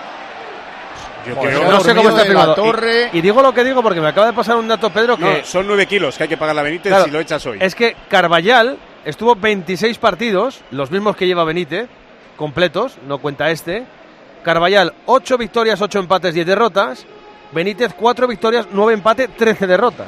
yo 1.26 1.34
Joder, 1.36 1.50
creo 1.54 1.60
se 1.60 1.66
ha 1.66 1.70
no 1.70 1.80
sé 1.80 1.94
cómo 1.94 2.08
está 2.10 2.24
firmado. 2.24 2.54
torre. 2.54 3.10
Y, 3.12 3.18
y 3.18 3.20
digo 3.20 3.42
lo 3.42 3.52
que 3.52 3.64
digo 3.64 3.82
porque 3.82 4.00
me 4.00 4.08
acaba 4.08 4.26
de 4.28 4.32
pasar 4.32 4.56
un 4.56 4.68
dato, 4.68 4.90
Pedro, 4.90 5.16
que 5.16 5.24
No, 5.24 5.44
son 5.44 5.66
nueve 5.66 5.86
kilos 5.86 6.16
que 6.16 6.24
hay 6.24 6.28
que 6.28 6.36
pagar 6.36 6.54
la 6.56 6.62
Benítez 6.62 6.90
Claro, 6.90 7.04
si 7.04 7.10
lo 7.10 7.20
echas 7.20 7.44
hoy. 7.46 7.58
es 7.60 7.74
que 7.74 7.96
Carballal 8.08 8.78
estuvo 9.04 9.34
26 9.36 9.98
partidos, 9.98 10.60
los 10.70 10.90
mismos 10.90 11.16
que 11.16 11.26
lleva 11.26 11.44
Benítez, 11.44 11.88
completos, 12.36 12.96
no 13.06 13.18
cuenta 13.18 13.50
este. 13.50 13.84
Carballal, 14.42 14.94
8 15.06 15.36
victorias, 15.36 15.80
8 15.80 15.98
empates, 15.98 16.32
10 16.34 16.46
derrotas. 16.46 17.04
Benítez, 17.52 17.92
4 17.94 18.26
victorias, 18.28 18.66
9 18.72 18.94
empates, 18.94 19.28
13 19.36 19.66
derrotas. 19.66 20.06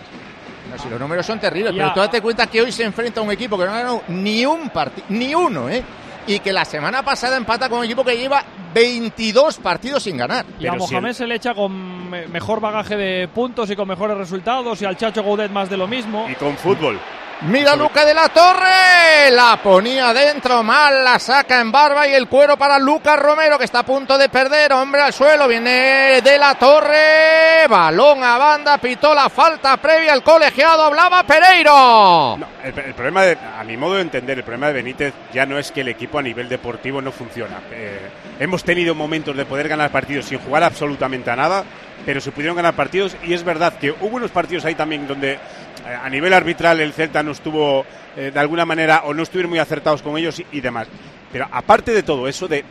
No, 0.71 0.79
si 0.83 0.89
los 0.89 0.99
números 0.99 1.27
son 1.27 1.39
terribles, 1.39 1.75
Ya. 1.75 1.83
pero 1.83 1.95
tú 1.95 2.01
date 2.01 2.23
cuenta 2.23 2.47
que 2.47 2.63
hoy 2.63 2.73
se 2.73 2.85
enfrenta 2.85 3.21
a 3.21 3.23
un 3.25 3.31
equipo 3.31 3.59
que 3.59 3.65
no 3.67 3.73
ha 3.73 3.79
ganado 3.79 4.03
ni 4.09 4.47
un 4.47 4.71
partido, 4.71 5.05
ni 5.11 5.35
uno, 5.35 5.69
¿eh? 5.69 5.83
Y 6.27 6.39
que 6.39 6.53
la 6.53 6.65
semana 6.65 7.03
pasada 7.03 7.37
empata 7.37 7.69
con 7.69 7.81
un 7.81 7.85
equipo 7.85 8.05
que 8.05 8.17
lleva 8.17 8.45
22 8.75 9.59
partidos 9.59 10.03
sin 10.03 10.17
ganar. 10.17 10.47
Y 10.59 10.67
a 10.67 10.75
Mohamed 10.75 11.13
se 11.13 11.27
le 11.27 11.35
echa 11.35 11.55
con 11.55 12.11
mejor 12.11 12.61
bagaje 12.61 12.97
de 12.97 13.29
puntos 13.29 13.71
y 13.71 13.77
con 13.77 13.89
mejores 13.89 14.17
resultados 14.17 14.81
y 14.83 14.85
al 14.85 14.97
Chacho 14.97 15.23
Goudet 15.23 15.51
más 15.51 15.69
de 15.69 15.77
lo 15.77 15.87
mismo. 15.87 16.27
Y 16.31 16.35
con 16.35 16.57
fútbol. 16.57 17.01
Mira 17.49 17.75
Luca 17.75 18.05
de 18.05 18.15
la 18.15 18.29
Torre, 18.29 19.33
la 19.33 19.59
ponía 19.61 20.15
dentro, 20.15 20.63
mal 20.63 21.03
la 21.03 21.19
saca 21.19 21.61
en 21.61 21.73
barba 21.73 22.07
y 22.07 22.15
el 22.15 22.29
cuero 22.29 22.57
para 22.57 22.79
Lucas 22.79 23.19
Romero 23.19 23.59
que 23.59 23.65
está 23.65 23.81
a 23.81 23.83
punto 23.83 24.17
de 24.17 24.29
perder, 24.29 24.73
hombre 24.73 25.01
al 25.01 25.13
suelo, 25.13 25.49
viene 25.49 26.21
de 26.23 26.39
la 26.39 26.55
Torre, 26.55 27.67
balón 27.69 28.23
a 28.23 28.39
banda, 28.39 28.79
pitó 28.79 29.13
la 29.13 29.29
falta 29.29 29.77
previa 29.79 30.13
al 30.13 30.23
colegiado, 30.23 30.85
hablaba 30.85 31.25
Pereiro. 31.25 32.39
el, 32.63 32.95
problema, 32.95 33.23
de, 33.23 33.37
a 33.59 33.65
mi 33.65 33.77
modo 33.77 33.95
de 33.95 34.03
entender, 34.03 34.39
el 34.39 34.45
problema 34.45 34.69
de 34.69 34.75
Benítez 34.75 35.13
ya 35.33 35.45
no 35.45 35.59
es 35.59 35.73
que 35.73 35.81
el 35.81 35.89
equipo 35.89 36.21
a 36.21 36.23
nivel 36.23 36.49
deportivo 36.49 37.03
no 37.03 37.11
funciona. 37.11 37.61
Eh, 37.73 38.09
hemos 38.39 38.63
tenido 38.63 38.95
momentos 38.95 39.37
de 39.37 39.47
poder 39.47 39.69
ganar 39.69 39.91
partidos 39.91 40.27
sin 40.27 40.39
jugar 40.39 40.63
absolutamente 40.63 41.33
a 41.33 41.35
nada, 41.35 41.65
pero 42.07 42.21
se 42.21 42.31
pudieron 42.31 42.57
ganar 42.57 42.75
partidos 42.75 43.17
y 43.25 43.35
es 43.35 43.43
verdad 43.43 43.75
que 43.81 43.91
hubo 43.91 44.17
unos 44.17 44.31
partidos 44.31 44.65
ahí 44.65 44.75
también 44.75 45.07
donde 45.07 45.39
a 45.85 46.09
nivel 46.09 46.33
arbitral 46.33 46.81
el 46.81 46.93
Celta 46.93 47.23
no 47.23 47.33
estuvo 47.33 47.85
eh, 48.17 48.31
de 48.33 48.41
alguna 48.41 48.65
manera 48.65 49.03
o 49.05 49.15
no 49.15 49.23
estuvieron 49.23 49.51
muy 49.51 49.59
acertados 49.59 50.03
con 50.03 50.17
ellos 50.17 50.43
y, 50.51 50.61
demás. 50.61 50.89
Pero 51.33 51.49
aparte 51.51 51.93
de 51.93 52.03
todo 52.03 52.29
eso, 52.29 52.47
de, 52.47 52.63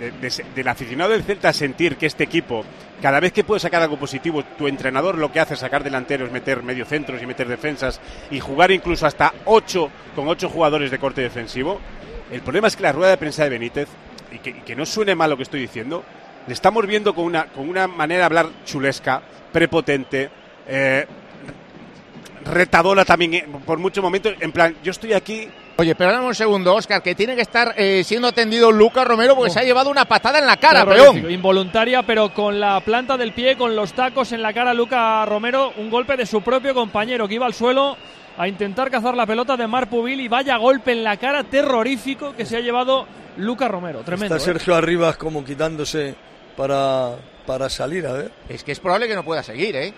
del 0.55 0.68
aficionado 0.68 1.12
del 1.12 1.24
Celta 1.24 1.51
sentir 1.51 1.97
que 1.97 2.05
este 2.05 2.24
equipo, 2.24 2.64
cada 3.01 3.20
vez 3.20 3.34
que 3.34 3.43
puede 3.43 3.59
sacar 3.59 3.82
algo 3.82 3.97
positivo, 3.97 4.43
tu 4.57 4.68
entrenador 4.68 5.18
lo 5.18 5.32
que 5.32 5.39
hace 5.39 5.55
es 5.55 5.59
sacar 5.59 5.84
delanteros, 5.84 6.32
meter 6.32 6.62
mediocentros 6.62 7.22
y 7.22 7.26
meter 7.26 7.47
defensas 7.47 7.99
y 8.30 8.39
jugar 8.39 8.72
incluso 8.72 9.07
hasta 9.07 9.34
ocho 9.45 9.89
con 10.16 10.28
ocho 10.28 10.47
jugadores 10.47 10.91
de 10.91 10.99
corte 10.99 11.22
defensivo, 11.22 11.80
el 12.32 12.41
problema 12.41 12.68
es 12.68 12.78
que 12.78 12.84
la 12.84 12.93
rueda 12.93 13.12
de 13.12 13.18
prensa 13.18 13.43
de 13.43 13.49
Benítez, 13.49 13.89
y 14.32 14.38
que, 14.38 14.76
no 14.76 14.86
suene 14.86 15.16
mal 15.16 15.30
lo 15.30 15.36
que 15.36 15.43
estoy 15.43 15.59
diciendo, 15.59 16.03
le 16.47 16.53
estamos 16.53 16.88
viendo 16.88 17.14
con 17.14 17.26
una, 17.26 17.45
con 17.47 17.68
una 17.68 17.88
manera 17.88 18.20
de 18.20 18.26
hablar 18.26 18.49
chulesca, 18.66 19.22
prepotente, 19.51 20.30
eh, 20.66 21.05
retadora 22.46 23.06
también 23.06 23.34
eh, 23.34 23.46
por 23.66 23.80
muchos 23.80 24.04
momentos. 24.04 24.34
En 24.39 24.52
plan, 24.52 24.76
yo 24.84 24.92
estoy 24.92 25.14
aquí. 25.14 25.48
Oye, 25.78 25.96
pero 25.96 26.24
un 26.26 26.36
segundo, 26.36 26.76
Oscar, 26.76 27.02
que 27.02 27.16
tiene 27.16 27.36
que 27.36 27.42
estar 27.42 27.74
eh, 27.76 28.04
siendo 28.04 28.28
atendido 28.28 28.72
Lucas 28.72 29.08
Romero 29.08 29.36
porque 29.36 29.52
se 29.52 29.60
ha 29.60 29.64
llevado 29.64 29.89
una 29.89 30.06
patada 30.06 30.38
en 30.38 30.46
la 30.46 30.58
cara, 30.58 30.86
peón. 30.86 31.30
Involuntaria, 31.32 32.04
pero 32.04 32.34
con 32.34 32.60
la 32.60 32.80
planta 32.82 33.18
del 33.18 33.34
pie, 33.34 33.58
con 33.58 33.76
los 33.76 33.94
tacos 33.94 34.32
en 34.32 34.42
la 34.42 34.54
cara, 34.54 34.74
Lucas 34.74 35.28
Romero, 35.28 35.74
un 35.78 35.89
golpe 35.89 36.18
de 36.18 36.26
su 36.26 36.42
propio 36.42 36.74
compañero 36.76 37.28
que 37.28 37.36
iba 37.36 37.46
al 37.46 37.54
suelo 37.54 37.98
a 38.38 38.48
intentar 38.48 38.92
cazar 38.92 39.16
la 39.16 39.26
pelota 39.26 39.58
de 39.58 39.68
Mar 39.68 39.89
Pubil 39.89 40.20
y 40.20 40.28
vaya 40.28 40.58
golpe 40.58 40.92
en 40.92 41.04
la 41.04 41.18
cara 41.18 41.44
terrorífico 41.44 42.34
que 42.34 42.46
se 42.46 42.58
ha 42.58 42.60
llevado 42.60 43.08
Lucas 43.38 43.72
Romero. 43.72 44.02
Tremendo. 44.02 44.36
Está 44.36 44.46
Sergio 44.46 44.76
Arribas 44.76 45.18
como 45.18 45.44
quitándose 45.44 46.16
para, 46.56 47.16
para 47.46 47.70
salir, 47.70 48.06
a 48.06 48.14
ver. 48.14 48.32
Es 48.50 48.64
que 48.64 48.72
es 48.72 48.80
probable 48.80 49.08
que 49.08 49.16
no 49.16 49.24
pueda 49.24 49.42
seguir, 49.42 49.76
¿eh? 49.76 49.94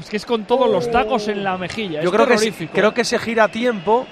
Es 0.00 0.10
que 0.10 0.16
es 0.16 0.26
con 0.26 0.44
todos 0.44 0.70
los 0.70 0.90
tacos 0.90 1.28
en 1.28 1.44
la 1.44 1.56
mejilla. 1.56 2.02
Yo 2.02 2.10
creo 2.10 2.26
que, 2.26 2.68
creo 2.72 2.94
que 2.94 3.04
se 3.04 3.18
gira 3.18 3.44
a 3.44 3.48
tiempo. 3.48 4.06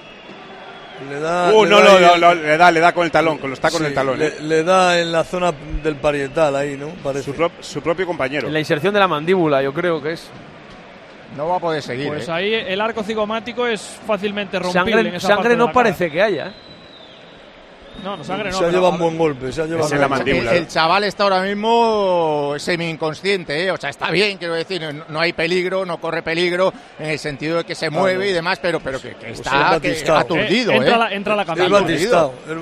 Le 1.09 1.19
da, 1.19 1.53
uh, 1.53 1.65
no, 1.65 1.81
le 1.81 2.57
da, 2.57 2.71
le 2.71 2.79
da 2.79 2.93
con 2.93 3.03
el 3.03 3.11
talón, 3.11 3.37
con 3.37 3.49
los 3.49 3.59
tacos 3.59 3.81
en 3.81 3.87
el 3.87 3.93
talón. 3.93 4.19
Le, 4.19 4.27
¿eh? 4.27 4.63
da 4.63 4.99
en 4.99 5.11
la 5.11 5.23
zona 5.23 5.51
del 5.83 5.95
parietal 5.95 6.55
ahí, 6.55 6.77
¿no? 6.77 6.89
Parece. 7.03 7.33
Su, 7.59 7.81
propio 7.81 8.05
compañero. 8.05 8.47
En 8.47 8.53
la 8.53 8.59
inserción 8.59 8.93
de 8.93 8.99
la 8.99 9.07
mandíbula, 9.07 9.61
yo 9.61 9.73
creo 9.73 10.01
que 10.01 10.13
es. 10.13 10.29
No 11.35 11.47
va 11.47 11.57
a 11.57 11.59
poder 11.59 11.81
seguir. 11.81 12.07
Pues 12.09 12.27
¿eh? 12.27 12.31
ahí 12.31 12.53
el 12.53 12.79
arco 12.79 13.03
cigomático 13.03 13.65
es 13.65 13.81
fácilmente 14.05 14.59
rompible. 14.59 14.93
Sangre, 14.93 15.19
sangre 15.19 15.55
no 15.55 15.71
parece 15.71 16.11
que 16.11 16.21
haya. 16.21 16.53
¿Eh? 17.95 18.01
No, 18.03 18.17
no 18.17 18.23
sangre 18.23 18.51
no. 18.51 18.57
Se 18.57 18.65
ha 18.65 18.69
llevado 18.69 18.91
un 18.91 18.99
buen 18.99 19.17
golpe. 19.17 19.51
Se 19.51 19.61
ha 19.61 19.65
llevado 19.65 19.95
la 19.95 20.07
mandíbula. 20.07 20.55
El, 20.55 20.67
chaval 20.67 21.03
está 21.03 21.23
ahora 21.23 21.41
mismo 21.41 22.55
semi-inconsciente, 22.57 23.65
¿eh? 23.65 23.71
O 23.71 23.77
sea, 23.77 23.89
está 23.89 24.11
bien, 24.11 24.37
quiero 24.37 24.53
decir, 24.53 24.81
no, 25.07 25.19
hay 25.19 25.33
peligro, 25.33 25.85
no 25.85 25.97
corre 25.99 26.21
peligro, 26.21 26.73
en 26.99 27.09
el 27.09 27.19
sentido 27.19 27.57
de 27.57 27.63
que 27.63 27.75
se 27.75 27.89
mueve 27.89 28.29
y 28.29 28.33
demás, 28.33 28.59
pero, 28.61 28.79
pero 28.79 28.99
que, 28.99 29.11
pues 29.11 29.39
está 29.39 30.19
aturdido, 30.19 30.71
eh, 30.73 30.77
entra, 30.77 30.95
¿eh? 30.95 30.99
La, 30.99 31.13
entra 31.13 31.35
la 31.35 31.45
camilla. 31.45 31.79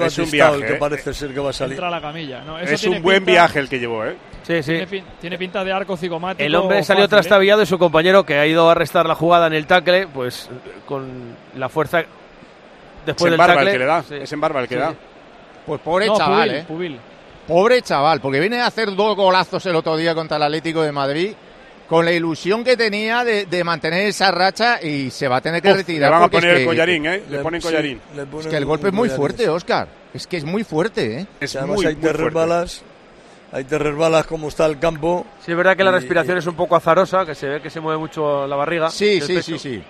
es 0.06 0.18
un 0.18 0.32
viaje, 0.32 0.56
el 0.56 0.66
que 0.66 0.74
¿eh? 0.74 0.78
parece 0.78 1.14
ser 1.14 1.34
que 1.34 1.40
va 1.40 1.50
a 1.50 1.54
salir. 1.54 1.74
Entra 1.74 1.90
la 1.90 2.02
camilla. 2.02 2.44
es 2.62 2.84
un 2.84 3.02
buen 3.02 3.26
viaje 3.26 3.60
el 3.60 3.70
que 3.70 3.80
llevó, 3.80 4.06
¿eh? 4.06 4.16
Sí, 4.44 4.64
sí. 4.64 5.04
Tiene, 5.20 5.38
pinta 5.38 5.64
de 5.64 5.72
arco 5.72 5.96
cigomático. 5.96 6.44
El 6.44 6.56
hombre 6.56 6.84
salió 6.84 7.08
trastabillado 7.08 7.62
y 7.62 7.66
su 7.66 7.78
compañero, 7.78 8.26
que 8.26 8.36
ha 8.36 8.48
ido 8.48 8.68
a 8.68 8.72
arrestar 8.72 9.06
la 9.06 9.16
jugada 9.16 9.48
en 9.48 9.54
el 9.54 9.68
tackle, 9.68 10.08
pues 10.08 10.50
con 10.86 11.36
la 11.56 11.70
fuerza 11.70 12.04
después 13.06 13.32
es 13.32 13.38
del 13.38 13.48
tackle. 13.48 13.62
El 13.62 13.72
que 13.72 13.80
le 13.80 13.86
da. 13.86 14.04
Es 14.10 14.34
en 14.34 14.42
barba 14.42 14.62
el 14.62 14.68
que 14.68 14.76
da. 14.76 14.94
Pues 15.66 15.82
pobre 15.82 16.08
chaval, 16.08 16.52
¿eh? 16.52 16.66
Pobre 17.48 17.82
chaval, 17.82 18.22
porque 18.22 18.40
viene 18.40 18.62
a 18.62 18.68
hacer 18.68 18.96
dos 18.96 19.16
golazos 19.16 19.66
el 19.66 19.76
otro 19.76 19.98
día 19.98 20.16
contra 20.16 20.38
el 20.38 20.44
Atlético 20.44 20.82
de 20.82 20.92
Madrid 20.92 21.34
con 21.92 22.06
la 22.06 22.14
ilusión 22.14 22.64
que 22.64 22.78
tenía 22.78 23.26
de, 23.26 23.64
mantener 23.66 24.08
esa 24.08 24.32
racha 24.32 24.82
y 24.82 25.10
se 25.10 25.28
va 25.28 25.36
a 25.36 25.42
tener 25.42 25.62
que 25.62 25.74
retirar. 25.74 26.10
Le 26.10 26.16
van 26.16 26.24
a 26.24 26.32
poner 26.32 26.56
el 26.56 26.66
collarín, 26.66 27.06
¿eh? 27.06 27.24
Le, 27.30 27.40
ponen 27.40 27.60
collarín. 27.60 28.00
es 28.40 28.48
que 28.48 28.56
el 28.56 28.64
golpe 28.64 28.88
es 28.88 28.94
muy 28.94 29.10
fuerte, 29.10 29.50
Oscar. 29.50 29.90
Es 30.14 30.26
que 30.26 30.38
es 30.38 30.46
muy 30.46 30.64
fuerte, 30.64 31.20
¿eh? 31.20 31.28
Es 31.42 31.62
muy, 31.64 31.86
hay 31.86 31.96
terrer 31.96 32.32
balas. 32.32 32.82
Hay 33.52 33.66
terrer 33.66 33.94
balas 33.96 34.26
como 34.26 34.48
está 34.48 34.68
el 34.68 34.80
campo. 34.80 35.26
Sí, 35.46 35.52
es 35.52 35.58
verdad 35.58 35.76
que 35.76 35.84
la 35.84 35.92
respiración 35.92 36.38
es 36.38 36.48
un 36.48 36.56
poco 36.56 36.78
azarosa, 36.78 37.26
que 37.26 37.36
se 37.36 37.50
ve 37.50 37.62
que 37.62 37.70
se 37.70 37.82
mueve 37.82 38.00
mucho 38.00 38.48
la 38.48 38.56
barriga. 38.56 38.90
Sí, 38.90 39.20
sí, 39.20 39.42
sí, 39.42 39.60
sí. 39.60 39.84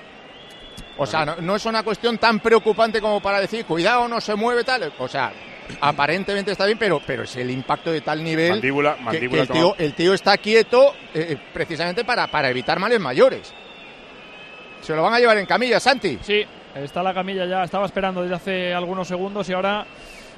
O 0.97 1.05
sea, 1.05 1.23
no, 1.23 1.35
no, 1.35 1.55
es 1.55 1.65
una 1.67 1.83
cuestión 1.83 2.17
tan 2.17 2.39
preocupante 2.39 2.99
como 2.99 3.21
para 3.21 3.39
decir, 3.39 3.63
cuidado, 3.65 4.07
no 4.07 4.19
se 4.19 4.33
mueve 4.33 4.63
tal. 4.63 4.91
O 4.97 5.07
sea, 5.07 5.31
aparentemente 5.79 6.51
está 6.51 6.65
bien, 6.65 6.77
pero, 6.77 7.01
pero 7.05 7.23
es 7.23 7.35
el 7.35 7.49
impacto 7.49 7.91
de 7.91 8.01
tal 8.01 8.23
nivel 8.23 8.51
mandíbula, 8.51 8.97
mandíbula 8.99 9.47
que, 9.47 9.85
el, 9.85 9.93
tío, 9.93 10.13
está 10.13 10.37
quieto 10.37 10.93
eh, 11.13 11.37
precisamente 11.53 12.03
para, 12.03 12.27
para 12.27 12.49
evitar 12.49 12.79
males 12.79 12.99
mayores. 12.99 13.53
Se 14.81 14.95
lo 14.95 15.03
van 15.03 15.13
a 15.13 15.19
llevar 15.19 15.37
en 15.37 15.45
camilla, 15.45 15.79
Santi. 15.79 16.19
Sí, 16.21 16.43
está 16.75 17.03
la 17.03 17.13
camilla 17.13 17.45
ya, 17.45 17.63
estaba 17.63 17.85
esperando 17.85 18.21
desde 18.21 18.35
hace 18.35 18.73
algunos 18.73 19.07
segundos 19.07 19.47
y 19.49 19.53
ahora 19.53 19.85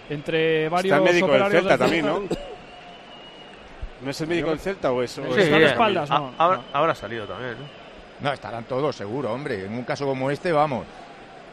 entre 0.09 0.69
varios 0.69 0.97
está 0.97 1.09
el 1.09 1.13
médico 1.13 1.31
del 1.31 1.51
Celta 1.51 1.77
también, 1.77 2.05
¿no? 2.05 2.21
¿No 4.01 4.09
es 4.09 4.19
el 4.19 4.27
médico 4.27 4.49
del 4.49 4.59
Celta 4.59 4.91
o 4.91 5.01
eso? 5.01 5.23
Sí, 5.33 5.41
espaldas, 5.41 6.09
no, 6.09 6.33
ahora, 6.37 6.91
ha 6.91 6.95
salido 6.95 7.25
también, 7.25 7.55
¿no? 8.19 8.33
estarán 8.33 8.65
todos 8.65 8.95
seguro, 8.95 9.31
hombre. 9.31 9.65
En 9.65 9.73
un 9.73 9.83
caso 9.83 10.05
como 10.05 10.29
este, 10.29 10.51
vamos. 10.51 10.85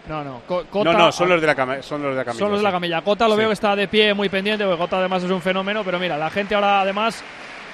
No, 0.09 0.25
no. 0.25 0.43
no, 0.49 0.93
no, 0.93 1.13
son 1.13 1.29
los 1.29 1.41
de 1.41 1.47
la, 1.47 1.55
camilla. 1.55 1.83
Son 1.83 2.03
los 2.03 2.13
de 2.13 2.17
la 2.17 2.25
camilla. 2.25 2.39
Son 2.39 2.51
los 2.51 2.61
de 2.61 2.65
la 2.65 2.73
camilla. 2.73 3.03
Cota 3.03 3.29
lo 3.29 3.37
veo 3.37 3.49
que 3.49 3.55
está 3.55 3.77
de 3.77 3.87
pie, 3.87 4.13
muy 4.15 4.29
pendiente, 4.29 4.65
porque 4.65 4.79
Cota 4.79 4.99
además 4.99 5.23
es 5.23 5.31
un 5.31 5.41
fenómeno, 5.41 5.83
pero 5.85 5.99
mira, 5.99 6.17
la 6.17 6.31
gente 6.31 6.55
ahora 6.55 6.81
además 6.81 7.23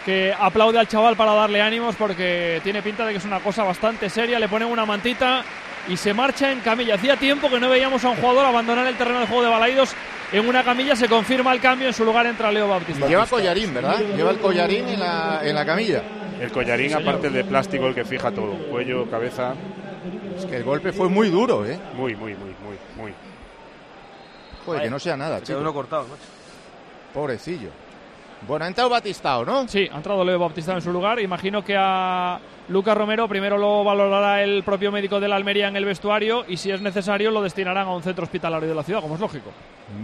que 0.05 0.33
aplaude 0.39 0.79
al 0.79 0.87
chaval 0.87 1.17
para 1.17 1.33
darle 1.33 1.61
ánimos 1.61 1.97
porque 1.97 2.61
tiene 2.63 2.81
pinta 2.81 3.05
de 3.05 3.13
que 3.13 3.19
es 3.19 3.25
una 3.25 3.41
cosa 3.41 3.65
bastante 3.65 4.09
seria, 4.09 4.39
le 4.39 4.49
ponen 4.49 4.69
una 4.69 4.87
mantita 4.87 5.43
y 5.89 5.97
se 5.97 6.15
marcha 6.15 6.53
en 6.53 6.61
camilla. 6.61 6.95
Hacía 6.95 7.17
tiempo 7.17 7.49
que 7.51 7.59
no 7.59 7.69
veíamos 7.69 8.05
a 8.05 8.11
un 8.11 8.17
jugador 8.17 8.47
abandonar 8.47 8.87
el 8.87 8.97
terreno 8.97 9.21
de 9.21 9.27
juego 9.27 9.43
de 9.43 9.49
Balaidos 9.49 9.95
en 10.33 10.49
una 10.49 10.63
camilla, 10.63 10.95
se 10.95 11.09
confirma 11.09 11.53
el 11.53 11.61
cambio, 11.61 11.89
en 11.89 11.95
su 11.95 12.05
lugar 12.05 12.27
entra 12.27 12.53
Leo 12.53 12.69
Bautista. 12.69 13.07
lleva 13.07 13.27
collarín, 13.27 13.75
¿verdad? 13.75 13.99
Lleva 14.17 14.31
el 14.31 14.39
collarín 14.39 14.89
en 14.89 15.01
la, 15.01 15.41
en 15.43 15.55
la 15.55 15.65
camilla. 15.65 16.03
El 16.41 16.53
collarín, 16.53 16.95
aparte 16.95 17.29
el 17.29 17.33
de 17.33 17.45
plástico, 17.45 17.87
el 17.87 17.95
que 17.95 18.05
fija 18.05 18.31
todo, 18.31 18.55
cuello, 18.69 19.09
cabeza. 19.11 19.55
Es 20.37 20.47
que 20.47 20.57
el 20.57 20.65
golpe 20.65 20.93
fue 20.93 21.09
muy 21.09 21.29
duro, 21.31 21.65
¿eh? 21.65 21.79
Muy, 21.95 22.15
muy, 22.15 22.35
muy, 22.35 22.55
muy, 22.63 22.79
muy. 22.97 23.15
Joder, 24.65 24.83
que 24.83 24.91
no 24.91 24.99
sea 24.99 25.17
nada, 25.17 25.43
chico. 25.43 25.59
uno 25.59 25.73
cortado, 25.73 26.07
Pobrecillo. 27.15 27.71
Bueno, 28.47 28.65
ha 28.65 28.69
entrado 28.69 28.91
Batistao, 28.91 29.45
¿no? 29.45 29.67
Sí, 29.67 29.89
ha 29.91 29.97
entrado 29.97 30.25
Leo 30.25 30.39
Batistao 30.39 30.75
en 30.77 30.83
su 30.83 30.93
lugar. 30.93 31.19
Imagino 31.21 31.65
que 31.65 31.75
a 31.79 32.39
Lucas 32.69 32.97
Romero 32.97 33.29
primero 33.29 33.57
lo 33.57 33.85
valorará 33.85 34.43
el 34.43 34.65
propio 34.65 34.91
médico 34.91 35.21
de 35.21 35.29
la 35.29 35.37
Almería 35.37 35.69
en 35.69 35.77
el 35.77 35.85
vestuario 35.85 36.45
y 36.49 36.57
si 36.57 36.73
es 36.73 36.81
necesario 36.81 37.31
lo 37.31 37.41
destinarán 37.41 37.87
a 37.87 37.95
un 37.95 38.03
centro 38.03 38.25
hospitalario 38.25 38.69
de 38.69 38.75
la 38.75 38.83
ciudad, 38.83 39.01
como 39.01 39.15
es 39.15 39.21
lógico. 39.21 39.53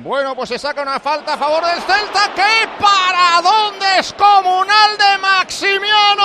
Bueno, 0.02 0.36
pues 0.36 0.48
se 0.48 0.60
saca 0.60 0.82
una 0.82 1.00
falta 1.00 1.34
a 1.34 1.36
favor 1.36 1.64
del 1.64 1.80
Celta. 1.80 2.30
¡Qué 2.36 2.68
paradón 2.78 3.80
descomunal 3.96 4.96
de 4.96 5.18
Maximiano! 5.18 6.22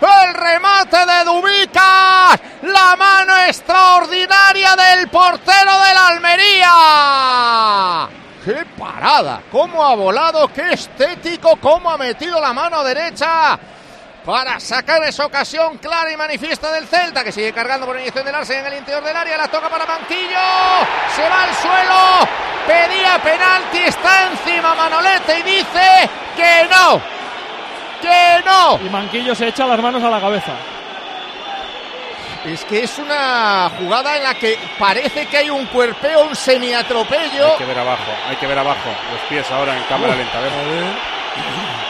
El 0.00 0.34
remate 0.34 0.96
de 0.96 1.24
Dubicas. 1.24 2.40
La 2.62 2.94
mano 2.96 3.32
extraordinaria 3.48 4.76
del 4.76 5.08
portero 5.08 5.72
de 5.72 5.94
la 5.94 6.06
Almería. 6.08 8.08
¡Qué 8.44 8.64
parada! 8.78 9.42
¿Cómo 9.50 9.84
ha 9.84 9.96
volado? 9.96 10.46
¡Qué 10.48 10.74
estético! 10.74 11.56
¿Cómo 11.56 11.90
ha 11.90 11.98
metido 11.98 12.40
la 12.40 12.52
mano 12.52 12.84
derecha? 12.84 13.58
Para 14.24 14.58
sacar 14.58 15.04
esa 15.04 15.26
ocasión 15.26 15.76
clara 15.76 16.10
y 16.10 16.16
manifiesta 16.16 16.72
del 16.72 16.86
Celta, 16.86 17.22
que 17.22 17.30
sigue 17.30 17.52
cargando 17.52 17.84
por 17.84 17.98
inyección 17.98 18.24
del 18.24 18.34
Arce 18.34 18.58
en 18.58 18.66
el 18.66 18.78
interior 18.78 19.04
del 19.04 19.14
área. 19.14 19.36
La 19.36 19.48
toca 19.48 19.68
para 19.68 19.84
Manquillo. 19.84 20.40
Se 21.14 21.28
va 21.28 21.44
al 21.44 21.54
suelo. 21.54 22.28
Pedía 22.66 23.22
penalti. 23.22 23.78
Está 23.80 24.28
encima 24.28 24.74
Manolete 24.74 25.40
y 25.40 25.42
dice 25.42 26.08
que 26.36 26.66
no. 26.70 27.00
Que 28.00 28.42
no. 28.46 28.80
Y 28.86 28.88
Manquillo 28.88 29.34
se 29.34 29.48
echa 29.48 29.66
las 29.66 29.80
manos 29.80 30.02
a 30.02 30.08
la 30.08 30.20
cabeza. 30.20 30.52
Es 32.46 32.64
que 32.64 32.84
es 32.84 32.98
una 32.98 33.70
jugada 33.78 34.16
en 34.16 34.22
la 34.22 34.34
que 34.34 34.58
parece 34.78 35.26
que 35.26 35.36
hay 35.36 35.50
un 35.50 35.66
cuerpeo, 35.66 36.24
un 36.24 36.36
semiatropello. 36.36 37.52
Hay 37.52 37.58
que 37.58 37.64
ver 37.64 37.78
abajo, 37.78 38.12
hay 38.28 38.36
que 38.36 38.46
ver 38.46 38.58
abajo. 38.58 38.90
Los 39.12 39.20
pies 39.28 39.50
ahora 39.50 39.76
en 39.76 39.82
cámara 39.84 40.14
lenta. 40.14 40.38
A 40.38 40.40
ver. 40.40 41.83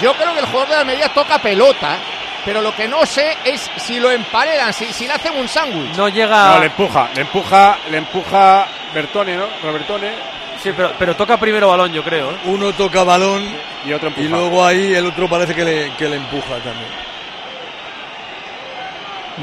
Yo 0.00 0.12
creo 0.14 0.32
que 0.34 0.40
el 0.40 0.46
jugador 0.46 0.68
de 0.68 0.74
Almería 0.76 1.08
toca 1.12 1.38
pelota, 1.38 1.96
pero 2.44 2.60
lo 2.60 2.74
que 2.74 2.88
no 2.88 3.06
sé 3.06 3.36
es 3.44 3.70
si 3.76 3.98
lo 4.00 4.10
emparedan, 4.10 4.72
si, 4.72 4.92
si 4.92 5.06
le 5.06 5.14
hacen 5.14 5.36
un 5.36 5.48
sándwich. 5.48 5.96
No 5.96 6.08
llega. 6.08 6.54
No, 6.54 6.60
le 6.60 6.66
empuja, 6.66 7.08
le 7.14 7.20
empuja, 7.22 7.78
le 7.90 7.98
empuja 7.98 8.66
Bertone, 8.92 9.36
¿no? 9.36 9.46
Robertone. 9.62 10.12
Sí, 10.62 10.72
pero, 10.76 10.92
pero 10.98 11.14
toca 11.14 11.36
primero 11.36 11.68
balón, 11.68 11.92
yo 11.92 12.02
creo. 12.02 12.30
¿eh? 12.30 12.36
Uno 12.46 12.72
toca 12.72 13.04
balón 13.04 13.42
y 13.84 13.92
otro 13.92 14.08
empuja. 14.08 14.26
Y 14.26 14.28
luego 14.28 14.64
ahí 14.64 14.94
el 14.94 15.06
otro 15.06 15.28
parece 15.28 15.54
que 15.54 15.64
le, 15.64 15.94
que 15.96 16.08
le 16.08 16.16
empuja 16.16 16.56
también. 16.56 17.04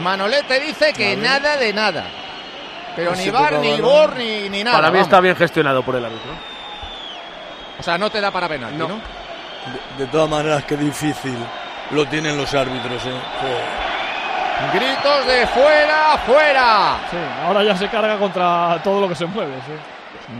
Manolete 0.02 0.60
dice 0.60 0.94
que 0.94 1.16
nada 1.16 1.58
de 1.58 1.74
nada. 1.74 2.06
Pero 2.96 3.16
ni 3.16 3.30
bar, 3.30 3.54
ni 3.60 3.80
bor, 3.80 4.16
ni, 4.16 4.50
ni 4.50 4.64
nada. 4.64 4.78
Para 4.78 4.90
mí 4.90 4.96
vamos. 4.96 5.08
está 5.08 5.20
bien 5.22 5.36
gestionado 5.36 5.84
por 5.84 5.96
el 5.96 6.06
árbitro. 6.06 6.32
O 7.80 7.84
sea, 7.84 7.98
no 7.98 8.10
te 8.10 8.20
da 8.22 8.32
para 8.32 8.48
penalti, 8.48 8.78
¿no? 8.78 9.02
De, 9.98 10.06
de 10.06 10.12
todas 10.12 10.30
maneras, 10.30 10.64
qué 10.66 10.76
difícil 10.76 11.38
lo 11.92 12.06
tienen 12.08 12.38
los 12.38 12.54
árbitros. 12.54 13.06
¿eh? 13.06 13.22
Joder. 13.42 13.92
Gritos 14.74 15.26
de 15.26 15.48
fuera, 15.48 16.18
fuera. 16.26 17.00
Sí, 17.10 17.18
ahora 17.46 17.64
ya 17.64 17.76
se 17.76 17.88
carga 17.90 18.18
contra 18.18 18.80
todo 18.84 19.02
lo 19.02 19.10
que 19.10 19.16
se 19.16 19.26
mueve. 19.26 19.54
Sí. 19.66 19.74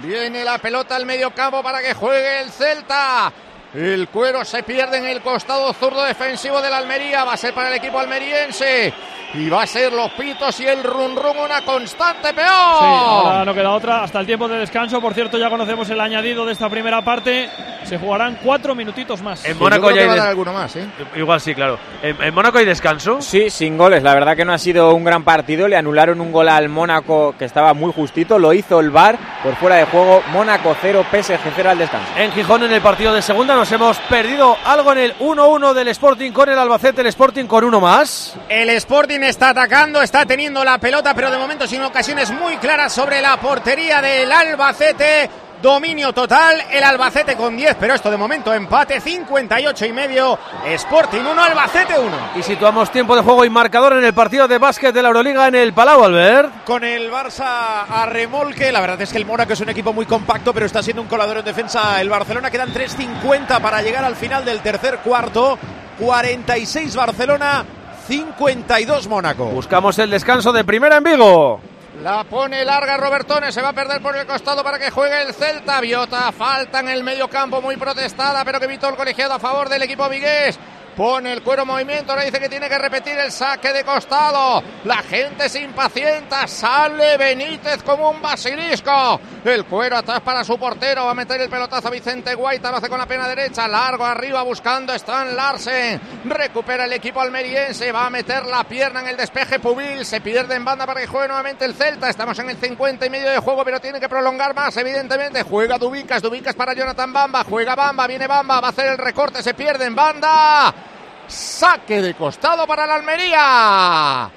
Viene 0.08 0.44
la 0.44 0.58
pelota 0.58 0.96
al 0.96 1.06
medio 1.06 1.32
campo 1.32 1.62
para 1.64 1.82
que 1.82 1.94
juegue 1.94 2.42
el 2.42 2.52
Celta. 2.52 3.32
El 3.74 4.10
cuero 4.10 4.44
se 4.44 4.64
pierde 4.64 4.98
en 4.98 5.06
el 5.08 5.22
costado 5.22 5.72
zurdo 5.74 6.04
defensivo 6.04 6.62
de 6.62 6.70
la 6.70 6.78
Almería. 6.78 7.24
Va 7.24 7.34
a 7.34 7.38
ser 7.38 7.54
para 7.54 7.70
el 7.70 7.76
equipo 7.76 8.00
almeriense. 8.00 8.94
Y 9.34 9.48
va 9.50 9.64
a 9.64 9.66
ser 9.68 9.94
los 9.94 10.12
pitos 10.12 10.60
y 10.60 10.66
el 10.68 10.84
run 10.84 11.16
run 11.16 11.38
una 11.38 11.62
constante 11.62 12.34
peor. 12.34 12.46
Sí, 12.80 12.86
ahora 12.86 13.46
no 13.46 13.54
queda 13.54 13.72
otra. 13.72 14.04
Hasta 14.04 14.20
el 14.20 14.26
tiempo 14.26 14.50
de 14.50 14.58
descanso. 14.58 15.00
Por 15.00 15.14
cierto, 15.14 15.38
ya 15.38 15.50
conocemos 15.50 15.90
el 15.90 16.02
añadido 16.02 16.46
de 16.46 16.52
esta 16.52 16.68
primera 16.70 17.02
parte. 17.02 17.50
Se 17.86 17.98
jugarán 17.98 18.38
cuatro 18.44 18.76
minutitos 18.76 19.22
más. 19.22 19.46
En 19.46 19.58
Mónaco 19.58 19.90
ya 19.90 20.02
hay 20.02 20.08
va 20.08 20.12
a 20.12 20.16
des- 20.16 20.22
dar 20.24 20.30
alguno 20.32 20.52
más, 20.52 20.76
¿eh? 20.76 20.86
Igual 21.16 21.40
sí, 21.40 21.56
claro. 21.56 21.80
¿En, 22.04 22.22
en 22.22 22.34
Mónaco 22.34 22.58
hay 22.58 22.66
descanso? 22.66 23.22
Sí, 23.22 23.50
sin 23.50 23.78
goles. 23.78 24.04
La 24.04 24.14
verdad 24.14 24.36
que 24.36 24.44
no 24.44 24.52
ha 24.52 24.58
sido 24.58 24.94
un 24.94 25.06
gran 25.06 25.24
partido. 25.24 25.66
Le 25.70 25.78
anularon 25.78 26.20
un 26.20 26.34
gol 26.34 26.50
al 26.50 26.68
Mónaco 26.68 27.34
que 27.40 27.46
estaba 27.46 27.74
muy 27.74 27.94
justito. 27.94 28.38
Lo 28.38 28.52
hizo 28.52 28.82
el 28.82 28.90
VAR 28.92 29.18
por 29.44 29.56
fuera 29.56 29.78
de 29.78 29.86
juego. 29.86 30.22
Mónaco 30.34 30.76
0, 30.82 31.06
PSG 31.10 31.40
0 31.56 31.70
al 31.70 31.78
descanso. 31.78 32.08
En 32.18 32.34
Gijón, 32.34 32.64
en 32.64 32.74
el 32.74 32.82
partido 32.82 33.14
de 33.14 33.22
segunda, 33.22 33.56
nos 33.62 33.72
hemos 33.72 34.00
perdido 34.10 34.58
algo 34.66 34.92
en 34.92 34.98
el 34.98 35.18
1-1 35.20 35.76
del 35.76 35.90
Sporting 35.90 36.32
con 36.32 36.50
el 36.50 36.58
Albacete. 36.58 37.02
El 37.02 37.08
Sporting 37.08 37.46
con 37.46 37.64
uno 37.64 37.80
más. 37.80 38.34
El 38.50 38.72
Sporting 38.72 39.20
está 39.20 39.50
atacando, 39.50 40.02
está 40.02 40.26
teniendo 40.26 40.64
la 40.64 40.80
pelota, 40.80 41.14
pero 41.14 41.30
de 41.30 41.38
momento 41.38 41.68
sin 41.68 41.84
ocasiones 41.84 42.32
muy 42.32 42.58
claras 42.58 42.92
sobre 42.92 43.22
la 43.22 43.40
portería 43.40 44.02
del 44.02 44.32
Albacete. 44.32 45.30
Dominio 45.62 46.12
total, 46.12 46.60
el 46.72 46.84
Albacete 46.84 47.36
con 47.36 47.56
10, 47.56 47.76
pero 47.80 47.94
esto 47.94 48.10
de 48.10 48.18
momento 48.18 48.52
empate 48.54 49.00
58 49.00 49.86
y 49.86 49.94
medio. 49.94 50.40
Sporting 50.66 51.22
1, 51.22 51.44
Albacete 51.44 52.00
1. 52.00 52.18
Y 52.36 52.44
situamos 52.44 52.92
tiempo 52.92 53.16
de 53.16 53.22
juego 53.22 53.46
y 53.46 53.50
marcador 53.50 53.94
en 53.94 54.04
el 54.04 54.14
partido 54.14 54.48
de 54.48 54.58
básquet 54.58 54.94
de 54.94 55.02
la 55.02 55.10
Euroliga 55.10 55.48
en 55.48 55.56
el 55.56 55.74
Palau, 55.74 56.04
Albert. 56.04 56.64
Con 56.66 56.84
el 56.84 57.12
Barça 57.12 57.86
a 57.88 58.08
remolque, 58.08 58.72
la 58.72 58.82
verdad 58.82 59.02
es 59.02 59.12
que 59.12 59.20
el 59.20 59.26
Mónaco 59.26 59.54
es 59.54 59.62
un 59.62 59.70
equipo 59.70 59.94
muy 59.94 60.08
compacto, 60.08 60.52
pero 60.54 60.66
está 60.66 60.82
siendo 60.82 61.04
un 61.04 61.08
colador 61.08 61.38
en 61.38 61.46
defensa 61.46 62.02
el 62.02 62.10
Barcelona. 62.10 62.50
Quedan 62.50 62.74
3.50 62.74 63.62
para 63.62 63.82
llegar 63.84 64.04
al 64.04 64.16
final 64.16 64.44
del 64.44 64.62
tercer 64.62 64.98
cuarto. 65.00 65.60
46 66.00 66.96
Barcelona, 66.96 67.64
52 68.08 69.08
Mónaco. 69.08 69.46
Buscamos 69.46 70.00
el 70.00 70.10
descanso 70.10 70.52
de 70.52 70.64
primera 70.64 70.98
en 70.98 71.04
Vigo. 71.04 71.71
La 72.02 72.24
pone 72.24 72.66
larga 72.66 72.98
Robertone, 72.98 73.52
se 73.52 73.62
va 73.62 73.70
a 73.70 73.74
perder 73.74 74.02
por 74.02 74.18
el 74.18 74.26
costado 74.26 74.64
para 74.64 74.80
que 74.80 74.90
juegue 74.90 75.22
el 75.22 75.36
Celta. 75.36 75.80
Viota, 75.80 76.32
falta 76.32 76.80
en 76.80 76.90
el 76.90 77.04
medio 77.04 77.28
campo 77.28 77.62
muy 77.62 77.78
protestada, 77.78 78.44
pero 78.44 78.60
que 78.60 78.66
evitó 78.66 78.90
el 78.90 78.96
colegiado 78.96 79.36
a 79.36 79.40
favor 79.40 79.70
del 79.70 79.84
equipo 79.84 80.10
vigués. 80.10 80.58
Pone 80.96 81.32
el 81.32 81.42
cuero 81.42 81.62
en 81.62 81.70
movimiento, 81.70 82.16
le 82.16 82.26
dice 82.26 82.40
que 82.40 82.50
tiene 82.50 82.68
que 82.68 82.78
repetir 82.78 83.18
el 83.18 83.32
saque 83.32 83.72
de 83.72 83.84
costado. 83.84 84.62
La 84.84 84.98
gente 84.98 85.48
se 85.48 85.62
impacienta, 85.62 86.48
sale 86.48 87.18
Benítez 87.18 87.82
como 87.84 88.10
un 88.10 88.22
basilisco. 88.22 89.20
El 89.46 89.66
cuero 89.66 89.98
atrás 89.98 90.20
para 90.22 90.44
su 90.44 90.60
portero, 90.60 91.06
va 91.06 91.12
a 91.12 91.16
meter 91.16 91.40
el 91.40 91.50
pelotazo 91.50 91.90
Vicente 91.90 92.36
Guaita, 92.36 92.70
lo 92.70 92.78
hace 92.78 92.90
con 92.90 93.00
la 93.00 93.06
pena 93.06 93.28
derecha, 93.28 93.68
largo 93.68 94.06
arriba 94.06 94.44
buscando 94.44 94.94
Stan 94.94 95.36
Larsen. 95.36 96.00
Recupera 96.26 96.86
el 96.86 96.94
equipo 96.94 97.22
almeriense, 97.22 97.92
va 97.92 98.08
a 98.08 98.10
meter 98.10 98.46
la 98.46 98.66
pierna 98.66 99.00
en 99.00 99.08
el 99.08 99.18
despeje 99.18 99.60
Pubil, 99.60 100.06
se 100.06 100.20
pierde 100.20 100.56
en 100.56 100.66
banda 100.66 100.86
para 100.86 101.00
que 101.00 101.08
juegue 101.08 101.30
nuevamente 101.30 101.66
el 101.66 101.74
Celta. 101.74 102.10
Estamos 102.10 102.38
en 102.40 102.50
el 102.50 102.58
50 102.58 103.06
y 103.06 103.10
medio 103.10 103.32
de 103.32 103.40
juego, 103.40 103.64
pero 103.64 103.80
tiene 103.80 104.00
que 104.00 104.10
prolongar 104.10 104.54
más, 104.54 104.76
evidentemente. 104.78 105.44
Juega 105.44 105.78
Dubicas, 105.78 106.22
Dubicas 106.22 106.54
para 106.54 106.74
Jonathan 106.74 107.14
Bamba, 107.14 107.44
juega 107.44 107.76
Bamba, 107.76 108.08
viene 108.08 108.28
Bamba, 108.28 108.60
va 108.60 108.68
a 108.68 108.72
hacer 108.72 108.88
el 108.88 108.98
recorte, 108.98 109.42
se 109.42 109.54
pierde 109.54 109.86
en 109.86 109.96
banda. 109.96 110.91
Saque 111.32 112.02
de 112.02 112.14
costado 112.14 112.68
para 112.68 112.86
la 112.86 112.96
Almería. 112.96 114.30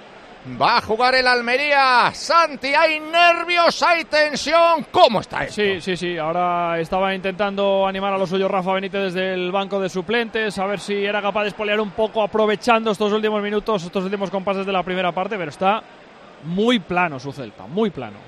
Va 0.60 0.76
a 0.76 0.80
jugar 0.80 1.16
el 1.16 1.26
Almería. 1.26 2.12
Santi, 2.14 2.68
hay 2.68 3.00
nervios, 3.00 3.82
hay 3.82 4.04
tensión. 4.04 4.86
¿Cómo 4.92 5.20
está 5.20 5.42
esto? 5.42 5.60
Sí, 5.60 5.80
sí, 5.80 5.96
sí. 5.96 6.16
Ahora 6.18 6.78
estaba 6.78 7.12
intentando 7.12 7.84
animar 7.84 8.12
a 8.12 8.18
los 8.18 8.30
suyos 8.30 8.48
Rafa 8.48 8.74
Benítez 8.74 9.12
desde 9.12 9.34
el 9.34 9.50
banco 9.50 9.80
de 9.80 9.88
suplentes, 9.88 10.56
a 10.58 10.66
ver 10.66 10.78
si 10.78 11.04
era 11.04 11.20
capaz 11.20 11.42
de 11.42 11.48
espolear 11.48 11.80
un 11.80 11.90
poco 11.90 12.22
aprovechando 12.22 12.92
estos 12.92 13.12
últimos 13.12 13.42
minutos, 13.42 13.82
estos 13.82 14.04
últimos 14.04 14.30
compases 14.30 14.64
de 14.64 14.72
la 14.72 14.84
primera 14.84 15.10
parte, 15.10 15.36
pero 15.36 15.50
está 15.50 15.82
muy 16.44 16.78
plano 16.78 17.18
su 17.18 17.32
Celta, 17.32 17.66
muy 17.66 17.90
plano. 17.90 18.18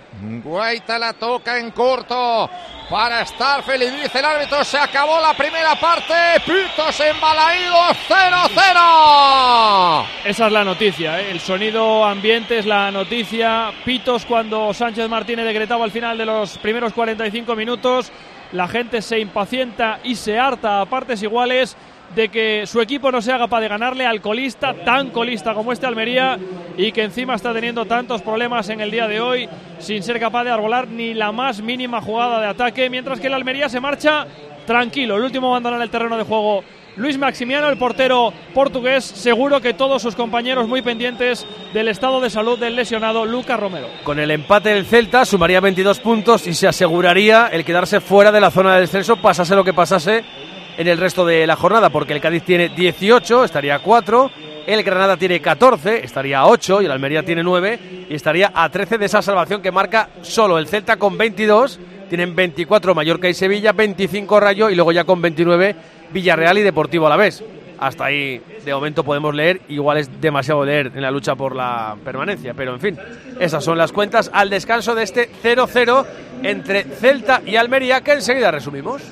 Guaita 0.43 0.99
la 0.99 1.13
toca 1.13 1.59
en 1.59 1.71
corto 1.73 2.49
para 2.89 3.25
Starfel 3.27 3.83
y 3.83 3.91
dice 3.91 4.19
el 4.19 4.25
árbitro, 4.25 4.65
se 4.65 4.79
acabó 4.79 5.21
la 5.21 5.35
primera 5.35 5.75
parte, 5.77 6.15
pitos 6.45 7.01
embalaídos, 7.01 7.97
0-0. 8.09 10.07
Esa 10.25 10.47
es 10.47 10.53
la 10.53 10.65
noticia, 10.65 11.21
¿eh? 11.21 11.31
el 11.31 11.41
sonido 11.41 12.05
ambiente 12.05 12.59
es 12.59 12.67
la 12.67 12.91
noticia. 12.91 13.73
Pitos 13.85 14.25
cuando 14.25 14.73
Sánchez 14.73 15.09
Martínez 15.09 15.45
decretaba 15.45 15.85
al 15.85 15.91
final 15.91 16.17
de 16.17 16.27
los 16.27 16.57
primeros 16.59 16.93
45 16.93 17.55
minutos. 17.55 18.11
La 18.57 18.69
gente 18.69 19.03
se 19.03 19.21
impacienta 19.21 20.01
y 20.03 20.15
se 20.15 20.39
harta 20.39 20.81
a 20.81 20.87
partes 20.87 21.23
iguales 21.23 21.77
de 22.15 22.31
que 22.31 22.67
su 22.67 22.81
equipo 22.81 23.13
no 23.13 23.21
sea 23.21 23.37
capaz 23.37 23.61
de 23.61 23.69
ganarle 23.69 24.07
al 24.07 24.23
colista, 24.23 24.73
tan 24.73 25.11
colista 25.11 25.53
como 25.53 25.73
este 25.73 25.85
Almería, 25.85 26.39
y 26.79 26.91
que 26.91 27.03
encima 27.03 27.35
está 27.35 27.53
teniendo 27.53 27.85
tantos 27.85 28.23
problemas 28.23 28.71
en 28.71 28.81
el 28.81 28.91
día 28.91 29.09
de 29.09 29.21
hoy 29.21 29.47
sin 29.79 30.03
ser 30.03 30.19
capaz 30.19 30.45
de 30.45 30.53
arbolar 30.53 30.89
ni 30.89 31.13
la 31.13 31.33
más 31.33 31.61
mínima 31.61 32.01
jugada 32.01 32.41
de 32.41 32.47
ataque, 32.47 32.89
mientras 32.89 33.21
que 33.21 33.27
el 33.27 33.35
Almería 33.35 33.69
se 33.69 33.79
marcha 33.79 34.27
tranquilo. 34.67 35.17
El 35.17 35.25
último 35.25 35.49
abandonar 35.49 35.83
el 35.83 35.91
terreno 35.91 36.17
de 36.17 36.25
juego 36.25 36.65
Luis 36.97 37.19
Maximiano, 37.19 37.69
el 37.69 37.77
portero 37.77 38.33
portugués, 38.55 39.05
seguro 39.05 39.61
que 39.61 39.75
todos 39.75 40.01
sus 40.01 40.17
compañeros 40.17 40.67
muy 40.67 40.81
pendientes 40.81 41.47
del 41.75 41.89
estado 41.89 42.23
de 42.23 42.31
salud 42.31 42.59
del 42.59 42.75
lesionado 42.75 43.27
Lucas 43.27 43.61
Romero. 43.61 43.89
Con 44.03 44.19
el 44.19 44.31
empate 44.31 44.71
del 44.71 44.87
Celta 44.87 45.27
sumaría 45.27 45.61
22 45.61 46.01
puntos 46.01 46.47
y 46.47 46.55
se 46.55 46.67
aseguraría 46.67 47.49
el 47.49 47.67
quedarse 47.67 48.01
fuera 48.01 48.33
de 48.33 48.41
la 48.41 48.51
zona 48.51 48.75
de 48.75 48.81
descenso, 48.81 49.17
pasase 49.17 49.55
lo 49.55 49.63
que 49.63 49.75
pasase 49.75 50.25
en 50.79 50.89
el 50.89 50.97
resto 50.97 51.27
de 51.27 51.47
la 51.47 51.55
jornada, 51.57 51.91
porque 51.91 52.15
el 52.15 52.21
Cádiz 52.21 52.45
tiene 52.45 52.71
18, 52.71 53.45
estaría 53.45 53.75
a 53.75 53.79
4, 53.81 54.31
el 54.67 54.83
Granada 54.83 55.19
tiene 55.19 55.41
14, 55.41 56.03
estaría 56.03 56.39
a 56.39 56.47
8 56.47 56.81
y 56.81 56.87
el 56.87 56.93
Almería 56.93 57.23
tiene 57.23 57.43
9 57.43 58.07
y 58.09 58.15
estaría 58.15 58.53
a 58.55 58.71
13 58.71 58.97
de 58.97 59.05
esa 59.05 59.21
salvación 59.21 59.61
que 59.61 59.71
marca 59.71 60.09
solo 60.23 60.59
el 60.59 60.67
Celta 60.67 60.97
con 60.97 61.19
22, 61.19 61.79
tienen 62.09 62.35
24 62.35 62.95
Mallorca 62.95 63.29
y 63.29 63.35
Sevilla, 63.35 63.73
25 63.73 64.41
Rayo 64.41 64.71
y 64.71 64.75
luego 64.75 64.93
ya 64.93 65.05
con 65.05 65.21
29 65.21 65.77
Villarreal 66.13 66.59
y 66.59 66.63
Deportivo 66.63 67.07
a 67.07 67.11
la 67.11 67.17
vez. 67.17 67.43
Hasta 67.79 68.07
ahí 68.07 68.41
de 68.65 68.75
momento 68.75 69.05
podemos 69.05 69.35
leer, 69.35 69.61
igual 69.69 69.99
es 69.99 70.21
demasiado 70.21 70.65
leer 70.65 70.93
en 70.95 71.03
la 71.03 71.11
lucha 71.11 71.35
por 71.35 71.55
la 71.55 71.97
permanencia, 72.05 72.55
pero 72.55 72.73
en 72.73 72.81
fin, 72.81 72.99
esas 73.39 73.63
son 73.63 73.77
las 73.77 73.93
cuentas 73.93 74.31
al 74.33 74.49
descanso 74.49 74.95
de 74.95 75.03
este 75.03 75.31
0-0 75.43 76.07
entre 76.43 76.85
Celta 76.85 77.43
y 77.45 77.57
Almería 77.57 78.01
que 78.01 78.13
enseguida 78.13 78.51
resumimos. 78.51 79.03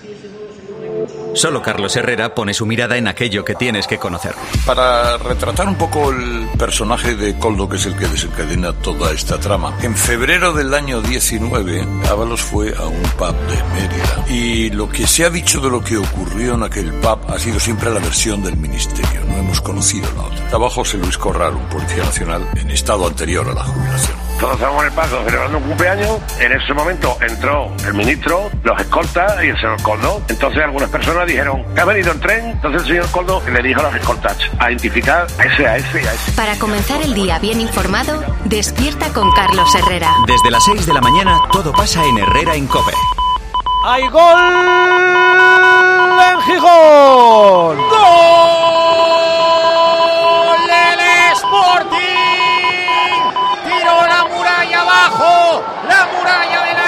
Solo 1.34 1.62
Carlos 1.62 1.96
Herrera 1.96 2.34
pone 2.34 2.54
su 2.54 2.64
mirada 2.66 2.96
en 2.96 3.08
aquello 3.08 3.44
que 3.44 3.54
tienes 3.54 3.86
que 3.86 3.98
conocer. 3.98 4.34
Para 4.64 5.16
retratar 5.18 5.68
un 5.68 5.76
poco 5.76 6.10
el 6.10 6.48
personaje 6.58 7.14
de 7.14 7.36
Coldo, 7.38 7.68
que 7.68 7.76
es 7.76 7.86
el 7.86 7.96
que 7.96 8.06
desencadena 8.06 8.72
toda 8.72 9.12
esta 9.12 9.38
trama, 9.38 9.76
en 9.82 9.96
febrero 9.96 10.52
del 10.52 10.72
año 10.74 11.00
19, 11.02 11.86
Ábalos 12.10 12.40
fue 12.40 12.74
a 12.76 12.82
un 12.82 13.02
pub 13.02 13.34
de 13.48 13.62
Mérida. 13.74 14.24
Y 14.28 14.70
lo 14.70 14.88
que 14.88 15.06
se 15.06 15.24
ha 15.24 15.30
dicho 15.30 15.60
de 15.60 15.70
lo 15.70 15.82
que 15.82 15.96
ocurrió 15.96 16.54
en 16.54 16.62
aquel 16.62 16.92
pub 16.94 17.18
ha 17.28 17.38
sido 17.38 17.58
siempre 17.58 17.90
la 17.90 18.00
versión 18.00 18.42
del 18.42 18.56
ministerio. 18.56 19.20
No 19.28 19.38
hemos 19.38 19.60
conocido 19.60 20.08
la 20.16 20.22
otra. 20.22 20.44
Estaba 20.44 20.70
José 20.70 20.98
Luis 20.98 21.18
Corral, 21.18 21.54
un 21.54 21.68
policía 21.68 22.04
nacional, 22.04 22.48
en 22.56 22.70
estado 22.70 23.06
anterior 23.06 23.48
a 23.48 23.54
la 23.54 23.64
jubilación. 23.64 24.24
Todos 24.40 24.54
estábamos 24.54 24.82
en 24.82 24.88
el 24.88 24.94
paso 24.94 25.24
celebrando 25.24 25.58
un 25.58 25.64
cumpleaños. 25.64 26.20
En 26.40 26.52
ese 26.52 26.74
momento 26.74 27.16
entró 27.20 27.72
el 27.86 27.94
ministro, 27.94 28.50
los 28.62 28.80
escoltas 28.80 29.42
y 29.44 29.48
el 29.48 29.56
señor 29.56 29.80
Coldo. 29.82 30.22
Entonces 30.28 30.62
algunas 30.84 30.90
personas 30.90 31.26
dijeron 31.26 31.64
que 31.74 31.80
ha 31.80 31.84
venido 31.84 32.12
en 32.12 32.20
tren, 32.20 32.50
entonces 32.50 32.82
el 32.82 32.88
señor 32.88 33.10
Coldo 33.10 33.42
le 33.50 33.62
dijo 33.62 33.80
a 33.80 33.84
las 33.84 33.94
escoltas 33.96 34.36
a 34.58 34.70
identificar 34.70 35.26
a 35.38 35.44
ese, 35.44 35.66
a 35.66 35.76
ese 35.76 36.02
y 36.02 36.06
a 36.06 36.12
ese. 36.12 36.32
Para 36.32 36.58
comenzar 36.58 37.00
el 37.02 37.14
día 37.14 37.38
bien 37.38 37.60
informado, 37.60 38.22
despierta 38.44 39.08
con 39.12 39.32
Carlos 39.32 39.74
Herrera. 39.74 40.10
Desde 40.26 40.50
las 40.50 40.64
6 40.64 40.86
de 40.86 40.92
la 40.92 41.00
mañana 41.00 41.40
todo 41.52 41.72
pasa 41.72 42.04
en 42.04 42.18
Herrera 42.18 42.54
en 42.54 42.66
Cope. 42.66 42.92
¡Hay 43.86 44.06
gol 44.08 44.40
en 46.20 46.40
Gijón! 46.42 47.76
¡Gol 47.76 48.16
del 50.66 51.00
Sporting! 51.32 51.98
Tiró 53.64 54.06
la 54.06 54.24
muralla 54.30 54.80
abajo, 54.80 55.62
la 55.88 56.08
muralla 56.16 56.62
del 56.64 56.83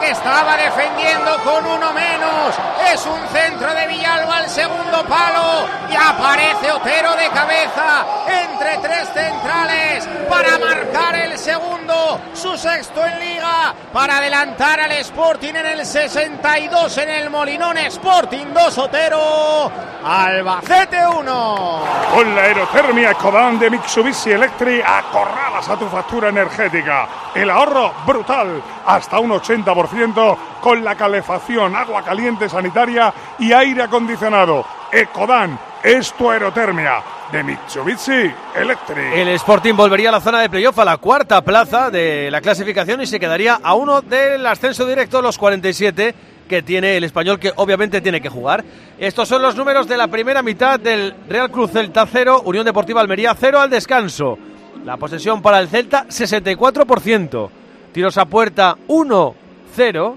Que 0.00 0.10
estaba 0.10 0.56
defendiendo 0.56 1.38
con 1.44 1.64
uno 1.66 1.92
menos. 1.92 2.54
Es 2.92 3.06
un 3.06 3.20
centro 3.28 3.72
de 3.74 3.86
Villalba 3.86 4.38
al 4.38 4.48
segundo 4.48 5.04
palo 5.04 5.68
y 5.90 5.94
aparece 5.94 6.72
Otero 6.72 7.14
de 7.14 7.28
cabeza 7.28 8.04
entre 8.26 8.78
tres 8.78 9.08
centrales 9.14 10.08
para 10.28 10.58
marcar 10.74 11.14
el 11.16 11.38
segundo, 11.38 12.20
su 12.32 12.56
sexto 12.56 13.04
en 13.04 13.20
liga, 13.20 13.74
para 13.92 14.18
adelantar 14.18 14.80
al 14.80 14.92
Sporting 14.92 15.54
en 15.54 15.66
el 15.66 15.84
62 15.86 16.98
en 16.98 17.10
el 17.10 17.30
Molinón 17.30 17.76
Sporting 17.78 18.46
2 18.54 18.78
Otero, 18.78 19.70
Albacete 20.04 21.06
1. 21.06 21.82
Con 22.14 22.34
la 22.34 22.42
aerotermia 22.42 23.10
Ecodan 23.10 23.58
de 23.58 23.70
Mitsubishi 23.70 24.30
Electric 24.30 24.84
acorralas 24.84 25.68
a 25.68 25.76
tu 25.76 25.86
factura 25.88 26.30
energética. 26.30 27.06
El 27.34 27.50
ahorro 27.50 27.92
brutal, 28.06 28.62
hasta 28.86 29.18
un 29.18 29.30
80% 29.30 30.36
con 30.60 30.82
la 30.82 30.94
calefacción, 30.94 31.76
agua 31.76 32.02
caliente 32.02 32.48
sanitaria 32.48 33.12
y 33.38 33.52
aire 33.52 33.82
acondicionado. 33.82 34.64
Ecodan 34.90 35.58
es 35.82 36.12
tu 36.14 36.30
aerotermia 36.30 37.02
de 37.32 37.42
Mitsubishi 37.42 38.30
Electric. 38.54 39.14
El 39.14 39.28
Sporting 39.28 39.74
volvería 39.74 40.10
a 40.10 40.12
la 40.12 40.20
zona 40.20 40.40
de 40.40 40.50
playoff 40.50 40.78
a 40.78 40.84
la 40.84 40.98
cuarta 40.98 41.42
plaza 41.42 41.90
de 41.90 42.30
la 42.30 42.42
clasificación 42.42 43.00
y 43.00 43.06
se 43.06 43.18
quedaría 43.18 43.58
a 43.62 43.74
uno 43.74 44.02
del 44.02 44.46
ascenso 44.46 44.86
directo, 44.86 45.22
los 45.22 45.38
47 45.38 46.14
que 46.46 46.62
tiene 46.62 46.98
el 46.98 47.04
español, 47.04 47.38
que 47.38 47.50
obviamente 47.56 48.02
tiene 48.02 48.20
que 48.20 48.28
jugar. 48.28 48.62
Estos 48.98 49.26
son 49.26 49.40
los 49.40 49.56
números 49.56 49.88
de 49.88 49.96
la 49.96 50.08
primera 50.08 50.42
mitad 50.42 50.78
del 50.78 51.14
Real 51.26 51.50
Cruz 51.50 51.70
Celta 51.72 52.06
0, 52.06 52.42
Unión 52.44 52.66
Deportiva 52.66 53.00
Almería 53.00 53.34
0 53.34 53.60
al 53.60 53.70
descanso. 53.70 54.38
La 54.84 54.98
posesión 54.98 55.40
para 55.40 55.60
el 55.60 55.68
Celta 55.68 56.06
64%. 56.08 57.48
Tiros 57.92 58.18
a 58.18 58.26
puerta 58.26 58.76
1-0. 58.88 60.16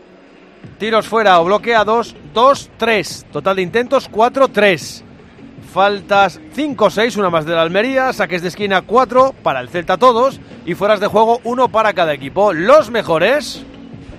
Tiros 0.78 1.08
fuera 1.08 1.40
o 1.40 1.46
bloqueados 1.46 2.16
2-3. 2.34 3.26
Total 3.32 3.56
de 3.56 3.62
intentos 3.62 4.12
4-3. 4.12 5.05
Faltas 5.76 6.40
5-6, 6.56 7.18
una 7.18 7.30
más 7.30 7.46
de 7.46 7.54
la 7.54 7.62
Almería. 7.62 8.14
Saques 8.14 8.42
de 8.42 8.48
esquina 8.48 8.84
4 8.84 9.36
para 9.44 9.60
el 9.60 9.68
Celta 9.68 9.98
todos. 9.98 10.40
Y 10.66 10.74
fueras 10.74 11.02
de 11.02 11.08
juego 11.08 11.42
1 11.44 11.68
para 11.68 11.92
cada 11.92 12.14
equipo. 12.14 12.54
Los 12.54 12.90
mejores. 12.92 13.62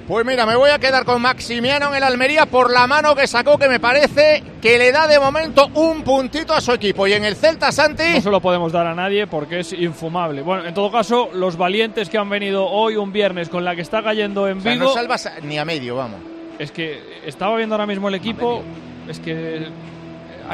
Pues 0.06 0.26
mira, 0.26 0.44
me 0.44 0.54
voy 0.54 0.68
a 0.68 0.78
quedar 0.78 1.06
con 1.06 1.22
Maximiano 1.22 1.88
en 1.88 1.94
el 1.94 2.02
Almería 2.02 2.44
por 2.44 2.70
la 2.70 2.86
mano 2.86 3.14
que 3.14 3.26
sacó, 3.26 3.56
que 3.56 3.70
me 3.70 3.80
parece 3.80 4.44
que 4.60 4.76
le 4.76 4.92
da 4.92 5.08
de 5.08 5.18
momento 5.18 5.70
un 5.72 6.02
puntito 6.02 6.52
a 6.52 6.60
su 6.60 6.72
equipo. 6.72 7.06
Y 7.06 7.14
en 7.14 7.24
el 7.24 7.36
Celta 7.36 7.72
Santi. 7.72 8.16
No 8.16 8.20
se 8.20 8.30
lo 8.30 8.42
podemos 8.42 8.70
dar 8.70 8.86
a 8.86 8.94
nadie 8.94 9.26
porque 9.26 9.60
es 9.60 9.72
infumable. 9.72 10.42
Bueno, 10.42 10.66
en 10.66 10.74
todo 10.74 10.92
caso, 10.92 11.30
los 11.32 11.56
valientes 11.56 12.10
que 12.10 12.18
han 12.18 12.28
venido 12.28 12.66
hoy, 12.66 12.96
un 12.96 13.14
viernes, 13.14 13.48
con 13.48 13.64
la 13.64 13.74
que 13.74 13.80
está 13.80 14.02
cayendo 14.02 14.46
en 14.46 14.58
O 14.58 14.60
sea, 14.60 14.72
Vigo. 14.72 14.84
no 14.84 14.92
salvas 14.92 15.32
ni 15.42 15.56
a 15.56 15.64
medio, 15.64 15.96
vamos. 15.96 16.20
Es 16.58 16.70
que 16.70 17.00
estaba 17.24 17.56
viendo 17.56 17.76
ahora 17.76 17.86
mismo 17.86 18.08
el 18.08 18.14
equipo. 18.14 18.62
Es 19.08 19.18
que. 19.20 19.95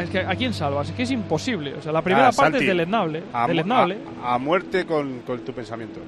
Es 0.01 0.11
que 0.11 0.20
¿A 0.20 0.34
quién 0.36 0.55
salvas? 0.55 0.88
Es 0.90 0.95
que 0.95 1.03
es 1.03 1.11
imposible. 1.11 1.74
O 1.74 1.82
sea, 1.82 1.93
la 1.93 2.03
primera 2.03 2.28
Ah, 2.28 2.32
parte 2.32 2.53
Santi, 2.53 2.64
es 2.64 2.68
deleznable. 2.68 3.22
A, 3.32 3.47
deleznable. 3.47 3.99
a- 4.22 4.34
a 4.34 4.38
muerte 4.38 4.84
con, 4.86 5.20
con 5.20 5.40
tu 5.40 5.53
pensamiento. 5.53 6.01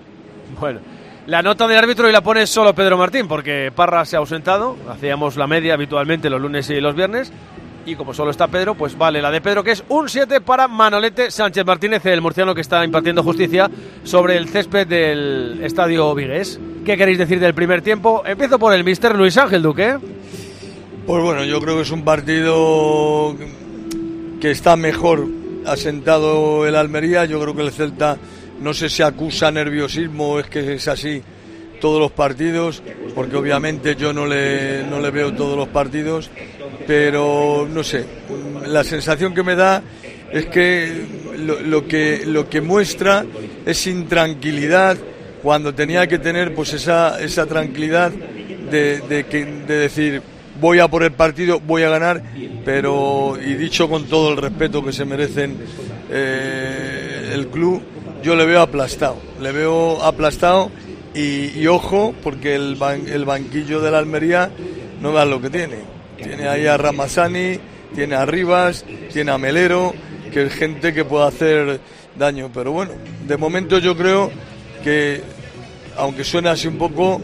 Bueno, 0.61 0.81
la 1.27 1.43
nota 1.43 1.67
del 1.67 1.79
árbitro 1.79 2.09
y 2.09 2.13
la 2.13 2.21
pone 2.23 2.47
solo 2.47 2.75
Pedro 2.75 2.97
Martín, 2.99 3.27
porque 3.29 3.73
Parra 3.75 4.05
se 4.05 4.17
ha 4.17 4.21
ausentado. 4.21 4.77
Hacíamos 4.91 5.37
la 5.37 5.47
media 5.47 5.75
habitualmente 5.75 6.31
los 6.31 6.41
lunes 6.41 6.69
y 6.71 6.81
los 6.81 6.95
viernes. 6.95 7.33
Y 7.87 7.97
como 7.97 8.15
solo 8.15 8.31
está 8.31 8.49
Pedro, 8.49 8.75
pues 8.75 8.97
vale 8.97 9.21
la 9.21 9.31
de 9.31 9.43
Pedro, 9.43 9.63
que 9.63 9.73
es 9.73 9.85
un 9.91 10.09
7 10.09 10.41
para 10.41 10.69
Manolete 10.69 11.31
Sánchez 11.31 11.67
Martínez, 11.67 12.07
el 12.07 12.23
murciano 12.23 12.55
que 12.55 12.63
está 12.63 12.83
impartiendo 12.83 13.23
justicia 13.23 13.71
sobre 14.05 14.39
el 14.39 14.49
césped 14.49 14.87
del 14.87 15.61
estadio 15.63 16.15
Vigués. 16.15 16.59
¿Qué 16.87 16.97
queréis 16.97 17.19
decir 17.19 17.39
del 17.41 17.53
primer 17.53 17.83
tiempo? 17.83 18.23
Empiezo 18.25 18.59
por 18.59 18.73
el 18.73 18.85
mister 18.85 19.15
Luis 19.15 19.37
Ángel 19.37 19.61
Duque. 19.63 19.99
Pues 21.07 21.23
bueno, 21.23 21.45
yo 21.45 21.61
creo 21.61 21.77
que 21.77 21.83
es 21.83 21.91
un 21.91 22.03
partido 22.05 23.37
que 24.45 24.51
está 24.51 24.77
mejor 24.77 25.27
asentado 25.65 26.67
el 26.67 26.77
Almería. 26.77 27.25
Yo 27.25 27.41
creo 27.41 27.57
que 27.57 27.63
el 27.63 27.73
Celta 27.73 28.19
no 28.61 28.75
sé 28.75 28.91
si 28.91 29.03
acusa 29.03 29.51
nerviosismo, 29.51 30.39
es 30.39 30.49
que 30.49 30.75
es 30.75 30.87
así 30.87 31.23
todos 31.81 31.99
los 31.99 32.13
partidos, 32.13 32.83
porque 33.15 33.37
obviamente 33.37 33.97
yo 33.97 34.13
no 34.13 34.27
le, 34.27 34.85
no 34.85 35.01
le 35.01 35.11
veo 35.11 35.33
todos 35.33 35.57
los 35.57 35.69
partidos, 35.69 36.31
pero 36.87 37.67
no 37.73 37.83
sé, 37.83 38.05
la 38.67 38.85
sensación 38.85 39.33
que 39.33 39.43
me 39.43 39.55
da 39.55 39.83
es 40.31 40.45
que 40.45 40.93
lo, 41.39 41.89
que 41.89 42.27
lo 42.27 42.47
que 42.47 42.61
muestra 42.61 43.25
es 43.65 43.87
intranquilidad 43.87 44.99
cuando 45.43 45.75
tenía 45.75 46.07
que 46.07 46.19
tener 46.19 46.55
pues 46.55 46.75
esa, 46.75 47.19
esa 47.19 47.47
tranquilidad 47.47 48.13
de, 48.13 49.01
de 49.01 49.79
decir 49.79 50.34
voy 50.61 50.79
a 50.79 50.89
por 50.89 51.03
el 51.03 51.13
partido, 51.13 51.61
voy 51.61 51.83
a 51.83 51.89
ganar, 51.89 52.23
pero 52.65 53.37
y 53.45 53.55
dicho 53.55 53.89
con 53.89 54.05
todo 54.07 54.31
el 54.31 54.37
respeto 54.37 54.85
que 54.85 54.93
se 54.93 55.05
merecen 55.05 55.57
eh, 56.11 57.31
el 57.35 57.49
club, 57.49 57.83
yo 58.23 58.37
le 58.37 58.45
veo 58.47 58.61
aplastado, 58.61 59.17
le 59.41 59.53
veo 59.53 60.03
aplastado 60.03 60.71
y, 61.15 61.67
ojo 61.67 62.15
porque 62.23 62.55
el, 62.55 62.77
ban- 62.77 63.07
el 63.09 63.25
banquillo 63.25 63.81
de 63.81 63.91
la 63.91 63.99
Almería 63.99 64.51
no 65.01 65.13
veas 65.13 65.29
lo 65.29 65.41
que 65.41 65.51
tiene, 65.51 65.77
tiene 66.17 66.49
ahí 66.49 66.67
a 66.67 66.77
Ramazani, 66.77 67.59
tiene 67.95 68.15
a 68.17 68.25
Rivas, 68.27 68.85
tiene 69.13 69.31
a 69.31 69.39
Melero, 69.39 69.95
que 70.33 70.45
es 70.45 70.53
gente 70.55 70.93
que 70.93 71.05
puede 71.05 71.27
hacer 71.27 71.81
daño, 72.17 72.51
pero 72.53 72.73
bueno, 72.73 72.93
de 73.27 73.37
momento 73.37 73.79
yo 73.79 73.97
creo 73.97 74.31
que 74.83 75.21
aunque 75.97 76.25
suene 76.25 76.49
así 76.49 76.67
un 76.67 76.77
poco, 76.79 77.21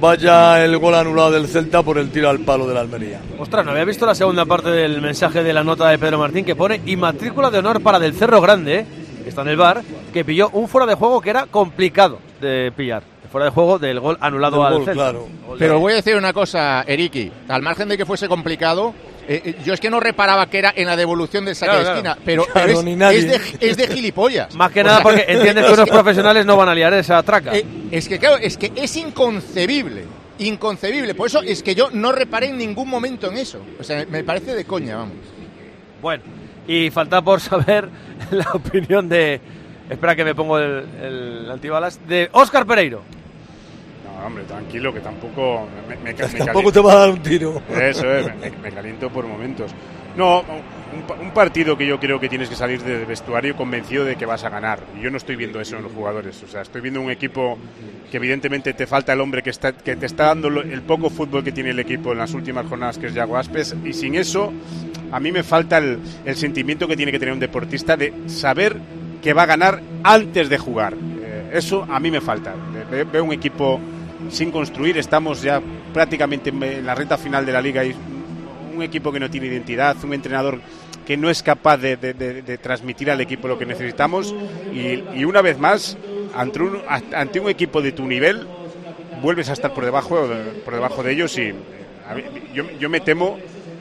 vaya 0.00 0.64
el 0.64 0.76
gol 0.78 0.94
anulado 0.94 1.30
del 1.32 1.48
Celta 1.48 1.82
por 1.82 1.98
el 1.98 2.10
tiro 2.10 2.28
al 2.28 2.40
palo 2.40 2.66
de 2.66 2.74
la 2.74 2.80
Almería. 2.80 3.20
Ostras, 3.38 3.64
no 3.64 3.72
había 3.72 3.84
visto 3.84 4.06
la 4.06 4.14
segunda 4.14 4.44
parte 4.44 4.70
del 4.70 5.00
mensaje 5.00 5.42
de 5.42 5.52
la 5.52 5.64
nota 5.64 5.88
de 5.88 5.98
Pedro 5.98 6.18
Martín 6.18 6.44
que 6.44 6.56
pone 6.56 6.80
y 6.86 6.96
matrícula 6.96 7.50
de 7.50 7.58
honor 7.58 7.82
para 7.82 7.98
del 7.98 8.14
Cerro 8.14 8.40
Grande, 8.40 8.86
que 9.22 9.28
está 9.28 9.42
en 9.42 9.48
el 9.48 9.56
bar, 9.56 9.82
que 10.12 10.24
pilló 10.24 10.50
un 10.52 10.68
fuera 10.68 10.86
de 10.86 10.94
juego 10.94 11.20
que 11.20 11.30
era 11.30 11.46
complicado 11.46 12.18
de 12.40 12.72
pillar. 12.76 13.02
Fuera 13.30 13.46
de 13.46 13.50
juego 13.50 13.80
del 13.80 13.98
gol 13.98 14.16
anulado 14.20 14.58
Del 14.58 14.66
al 14.66 14.72
gol, 14.74 14.84
Celta. 14.84 14.92
claro. 15.10 15.26
Pero 15.58 15.80
voy 15.80 15.92
a 15.92 15.96
decir 15.96 16.14
una 16.16 16.32
cosa, 16.32 16.82
Eriki. 16.82 17.32
Al 17.48 17.62
margen 17.62 17.88
de 17.88 17.96
que 17.96 18.06
fuese 18.06 18.28
complicado, 18.28 18.94
eh, 19.28 19.42
eh, 19.44 19.56
yo 19.64 19.74
es 19.74 19.80
que 19.80 19.90
no 19.90 20.00
reparaba 20.00 20.48
que 20.48 20.58
era 20.58 20.72
en 20.76 20.86
la 20.86 20.96
devolución 20.96 21.44
del 21.44 21.54
saque 21.56 21.70
Claro, 21.72 21.78
de 21.96 22.00
claro. 22.00 22.10
esquina. 22.12 22.18
Pero, 22.24 22.44
Claro, 22.44 22.80
pero 22.84 23.10
es, 23.10 23.28
de, 23.28 23.40
es 23.68 23.76
de 23.76 23.86
gilipollas. 23.88 24.54
Más 24.54 24.70
que 24.72 24.80
O 24.80 24.84
nada 24.84 24.96
sea, 24.96 25.02
porque 25.02 25.24
entiendes 25.28 25.64
que 25.66 25.72
unos 25.72 25.88
profesionales 25.88 26.46
no 26.46 26.56
van 26.56 26.68
a 26.68 26.74
liar 26.74 26.94
esa 26.94 27.22
traca. 27.22 27.56
Eh, 27.56 27.64
es 27.90 28.08
que 28.08 28.18
claro, 28.18 28.36
es 28.38 28.56
que 28.56 28.72
es 28.74 28.96
inconcebible. 28.96 30.04
Inconcebible. 30.38 31.14
Por 31.14 31.28
eso 31.28 31.42
es 31.42 31.62
que 31.62 31.74
yo 31.74 31.90
no 31.92 32.12
reparé 32.12 32.48
en 32.48 32.58
ningún 32.58 32.88
momento 32.88 33.30
en 33.30 33.38
eso. 33.38 33.60
O 33.78 33.84
sea, 33.84 34.04
me 34.10 34.24
parece 34.24 34.54
de 34.54 34.64
coña, 34.64 34.96
vamos. 34.96 35.16
Bueno, 36.02 36.22
y 36.66 36.90
falta 36.90 37.22
por 37.22 37.40
saber 37.40 37.88
la 38.30 38.46
opinión 38.52 39.08
de. 39.08 39.40
Espera 39.88 40.16
que 40.16 40.24
me 40.24 40.34
pongo 40.34 40.58
el, 40.58 40.84
el 41.02 41.50
antibalas. 41.50 42.00
De 42.08 42.28
Óscar 42.32 42.66
Pereiro. 42.66 43.02
Hombre, 44.24 44.44
tranquilo, 44.44 44.92
que 44.92 45.00
tampoco 45.00 45.66
me, 45.88 45.96
me- 45.96 46.12
me 46.12 46.14
Tampoco 46.44 46.72
te 46.72 46.80
va 46.80 46.92
a 46.92 46.96
dar 47.00 47.10
un 47.10 47.22
tiro. 47.22 47.60
Eso 47.68 48.10
es, 48.14 48.26
me, 48.36 48.50
me 48.62 48.70
caliento 48.70 49.10
por 49.10 49.26
momentos. 49.26 49.70
No, 50.16 50.40
un, 50.40 51.26
un 51.26 51.30
partido 51.32 51.76
que 51.76 51.86
yo 51.86 51.98
creo 51.98 52.18
que 52.20 52.28
tienes 52.28 52.48
que 52.48 52.54
salir 52.54 52.80
del 52.82 53.04
vestuario 53.04 53.56
convencido 53.56 54.04
de 54.04 54.14
que 54.16 54.24
vas 54.24 54.44
a 54.44 54.48
ganar. 54.48 54.78
Y 54.98 55.02
yo 55.02 55.10
no 55.10 55.16
estoy 55.16 55.34
viendo 55.36 55.60
eso 55.60 55.76
en 55.76 55.82
los 55.82 55.92
jugadores. 55.92 56.40
O 56.42 56.46
sea, 56.46 56.62
estoy 56.62 56.80
viendo 56.80 57.00
un 57.00 57.10
equipo 57.10 57.58
que 58.10 58.16
evidentemente 58.18 58.72
te 58.74 58.86
falta 58.86 59.12
el 59.12 59.20
hombre 59.20 59.42
que, 59.42 59.50
está, 59.50 59.72
que 59.72 59.96
te 59.96 60.06
está 60.06 60.26
dando 60.26 60.48
el 60.48 60.82
poco 60.82 61.10
fútbol 61.10 61.42
que 61.44 61.50
tiene 61.52 61.70
el 61.70 61.80
equipo 61.80 62.12
en 62.12 62.18
las 62.18 62.32
últimas 62.32 62.64
jornadas, 62.66 62.96
que 62.96 63.08
es 63.08 63.14
Yago 63.14 63.36
Aspes. 63.36 63.74
Y 63.84 63.92
sin 63.92 64.14
eso, 64.14 64.52
a 65.10 65.18
mí 65.20 65.32
me 65.32 65.42
falta 65.42 65.78
el, 65.78 65.98
el 66.24 66.36
sentimiento 66.36 66.86
que 66.88 66.96
tiene 66.96 67.10
que 67.12 67.18
tener 67.18 67.34
un 67.34 67.40
deportista 67.40 67.96
de 67.96 68.12
saber 68.26 68.76
que 69.20 69.32
va 69.32 69.42
a 69.42 69.46
ganar 69.46 69.80
antes 70.04 70.48
de 70.48 70.58
jugar. 70.58 70.94
Eh, 70.94 71.50
eso 71.54 71.84
a 71.90 71.98
mí 71.98 72.10
me 72.12 72.20
falta. 72.20 72.54
Ve- 72.90 73.02
Veo 73.04 73.24
un 73.24 73.32
equipo 73.32 73.80
sin 74.30 74.50
construir. 74.50 74.98
Estamos 74.98 75.42
ya 75.42 75.60
prácticamente 75.92 76.50
en 76.50 76.84
la 76.86 76.94
recta 76.94 77.16
final 77.18 77.44
de 77.46 77.52
la 77.52 77.60
liga 77.60 77.84
y 77.84 77.94
un 78.74 78.82
equipo 78.82 79.12
que 79.12 79.20
no 79.20 79.30
tiene 79.30 79.46
identidad, 79.46 79.96
un 80.04 80.14
entrenador 80.14 80.60
que 81.06 81.16
no 81.16 81.28
es 81.30 81.42
capaz 81.42 81.76
de, 81.76 81.96
de- 81.96 82.14
de- 82.14 82.42
de 82.42 82.58
transmitir 82.58 83.10
al 83.10 83.20
equipo 83.20 83.46
lo 83.46 83.58
que 83.58 83.66
necesitamos 83.66 84.34
y, 84.72 85.02
y 85.14 85.24
una 85.24 85.42
vez 85.42 85.58
más, 85.58 85.96
ante 86.34 86.60
un, 86.62 86.78
ante 87.14 87.40
un 87.40 87.48
equipo 87.50 87.82
de 87.82 87.92
tu 87.92 88.06
nivel, 88.06 88.46
vuelves 89.22 89.50
a 89.50 89.52
estar 89.52 89.72
por 89.74 89.84
debajo 89.84 90.26
de, 90.26 90.36
por 90.64 90.74
debajo 90.74 91.02
de 91.02 91.12
ellos 91.12 91.38
y 91.38 91.52
yo, 92.54 92.64
yo 92.78 92.88
me 92.90 93.00
temo 93.00 93.38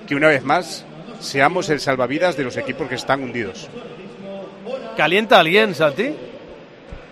que 0.08 0.16
una 0.16 0.28
vez 0.28 0.44
más 0.44 0.86
seamos 1.20 1.70
el 1.70 1.80
salvavidas 1.80 2.36
de 2.38 2.44
los 2.44 2.58
equipos 2.58 2.88
que 2.90 2.96
están 2.96 3.24
hundidos. 3.24 3.70
¿Calienta 4.98 5.40
alguien, 5.40 5.74
Santi? 5.74 6.10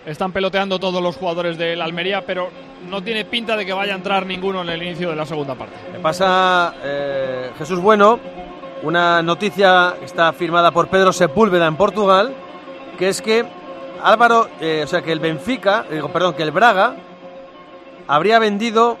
Están 0.06 0.32
peloteando 0.32 0.78
todos 0.78 1.02
los 1.02 1.16
jugadores 1.16 1.56
del 1.58 1.80
Almería, 1.80 2.24
pero 2.26 2.50
no 2.88 3.02
tiene 3.02 3.24
pinta 3.24 3.56
de 3.56 3.64
que 3.64 3.72
vaya 3.72 3.92
a 3.92 3.96
entrar 3.96 4.26
ninguno 4.26 4.62
en 4.62 4.68
el 4.68 4.82
inicio 4.82 5.10
de 5.10 5.16
la 5.16 5.26
segunda 5.26 5.54
parte. 5.54 5.74
Me 5.92 5.98
pasa 5.98 6.74
eh, 6.82 7.50
Jesús 7.58 7.80
Bueno, 7.80 8.18
una 8.82 9.22
noticia 9.22 9.94
está 10.02 10.32
firmada 10.32 10.70
por 10.70 10.88
Pedro 10.88 11.12
Sepúlveda 11.12 11.66
en 11.66 11.76
Portugal, 11.76 12.34
que 12.98 13.08
es 13.08 13.22
que 13.22 13.44
Álvaro, 14.02 14.48
eh, 14.60 14.82
o 14.84 14.86
sea, 14.86 15.02
que 15.02 15.12
el 15.12 15.20
Benfica, 15.20 15.84
digo, 15.90 16.08
perdón, 16.08 16.34
que 16.34 16.42
el 16.42 16.50
Braga 16.50 16.96
habría 18.08 18.38
vendido 18.38 18.98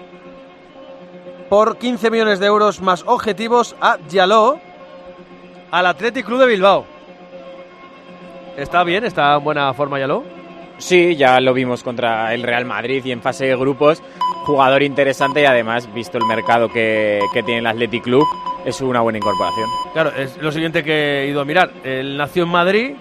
por 1.48 1.76
15 1.76 2.10
millones 2.10 2.38
de 2.38 2.46
euros 2.46 2.80
más 2.80 3.02
objetivos 3.06 3.76
a 3.80 3.96
Diallo 3.96 4.58
al 5.70 5.86
Athletic 5.86 6.24
Club 6.24 6.38
de 6.40 6.46
Bilbao. 6.46 6.86
¿Está 8.56 8.84
bien? 8.84 9.04
¿Está 9.04 9.34
en 9.34 9.44
buena 9.44 9.74
forma 9.74 9.96
Diallo? 9.96 10.22
Sí, 10.82 11.14
ya 11.14 11.40
lo 11.40 11.54
vimos 11.54 11.84
contra 11.84 12.34
el 12.34 12.42
Real 12.42 12.64
Madrid 12.64 13.04
y 13.04 13.12
en 13.12 13.22
fase 13.22 13.46
de 13.46 13.54
grupos. 13.54 14.02
Jugador 14.44 14.82
interesante 14.82 15.40
y 15.40 15.44
además, 15.44 15.88
visto 15.94 16.18
el 16.18 16.24
mercado 16.24 16.68
que, 16.68 17.20
tiene 17.32 17.58
el 17.58 17.66
Athletic 17.68 18.02
Club, 18.02 18.26
es 18.66 18.80
una 18.80 19.00
buena 19.00 19.18
incorporación. 19.18 19.68
Claro, 19.92 20.10
es 20.10 20.36
lo 20.38 20.50
siguiente 20.50 20.82
que 20.82 21.22
he 21.22 21.28
ido 21.28 21.40
a 21.40 21.44
mirar. 21.44 21.70
Él 21.84 22.16
nació 22.16 22.42
en 22.42 22.48
Madrid, 22.48 22.96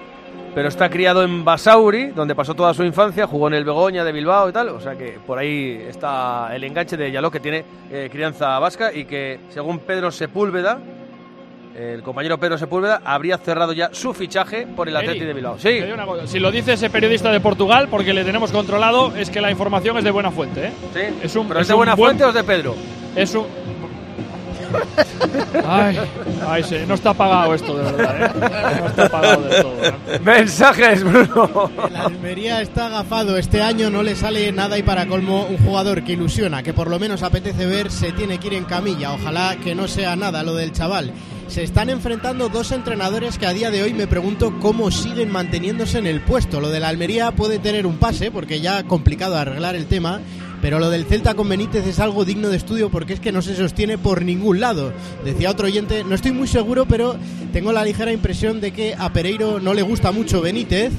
pero 0.54 0.68
está 0.68 0.92
criado 0.92 1.24
en 1.24 1.44
Basauri, 1.44 2.12
donde 2.12 2.36
pasó 2.36 2.54
toda 2.54 2.72
su 2.76 2.84
infancia, 2.84 3.26
jugó 3.26 3.48
en 3.48 3.56
el 3.56 3.66
Begoña 3.66 4.04
de 4.04 4.12
Bilbao 4.12 4.50
y 4.50 4.54
tal. 4.54 4.70
O 4.70 4.80
sea 4.80 4.96
que 4.96 5.18
por 5.26 5.40
ahí 5.40 5.84
está 5.90 6.56
el 6.56 6.64
enganche 6.64 6.98
de 6.98 7.12
Yaló, 7.12 7.32
que 7.32 7.40
tiene 7.40 7.66
eh, 7.90 8.10
crianza 8.12 8.60
vasca 8.60 8.94
y 8.94 9.06
que, 9.06 9.40
según 9.50 9.80
Pedro 9.80 10.12
Sepúlveda, 10.12 10.80
el 11.76 12.04
compañero 12.04 12.38
Pedro 12.40 12.58
Sepúlveda 12.58 13.02
habría 13.06 13.38
cerrado 13.38 13.72
ya 13.74 13.90
su 13.94 14.14
fichaje 14.14 14.68
por 14.68 14.88
el 14.90 14.96
Atleti 14.98 15.22
de 15.26 15.34
Bilbao. 15.34 15.58
Sí. 15.58 15.80
Si 16.26 16.40
lo 16.40 16.52
dice 16.52 16.74
ese 16.74 16.90
periodista 16.90 17.32
de 17.32 17.40
Portugal, 17.40 17.88
porque 17.90 18.14
le 18.14 18.24
tenemos 18.24 18.52
controlado, 18.52 19.14
es 19.16 19.30
que 19.30 19.42
la 19.42 19.52
información 19.52 19.98
es 19.98 20.04
de 20.04 20.12
buena 20.12 20.32
fuente. 20.32 20.68
¿eh? 20.68 20.72
Sí. 20.94 21.00
Es 21.24 21.36
un, 21.36 21.48
¿Pero 21.48 21.62
es 21.62 21.68
de 21.68 21.74
buena 21.74 21.96
buen- 21.96 22.10
fuente 22.18 22.24
o 22.26 22.30
es 22.30 22.36
de 22.36 22.44
Pedro? 22.44 22.76
Es 23.16 23.34
un. 23.36 23.46
Ay, 25.68 26.00
ay, 26.48 26.64
sí, 26.64 26.78
no 26.88 26.94
está 26.94 27.14
pagado 27.14 27.54
esto, 27.54 27.78
de 27.78 27.92
verdad. 27.92 28.22
¿eh? 28.22 28.80
No 28.80 28.88
está 28.88 29.10
pagado 29.10 29.42
del 29.44 29.62
todo. 29.62 29.84
¿eh? 29.84 30.20
Mensajes, 30.24 31.04
Bruno. 31.04 31.70
El 31.90 31.96
Almería 31.98 32.62
está 32.62 32.86
agafado. 32.88 33.38
Este 33.38 33.62
año 33.62 33.90
no 33.90 34.02
le 34.02 34.16
sale 34.16 34.50
nada 34.54 34.78
y 34.78 34.84
para 34.84 35.06
colmo 35.08 35.46
un 35.46 35.58
jugador 35.58 36.04
que 36.04 36.14
ilusiona, 36.14 36.64
que 36.64 36.74
por 36.74 36.90
lo 36.90 37.00
menos 37.00 37.22
apetece 37.24 37.66
ver, 37.66 37.92
se 37.92 38.14
tiene 38.14 38.38
que 38.40 38.48
ir 38.48 38.54
en 38.54 38.64
camilla. 38.64 39.12
Ojalá 39.14 39.58
que 39.62 39.76
no 39.76 39.88
sea 39.90 40.16
nada 40.16 40.42
lo 40.44 40.54
del 40.56 40.72
chaval. 40.72 41.12
Se 41.52 41.64
están 41.64 41.90
enfrentando 41.90 42.48
dos 42.48 42.72
entrenadores 42.72 43.38
que 43.38 43.46
a 43.46 43.52
día 43.52 43.72
de 43.72 43.84
hoy 43.84 43.94
me 43.94 44.08
pregunto 44.08 44.58
cómo 44.62 44.90
siguen 44.90 45.30
manteniéndose 45.30 45.98
en 45.98 46.08
el 46.08 46.22
puesto. 46.22 46.62
Lo 46.62 46.70
de 46.70 46.80
la 46.80 46.88
Almería 46.88 47.34
puede 47.34 47.60
tener 47.60 47.86
un 47.86 47.98
pase 47.98 48.32
porque 48.32 48.62
ya 48.62 48.84
complicado 48.84 49.36
arreglar 49.36 49.76
el 49.76 49.88
tema. 49.88 50.22
Pero 50.62 50.80
lo 50.80 50.90
del 50.90 51.04
Celta 51.04 51.34
con 51.34 51.50
Benítez 51.50 51.86
es 51.86 52.00
algo 52.00 52.24
digno 52.24 52.48
de 52.48 52.56
estudio 52.56 52.90
porque 52.90 53.12
es 53.12 53.20
que 53.20 53.34
no 53.34 53.42
se 53.42 53.58
sostiene 53.58 53.98
por 53.98 54.24
ningún 54.24 54.62
lado. 54.62 54.94
Decía 55.26 55.52
otro 55.52 55.66
oyente, 55.68 56.06
no 56.06 56.16
estoy 56.16 56.32
muy 56.32 56.48
seguro, 56.48 56.86
pero 56.86 57.18
tengo 57.52 57.74
la 57.74 57.84
ligera 57.84 58.14
impresión 58.14 58.62
de 58.62 58.72
que 58.72 58.96
a 58.98 59.12
Pereiro 59.12 59.60
no 59.60 59.74
le 59.74 59.82
gusta 59.82 60.14
mucho 60.14 60.40
Benítez. 60.40 60.94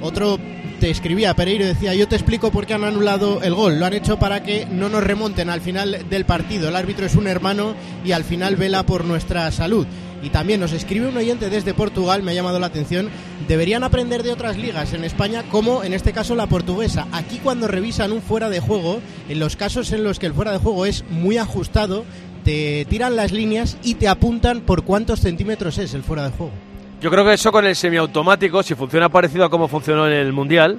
Otro 0.00 0.38
te 0.80 0.90
escribía, 0.90 1.34
Pereiro 1.34 1.64
decía, 1.64 1.94
yo 1.94 2.06
te 2.06 2.16
explico 2.16 2.50
por 2.50 2.66
qué 2.66 2.74
han 2.74 2.84
anulado 2.84 3.42
el 3.42 3.54
gol. 3.54 3.78
Lo 3.80 3.86
han 3.86 3.94
hecho 3.94 4.18
para 4.18 4.42
que 4.42 4.66
no 4.66 4.88
nos 4.88 5.02
remonten 5.02 5.48
al 5.48 5.60
final 5.60 6.06
del 6.10 6.26
partido. 6.26 6.68
El 6.68 6.76
árbitro 6.76 7.06
es 7.06 7.14
un 7.14 7.26
hermano 7.26 7.74
y 8.04 8.12
al 8.12 8.24
final 8.24 8.56
vela 8.56 8.84
por 8.84 9.04
nuestra 9.04 9.50
salud. 9.52 9.86
Y 10.22 10.30
también 10.30 10.60
nos 10.60 10.72
escribe 10.72 11.08
un 11.08 11.16
oyente 11.16 11.50
desde 11.50 11.74
Portugal, 11.74 12.22
me 12.22 12.32
ha 12.32 12.34
llamado 12.34 12.58
la 12.58 12.66
atención, 12.66 13.10
deberían 13.48 13.84
aprender 13.84 14.22
de 14.22 14.32
otras 14.32 14.56
ligas 14.56 14.92
en 14.92 15.04
España, 15.04 15.44
como 15.50 15.84
en 15.84 15.92
este 15.92 16.12
caso 16.12 16.34
la 16.34 16.46
portuguesa. 16.46 17.06
Aquí 17.12 17.38
cuando 17.42 17.68
revisan 17.68 18.12
un 18.12 18.22
fuera 18.22 18.48
de 18.48 18.60
juego, 18.60 19.00
en 19.28 19.38
los 19.38 19.56
casos 19.56 19.92
en 19.92 20.04
los 20.04 20.18
que 20.18 20.26
el 20.26 20.34
fuera 20.34 20.52
de 20.52 20.58
juego 20.58 20.86
es 20.86 21.04
muy 21.10 21.38
ajustado, 21.38 22.04
te 22.44 22.86
tiran 22.88 23.16
las 23.16 23.32
líneas 23.32 23.76
y 23.82 23.94
te 23.94 24.08
apuntan 24.08 24.62
por 24.62 24.84
cuántos 24.84 25.20
centímetros 25.20 25.78
es 25.78 25.94
el 25.94 26.02
fuera 26.02 26.24
de 26.24 26.36
juego. 26.36 26.65
Yo 27.00 27.10
creo 27.10 27.24
que 27.24 27.34
eso 27.34 27.52
con 27.52 27.66
el 27.66 27.76
semiautomático, 27.76 28.62
si 28.62 28.74
funciona 28.74 29.10
parecido 29.10 29.44
a 29.44 29.50
cómo 29.50 29.68
funcionó 29.68 30.06
en 30.06 30.14
el 30.14 30.32
Mundial 30.32 30.78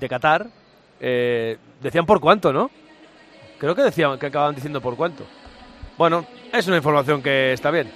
de 0.00 0.08
Qatar, 0.08 0.46
eh, 0.98 1.58
decían 1.82 2.06
por 2.06 2.20
cuánto, 2.20 2.52
¿no? 2.52 2.70
Creo 3.58 3.74
que 3.74 3.82
decían 3.82 4.18
que 4.18 4.26
acababan 4.26 4.54
diciendo 4.54 4.80
por 4.80 4.96
cuánto. 4.96 5.24
Bueno, 5.98 6.24
es 6.52 6.66
una 6.66 6.78
información 6.78 7.22
que 7.22 7.52
está 7.52 7.70
bien. 7.70 7.90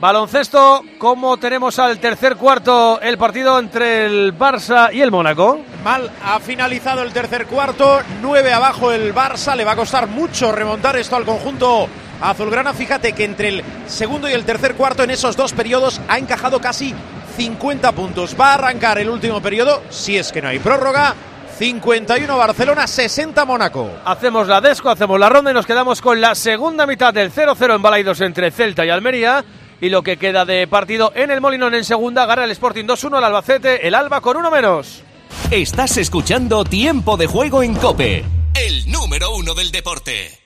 Baloncesto, 0.00 0.82
¿cómo 0.98 1.36
tenemos 1.38 1.78
al 1.78 1.98
tercer 1.98 2.36
cuarto 2.36 3.00
el 3.00 3.16
partido 3.16 3.58
entre 3.58 4.06
el 4.06 4.36
Barça 4.36 4.92
y 4.92 5.00
el 5.00 5.10
Mónaco? 5.10 5.60
Mal 5.82 6.10
ha 6.22 6.38
finalizado 6.40 7.02
el 7.02 7.12
tercer 7.12 7.46
cuarto, 7.46 8.00
9 8.20 8.52
abajo 8.52 8.92
el 8.92 9.14
Barça, 9.14 9.54
le 9.56 9.64
va 9.64 9.72
a 9.72 9.76
costar 9.76 10.06
mucho 10.06 10.52
remontar 10.52 10.96
esto 10.96 11.16
al 11.16 11.24
conjunto 11.24 11.88
azulgrana. 12.20 12.74
Fíjate 12.74 13.12
que 13.12 13.24
entre 13.24 13.48
el 13.48 13.64
segundo 13.86 14.28
y 14.28 14.32
el 14.32 14.44
tercer 14.44 14.74
cuarto 14.74 15.02
en 15.02 15.10
esos 15.10 15.36
dos 15.36 15.52
periodos 15.52 16.00
ha 16.08 16.18
encajado 16.18 16.60
casi 16.60 16.94
50 17.36 17.92
puntos. 17.92 18.36
Va 18.38 18.50
a 18.50 18.54
arrancar 18.54 18.98
el 18.98 19.10
último 19.10 19.40
periodo, 19.40 19.82
si 19.90 20.16
es 20.16 20.32
que 20.32 20.42
no 20.42 20.48
hay 20.48 20.58
prórroga. 20.58 21.14
51 21.58 22.36
Barcelona, 22.36 22.86
60 22.86 23.44
Mónaco. 23.46 23.90
Hacemos 24.04 24.46
la 24.46 24.60
desco, 24.60 24.90
hacemos 24.90 25.18
la 25.18 25.30
ronda 25.30 25.50
y 25.50 25.54
nos 25.54 25.66
quedamos 25.66 26.02
con 26.02 26.20
la 26.20 26.34
segunda 26.34 26.86
mitad 26.86 27.14
del 27.14 27.32
0-0 27.32 27.76
en 27.76 27.82
Balaidos 27.82 28.20
entre 28.20 28.50
Celta 28.50 28.84
y 28.84 28.90
Almería. 28.90 29.44
Y 29.80 29.88
lo 29.88 30.02
que 30.02 30.16
queda 30.16 30.44
de 30.44 30.66
partido 30.66 31.12
en 31.14 31.30
el 31.30 31.40
Molinón 31.40 31.74
en 31.74 31.84
segunda, 31.84 32.26
gana 32.26 32.44
el 32.44 32.50
Sporting 32.50 32.84
2-1 32.84 33.16
al 33.18 33.24
Albacete, 33.24 33.86
el 33.86 33.94
Alba 33.94 34.20
con 34.20 34.36
uno 34.36 34.50
menos. 34.50 35.02
Estás 35.50 35.96
escuchando 35.96 36.64
Tiempo 36.64 37.16
de 37.16 37.26
Juego 37.26 37.62
en 37.62 37.74
Cope, 37.74 38.24
el 38.54 38.90
número 38.90 39.34
uno 39.34 39.54
del 39.54 39.70
deporte. 39.70 40.45